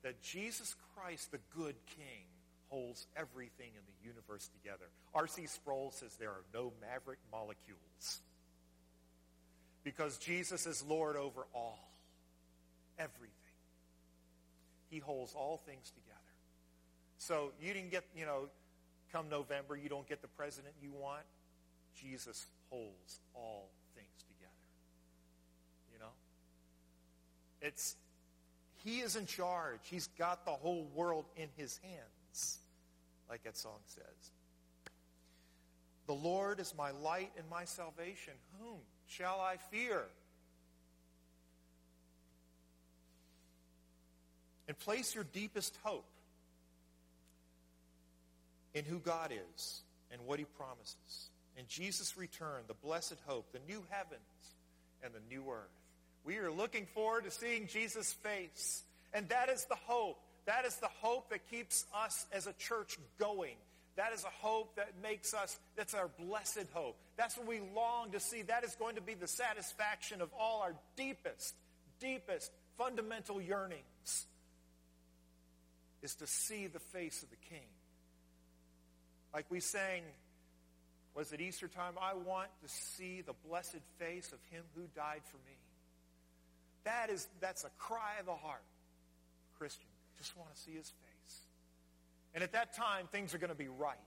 That 0.04 0.22
Jesus 0.22 0.76
Christ, 0.96 1.32
the 1.32 1.40
good 1.56 1.76
king, 1.96 2.26
holds 2.70 3.08
everything 3.16 3.70
in 3.76 3.82
the 3.86 4.08
universe 4.08 4.50
together. 4.62 4.86
R.C. 5.14 5.46
Sproul 5.48 5.92
says 5.92 6.16
there 6.20 6.30
are 6.30 6.44
no 6.54 6.74
maverick 6.82 7.20
molecules 7.32 8.22
because 9.84 10.18
Jesus 10.18 10.66
is 10.66 10.84
Lord 10.88 11.16
over 11.16 11.46
all, 11.54 11.92
everything. 12.98 13.34
He 14.90 15.00
holds 15.00 15.34
all 15.34 15.58
things 15.58 15.92
together. 15.92 16.20
So 17.18 17.52
you 17.62 17.74
didn't 17.74 17.92
get, 17.92 18.04
you 18.16 18.26
know, 18.26 18.50
come 19.12 19.30
November, 19.30 19.76
you 19.76 19.90
don't 19.90 20.08
get 20.08 20.22
the 20.22 20.28
president 20.30 20.74
you 20.82 20.92
want. 20.92 21.24
Jesus 21.96 22.48
holds 22.70 23.20
all 23.36 23.70
things 23.96 24.24
together. 24.28 24.52
You 25.94 26.00
know? 26.00 26.12
It's, 27.62 27.96
he 28.84 29.00
is 29.00 29.16
in 29.16 29.26
charge. 29.26 29.80
He's 29.84 30.08
got 30.20 30.46
the 30.46 30.52
whole 30.52 30.88
world 30.94 31.26
in 31.36 31.48
his 31.56 31.80
hands, 31.84 32.60
like 33.30 33.44
that 33.44 33.58
song 33.58 33.80
says. 33.86 34.32
The 36.06 36.14
Lord 36.14 36.60
is 36.60 36.74
my 36.78 36.92
light 36.92 37.32
and 37.38 37.50
my 37.50 37.64
salvation. 37.66 38.34
Whom 38.60 38.80
shall 39.08 39.40
I 39.40 39.58
fear? 39.72 40.04
And 44.68 44.78
place 44.78 45.16
your 45.16 45.24
deepest 45.24 45.78
hope 45.84 46.06
in 48.74 48.86
who 48.86 49.00
God 49.00 49.32
is 49.32 49.82
and 50.12 50.22
what 50.26 50.40
he 50.40 50.46
promises. 50.46 51.30
In 51.58 51.66
Jesus' 51.68 52.18
return, 52.18 52.64
the 52.68 52.74
blessed 52.74 53.18
hope, 53.26 53.52
the 53.52 53.60
new 53.68 53.84
heavens 53.90 54.22
and 55.04 55.14
the 55.14 55.20
new 55.34 55.50
earth. 55.50 55.83
We 56.26 56.38
are 56.38 56.52
looking 56.52 56.86
forward 56.86 57.26
to 57.26 57.32
seeing 57.32 57.68
Jesus' 57.68 58.14
face. 58.14 58.84
And 59.14 59.30
that 59.30 59.50
is 59.50 59.66
the 59.66 59.76
hope. 59.76 60.20
That 60.46 60.66
is 60.66 60.76
the 60.78 60.90
hope 61.02 61.30
that 61.30 61.50
keeps 61.50 61.86
us 61.94 62.26
as 62.32 62.48
a 62.48 62.54
church 62.54 62.98
going. 63.20 63.56
That 63.96 64.12
is 64.14 64.24
a 64.24 64.46
hope 64.46 64.76
that 64.78 64.94
makes 65.02 65.34
us, 65.34 65.58
that's 65.76 65.94
our 65.94 66.10
blessed 66.20 66.66
hope. 66.74 66.98
That's 67.16 67.38
what 67.38 67.48
we 67.48 67.62
long 67.76 68.12
to 68.12 68.20
see. 68.20 68.42
That 68.42 68.64
is 68.64 68.76
going 68.76 68.96
to 68.96 69.02
be 69.02 69.14
the 69.14 69.28
satisfaction 69.28 70.22
of 70.22 70.30
all 70.38 70.62
our 70.62 70.74
deepest, 70.96 71.54
deepest, 72.00 72.52
fundamental 72.78 73.40
yearnings, 73.40 74.26
is 76.02 76.16
to 76.16 76.28
see 76.28 76.68
the 76.68 76.80
face 76.80 77.22
of 77.22 77.30
the 77.30 77.36
King. 77.50 77.68
Like 79.32 79.46
we 79.50 79.60
sang, 79.60 80.02
was 81.16 81.32
it 81.32 81.40
Easter 81.40 81.68
time? 81.68 81.94
I 82.02 82.16
want 82.16 82.50
to 82.64 82.70
see 82.70 83.22
the 83.22 83.34
blessed 83.48 83.82
face 84.00 84.32
of 84.32 84.40
him 84.52 84.64
who 84.76 84.84
died 84.96 85.22
for 85.30 85.38
me. 85.38 85.56
That 86.86 87.10
is, 87.10 87.28
that's 87.40 87.64
a 87.64 87.70
cry 87.78 88.14
of 88.20 88.26
the 88.26 88.36
heart. 88.36 88.64
Christian, 89.58 89.88
just 90.18 90.36
want 90.38 90.54
to 90.54 90.60
see 90.60 90.72
his 90.72 90.90
face. 90.90 91.42
And 92.34 92.44
at 92.44 92.54
that 92.54 92.76
time, 92.76 93.08
things 93.12 93.34
are 93.34 93.38
going 93.38 93.52
to 93.52 93.56
be 93.56 93.68
right. 93.68 93.98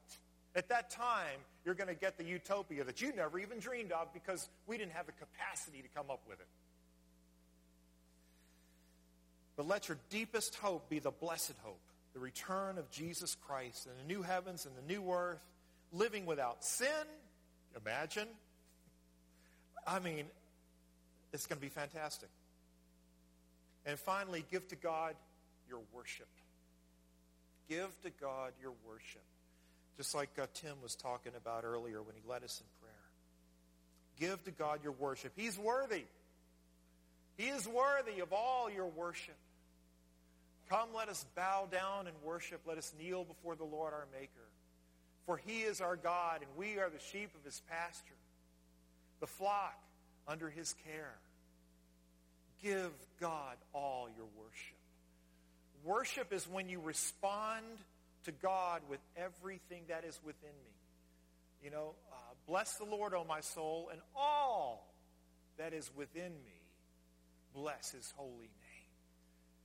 At 0.54 0.68
that 0.70 0.90
time, 0.90 1.38
you're 1.64 1.74
going 1.74 1.88
to 1.88 1.94
get 1.94 2.16
the 2.16 2.24
utopia 2.24 2.84
that 2.84 3.00
you 3.00 3.12
never 3.14 3.38
even 3.38 3.58
dreamed 3.58 3.92
of 3.92 4.12
because 4.12 4.48
we 4.66 4.78
didn't 4.78 4.92
have 4.92 5.06
the 5.06 5.12
capacity 5.12 5.82
to 5.82 5.88
come 5.88 6.10
up 6.10 6.22
with 6.28 6.40
it. 6.40 6.46
But 9.56 9.66
let 9.66 9.88
your 9.88 9.98
deepest 10.10 10.54
hope 10.56 10.88
be 10.88 10.98
the 10.98 11.10
blessed 11.10 11.54
hope, 11.62 11.80
the 12.14 12.20
return 12.20 12.78
of 12.78 12.90
Jesus 12.90 13.36
Christ 13.46 13.86
and 13.86 13.94
the 13.98 14.14
new 14.14 14.22
heavens 14.22 14.66
and 14.66 14.74
the 14.76 14.92
new 14.92 15.10
earth, 15.10 15.40
living 15.92 16.26
without 16.26 16.64
sin. 16.64 16.88
Imagine. 17.76 18.28
I 19.86 19.98
mean, 19.98 20.24
it's 21.32 21.46
going 21.46 21.58
to 21.58 21.62
be 21.62 21.68
fantastic. 21.68 22.28
And 23.86 23.98
finally, 23.98 24.44
give 24.50 24.66
to 24.68 24.76
God 24.76 25.14
your 25.68 25.80
worship. 25.94 26.28
Give 27.68 27.88
to 28.02 28.10
God 28.20 28.52
your 28.60 28.72
worship. 28.86 29.22
Just 29.96 30.14
like 30.14 30.30
uh, 30.40 30.46
Tim 30.54 30.76
was 30.82 30.94
talking 30.94 31.32
about 31.36 31.64
earlier 31.64 32.02
when 32.02 32.14
he 32.14 32.28
led 32.28 32.44
us 32.44 32.60
in 32.60 32.66
prayer. 32.80 32.92
Give 34.18 34.42
to 34.44 34.50
God 34.50 34.80
your 34.82 34.92
worship. 34.92 35.32
He's 35.36 35.58
worthy. 35.58 36.04
He 37.36 37.48
is 37.48 37.66
worthy 37.68 38.20
of 38.20 38.32
all 38.32 38.70
your 38.70 38.86
worship. 38.86 39.36
Come, 40.68 40.88
let 40.96 41.08
us 41.08 41.24
bow 41.36 41.68
down 41.70 42.06
and 42.06 42.16
worship. 42.24 42.60
Let 42.66 42.78
us 42.78 42.92
kneel 42.98 43.24
before 43.24 43.54
the 43.54 43.64
Lord 43.64 43.92
our 43.92 44.06
Maker. 44.12 44.30
For 45.26 45.36
he 45.36 45.60
is 45.62 45.80
our 45.80 45.96
God, 45.96 46.40
and 46.42 46.50
we 46.56 46.78
are 46.78 46.88
the 46.88 47.00
sheep 47.10 47.30
of 47.34 47.44
his 47.44 47.60
pasture, 47.68 48.14
the 49.20 49.26
flock 49.26 49.78
under 50.26 50.48
his 50.48 50.74
care. 50.84 51.14
Give 52.62 52.90
God 53.20 53.56
all 53.72 54.08
your 54.16 54.26
worship. 54.36 54.76
Worship 55.84 56.32
is 56.32 56.48
when 56.48 56.68
you 56.68 56.80
respond 56.80 57.64
to 58.24 58.32
God 58.32 58.82
with 58.88 59.00
everything 59.16 59.82
that 59.88 60.04
is 60.04 60.18
within 60.24 60.50
me. 60.50 60.72
You 61.62 61.70
know, 61.70 61.94
uh, 62.12 62.16
bless 62.46 62.74
the 62.74 62.84
Lord, 62.84 63.14
O 63.14 63.24
my 63.24 63.40
soul, 63.40 63.88
and 63.92 64.00
all 64.14 64.92
that 65.58 65.72
is 65.72 65.90
within 65.96 66.32
me, 66.44 66.60
bless 67.54 67.92
his 67.92 68.12
holy 68.16 68.30
name. 68.38 68.50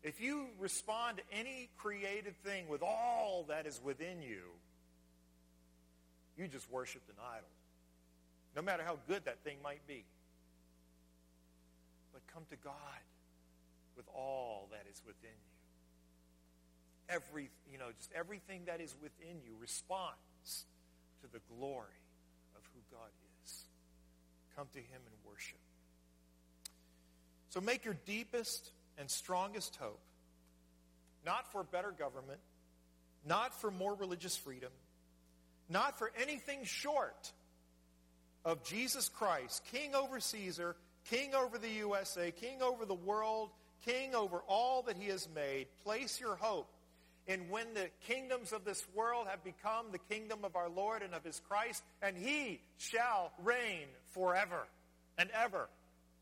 If 0.04 0.20
you 0.22 0.48
respond 0.60 1.18
to 1.18 1.24
any 1.38 1.70
created 1.78 2.36
thing 2.44 2.68
with 2.68 2.82
all 2.82 3.46
that 3.50 3.68
is 3.68 3.80
within 3.84 4.22
you, 4.22 4.42
you 6.38 6.48
just 6.48 6.70
worshiped 6.72 7.08
an 7.10 7.16
idol. 7.20 7.50
No 8.56 8.62
matter 8.62 8.84
how 8.84 8.98
good 9.08 9.26
that 9.26 9.44
thing 9.44 9.58
might 9.64 9.86
be. 9.88 10.04
But 12.26 12.34
come 12.34 12.44
to 12.50 12.56
God 12.58 13.04
with 13.98 14.06
all 14.14 14.70
that 14.72 14.86
is 14.90 15.02
within 15.06 15.30
you 15.30 15.52
every, 17.12 17.50
you 17.70 17.78
know, 17.78 17.88
just 17.98 18.12
everything 18.14 18.62
that 18.66 18.80
is 18.80 18.96
within 19.02 19.42
you 19.44 19.54
responds 19.60 20.66
to 21.22 21.28
the 21.32 21.40
glory 21.54 22.02
of 22.56 22.62
who 22.74 22.80
God 22.90 23.10
is. 23.44 23.66
Come 24.56 24.68
to 24.74 24.80
him 24.80 25.02
and 25.06 25.16
worship. 25.26 25.60
So 27.50 27.60
make 27.60 27.84
your 27.84 27.98
deepest 28.06 28.72
and 28.98 29.10
strongest 29.10 29.76
hope 29.76 30.00
not 31.24 31.52
for 31.52 31.64
better 31.64 31.92
government, 31.92 32.40
not 33.28 33.54
for 33.62 33.70
more 33.70 33.94
religious 33.94 34.36
freedom, 34.36 34.72
not 35.70 36.00
for 36.00 36.12
anything 36.20 36.64
short 36.64 37.32
of 38.44 38.64
Jesus 38.64 39.08
Christ, 39.08 39.62
King 39.72 39.94
over 39.94 40.20
Caesar, 40.20 40.76
King 41.10 41.34
over 41.36 41.58
the 41.58 41.70
USA, 41.70 42.32
King 42.32 42.62
over 42.62 42.86
the 42.86 42.94
world, 42.94 43.50
King 43.86 44.16
over 44.16 44.44
all 44.48 44.84
that 44.84 44.98
he 44.98 45.10
has 45.10 45.28
made. 45.34 45.68
Place 45.84 46.20
your 46.20 46.36
hope 46.36 46.70
in 47.28 47.50
when 47.50 47.74
the 47.74 47.90
kingdoms 48.08 48.52
of 48.52 48.66
this 48.66 48.86
world 48.96 49.28
have 49.30 49.44
become 49.44 49.88
the 49.92 49.98
kingdom 49.98 50.40
of 50.44 50.56
our 50.56 50.70
Lord 50.70 51.02
and 51.02 51.14
of 51.14 51.24
his 51.24 51.42
Christ, 51.48 51.84
and 52.02 52.18
he 52.18 52.62
shall 52.78 53.32
reign 53.44 53.88
forever 54.10 54.68
and 55.18 55.30
ever. 55.32 55.70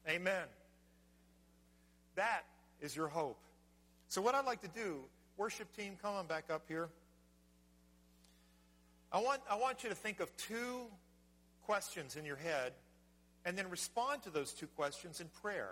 Amen. 0.08 0.46
That 2.16 2.44
is 2.82 2.96
your 2.96 3.08
hope. 3.08 3.40
So 4.10 4.22
what 4.22 4.36
I'd 4.36 4.46
like 4.46 4.62
to 4.62 4.68
do, 4.68 5.02
worship 5.38 5.76
team, 5.76 5.96
come 6.02 6.16
on 6.16 6.28
back 6.28 6.46
up 6.50 6.64
here. 6.68 6.90
I 9.12 9.20
want, 9.20 9.42
I 9.50 9.56
want 9.56 9.84
you 9.84 9.90
to 9.90 9.96
think 9.96 10.20
of 10.20 10.36
two 10.38 10.86
questions 11.64 12.16
in 12.16 12.26
your 12.26 12.36
head 12.36 12.74
and 13.50 13.58
then 13.58 13.70
respond 13.70 14.22
to 14.24 14.30
those 14.30 14.54
two 14.54 14.68
questions 14.68 15.20
in 15.20 15.28
prayer, 15.42 15.72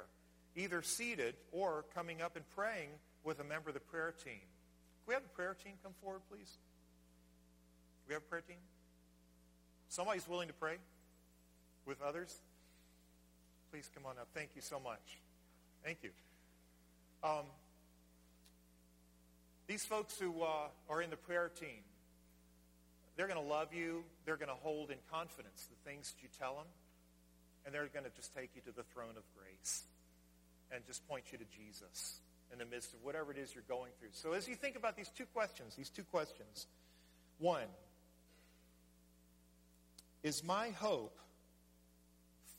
either 0.58 0.82
seated 0.82 1.36
or 1.54 1.86
coming 1.94 2.22
up 2.22 2.36
and 2.36 2.44
praying 2.50 2.90
with 3.24 3.40
a 3.40 3.44
member 3.44 3.70
of 3.70 3.76
the 3.76 3.80
prayer 3.80 4.14
team 4.26 4.42
we 5.08 5.14
have 5.14 5.24
the 5.24 5.30
prayer 5.30 5.56
team 5.64 5.74
come 5.82 5.94
forward, 6.04 6.22
please? 6.30 6.58
we 8.08 8.14
have 8.14 8.22
a 8.22 8.26
prayer 8.26 8.42
team? 8.42 8.58
Somebody's 9.90 10.28
willing 10.28 10.50
to 10.50 10.54
pray 10.54 10.76
with 11.86 12.02
others? 12.02 12.36
Please 13.72 13.90
come 13.94 14.06
on 14.06 14.18
up. 14.18 14.28
Thank 14.34 14.50
you 14.56 14.62
so 14.62 14.80
much. 14.80 15.20
Thank 15.84 16.00
you. 16.04 16.10
Um, 17.24 17.46
these 19.68 19.86
folks 19.86 20.18
who 20.20 20.42
uh, 20.42 20.68
are 20.90 21.02
in 21.02 21.10
the 21.10 21.18
prayer 21.18 21.50
team, 21.58 21.84
they're 23.16 23.28
going 23.28 23.42
to 23.42 23.50
love 23.50 23.74
you. 23.74 24.04
They're 24.26 24.38
going 24.38 24.50
to 24.50 24.56
hold 24.56 24.92
in 24.92 24.98
confidence 25.12 25.68
the 25.70 25.90
things 25.90 26.14
that 26.14 26.22
you 26.22 26.30
tell 26.38 26.56
them. 26.56 26.66
And 27.68 27.76
they're 27.76 27.90
going 27.92 28.06
to 28.06 28.16
just 28.16 28.34
take 28.34 28.52
you 28.56 28.62
to 28.62 28.72
the 28.72 28.84
throne 28.84 29.18
of 29.18 29.24
grace 29.38 29.84
and 30.72 30.86
just 30.88 31.06
point 31.06 31.26
you 31.34 31.38
to 31.38 31.44
Jesus 31.46 32.22
in 32.54 32.60
the 32.60 32.66
midst 32.66 32.94
of 32.94 33.04
whatever 33.04 33.30
it 33.30 33.38
is 33.38 33.54
you're 33.54 33.64
going 33.68 33.92
through. 34.00 34.14
So 34.14 34.32
as 34.32 34.48
you 34.48 34.56
think 34.56 34.78
about 34.78 34.96
these 34.96 35.10
two 35.10 35.26
questions, 35.34 35.76
these 35.76 35.90
two 35.90 36.06
questions, 36.06 36.68
one, 37.40 37.68
is 40.24 40.46
my 40.46 40.70
hope 40.70 41.18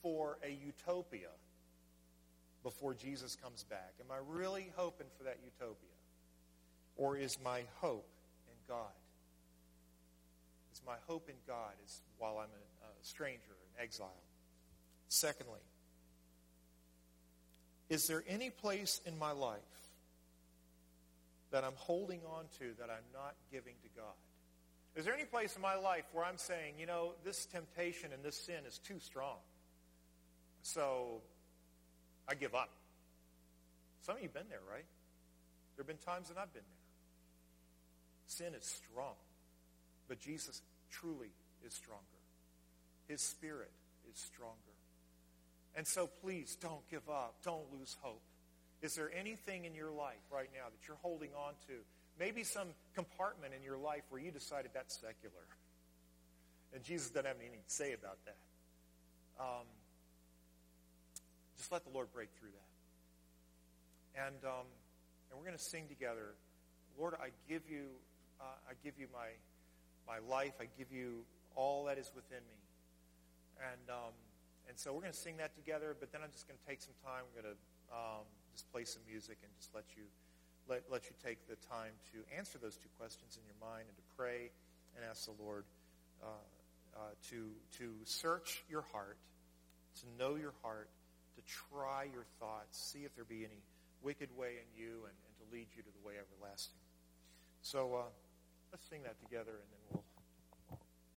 for 0.02 0.36
a 0.44 0.50
utopia 0.50 1.30
before 2.62 2.92
Jesus 2.92 3.34
comes 3.42 3.64
back? 3.64 3.94
Am 4.00 4.12
I 4.12 4.18
really 4.28 4.70
hoping 4.76 5.06
for 5.16 5.24
that 5.24 5.38
utopia? 5.42 5.88
Or 6.96 7.16
is 7.16 7.38
my 7.42 7.62
hope 7.80 8.08
in 8.46 8.56
God? 8.68 8.92
Is 10.72 10.82
my 10.86 10.96
hope 11.06 11.30
in 11.30 11.36
God 11.46 11.72
is 11.86 12.02
while 12.18 12.36
I'm 12.38 12.50
a, 12.50 12.88
stranger, 13.00 13.56
an 13.76 13.82
exile? 13.82 14.22
Secondly, 15.08 15.60
is 17.88 18.06
there 18.06 18.22
any 18.28 18.50
place 18.50 19.00
in 19.06 19.18
my 19.18 19.32
life 19.32 19.60
that 21.50 21.64
I'm 21.64 21.76
holding 21.76 22.20
on 22.30 22.44
to 22.58 22.74
that 22.78 22.90
I'm 22.90 23.06
not 23.14 23.34
giving 23.50 23.74
to 23.82 23.88
God? 23.96 24.14
Is 24.96 25.04
there 25.04 25.14
any 25.14 25.24
place 25.24 25.56
in 25.56 25.62
my 25.62 25.76
life 25.76 26.04
where 26.12 26.24
I'm 26.24 26.36
saying, 26.36 26.74
you 26.78 26.86
know, 26.86 27.12
this 27.24 27.46
temptation 27.46 28.10
and 28.12 28.22
this 28.22 28.36
sin 28.36 28.66
is 28.66 28.78
too 28.78 28.98
strong? 29.00 29.36
So 30.62 31.22
I 32.28 32.34
give 32.34 32.54
up. 32.54 32.70
Some 34.02 34.16
of 34.16 34.22
you 34.22 34.28
have 34.28 34.34
been 34.34 34.48
there, 34.50 34.60
right? 34.70 34.84
There 35.76 35.84
have 35.84 35.86
been 35.86 36.04
times 36.04 36.28
that 36.28 36.36
I've 36.36 36.52
been 36.52 36.62
there. 36.62 36.84
Sin 38.26 38.54
is 38.54 38.64
strong, 38.64 39.14
but 40.08 40.18
Jesus 40.20 40.60
truly 40.90 41.30
is 41.64 41.72
stronger. 41.72 42.02
His 43.06 43.22
spirit 43.22 43.70
is 44.12 44.18
stronger. 44.18 44.67
And 45.76 45.86
so 45.86 46.08
please 46.22 46.56
don't 46.60 46.88
give 46.90 47.08
up. 47.08 47.36
Don't 47.44 47.72
lose 47.72 47.96
hope. 48.00 48.22
Is 48.80 48.94
there 48.94 49.10
anything 49.16 49.64
in 49.64 49.74
your 49.74 49.90
life 49.90 50.22
right 50.32 50.48
now 50.54 50.66
that 50.70 50.86
you're 50.86 50.98
holding 51.02 51.30
on 51.34 51.54
to? 51.66 51.74
Maybe 52.18 52.44
some 52.44 52.68
compartment 52.94 53.54
in 53.56 53.62
your 53.62 53.78
life 53.78 54.02
where 54.10 54.20
you 54.20 54.30
decided 54.30 54.70
that's 54.74 54.94
secular. 55.00 55.46
And 56.74 56.82
Jesus 56.84 57.10
doesn't 57.10 57.26
have 57.26 57.36
anything 57.40 57.60
to 57.66 57.72
say 57.72 57.92
about 57.92 58.18
that. 58.26 58.36
Um, 59.40 59.66
just 61.56 61.72
let 61.72 61.84
the 61.84 61.90
Lord 61.90 62.12
break 62.12 62.28
through 62.38 62.50
that. 62.50 64.26
And, 64.26 64.44
um, 64.44 64.66
and 65.30 65.38
we're 65.38 65.46
going 65.46 65.56
to 65.56 65.62
sing 65.62 65.86
together. 65.88 66.34
Lord, 66.98 67.14
I 67.14 67.30
give 67.48 67.62
you, 67.70 67.86
uh, 68.40 68.44
I 68.68 68.72
give 68.82 68.94
you 68.98 69.06
my, 69.12 69.28
my 70.06 70.18
life. 70.28 70.54
I 70.60 70.66
give 70.76 70.92
you 70.92 71.24
all 71.54 71.84
that 71.84 71.98
is 71.98 72.10
within 72.14 72.38
me. 72.38 72.58
And, 73.72 73.90
um, 73.90 74.14
and 74.68 74.78
so 74.78 74.92
we're 74.92 75.00
going 75.00 75.12
to 75.12 75.18
sing 75.18 75.38
that 75.38 75.56
together, 75.56 75.96
but 75.98 76.12
then 76.12 76.20
I'm 76.22 76.30
just 76.30 76.46
going 76.46 76.58
to 76.60 76.66
take 76.68 76.80
some 76.80 76.94
time. 77.04 77.24
We're 77.28 77.42
going 77.42 77.56
to 77.56 77.60
um, 77.90 78.24
just 78.52 78.70
play 78.70 78.84
some 78.84 79.02
music 79.08 79.38
and 79.42 79.50
just 79.56 79.74
let 79.74 79.84
you 79.96 80.04
let, 80.68 80.84
let 80.92 81.08
you 81.08 81.16
take 81.24 81.40
the 81.48 81.56
time 81.72 81.96
to 82.12 82.20
answer 82.36 82.58
those 82.60 82.76
two 82.76 82.92
questions 83.00 83.40
in 83.40 83.44
your 83.48 83.56
mind 83.56 83.88
and 83.88 83.96
to 83.96 84.06
pray 84.16 84.52
and 84.94 85.00
ask 85.08 85.24
the 85.24 85.36
Lord 85.40 85.64
uh, 86.20 86.28
uh, 86.94 87.00
to 87.30 87.48
to 87.78 87.94
search 88.04 88.64
your 88.68 88.84
heart, 88.92 89.16
to 90.00 90.06
know 90.18 90.36
your 90.36 90.52
heart, 90.62 90.90
to 91.36 91.42
try 91.48 92.04
your 92.12 92.26
thoughts, 92.38 92.76
see 92.76 93.04
if 93.04 93.14
there 93.16 93.24
be 93.24 93.44
any 93.44 93.62
wicked 94.02 94.28
way 94.36 94.60
in 94.60 94.68
you, 94.76 95.08
and, 95.08 95.16
and 95.16 95.32
to 95.40 95.44
lead 95.54 95.66
you 95.74 95.82
to 95.82 95.88
the 95.88 96.06
way 96.06 96.14
everlasting. 96.20 96.78
So 97.62 97.94
uh, 97.94 98.10
let's 98.72 98.84
sing 98.88 99.02
that 99.04 99.18
together, 99.24 99.56
and 99.56 99.68
then 99.72 99.80
we'll 99.90 100.04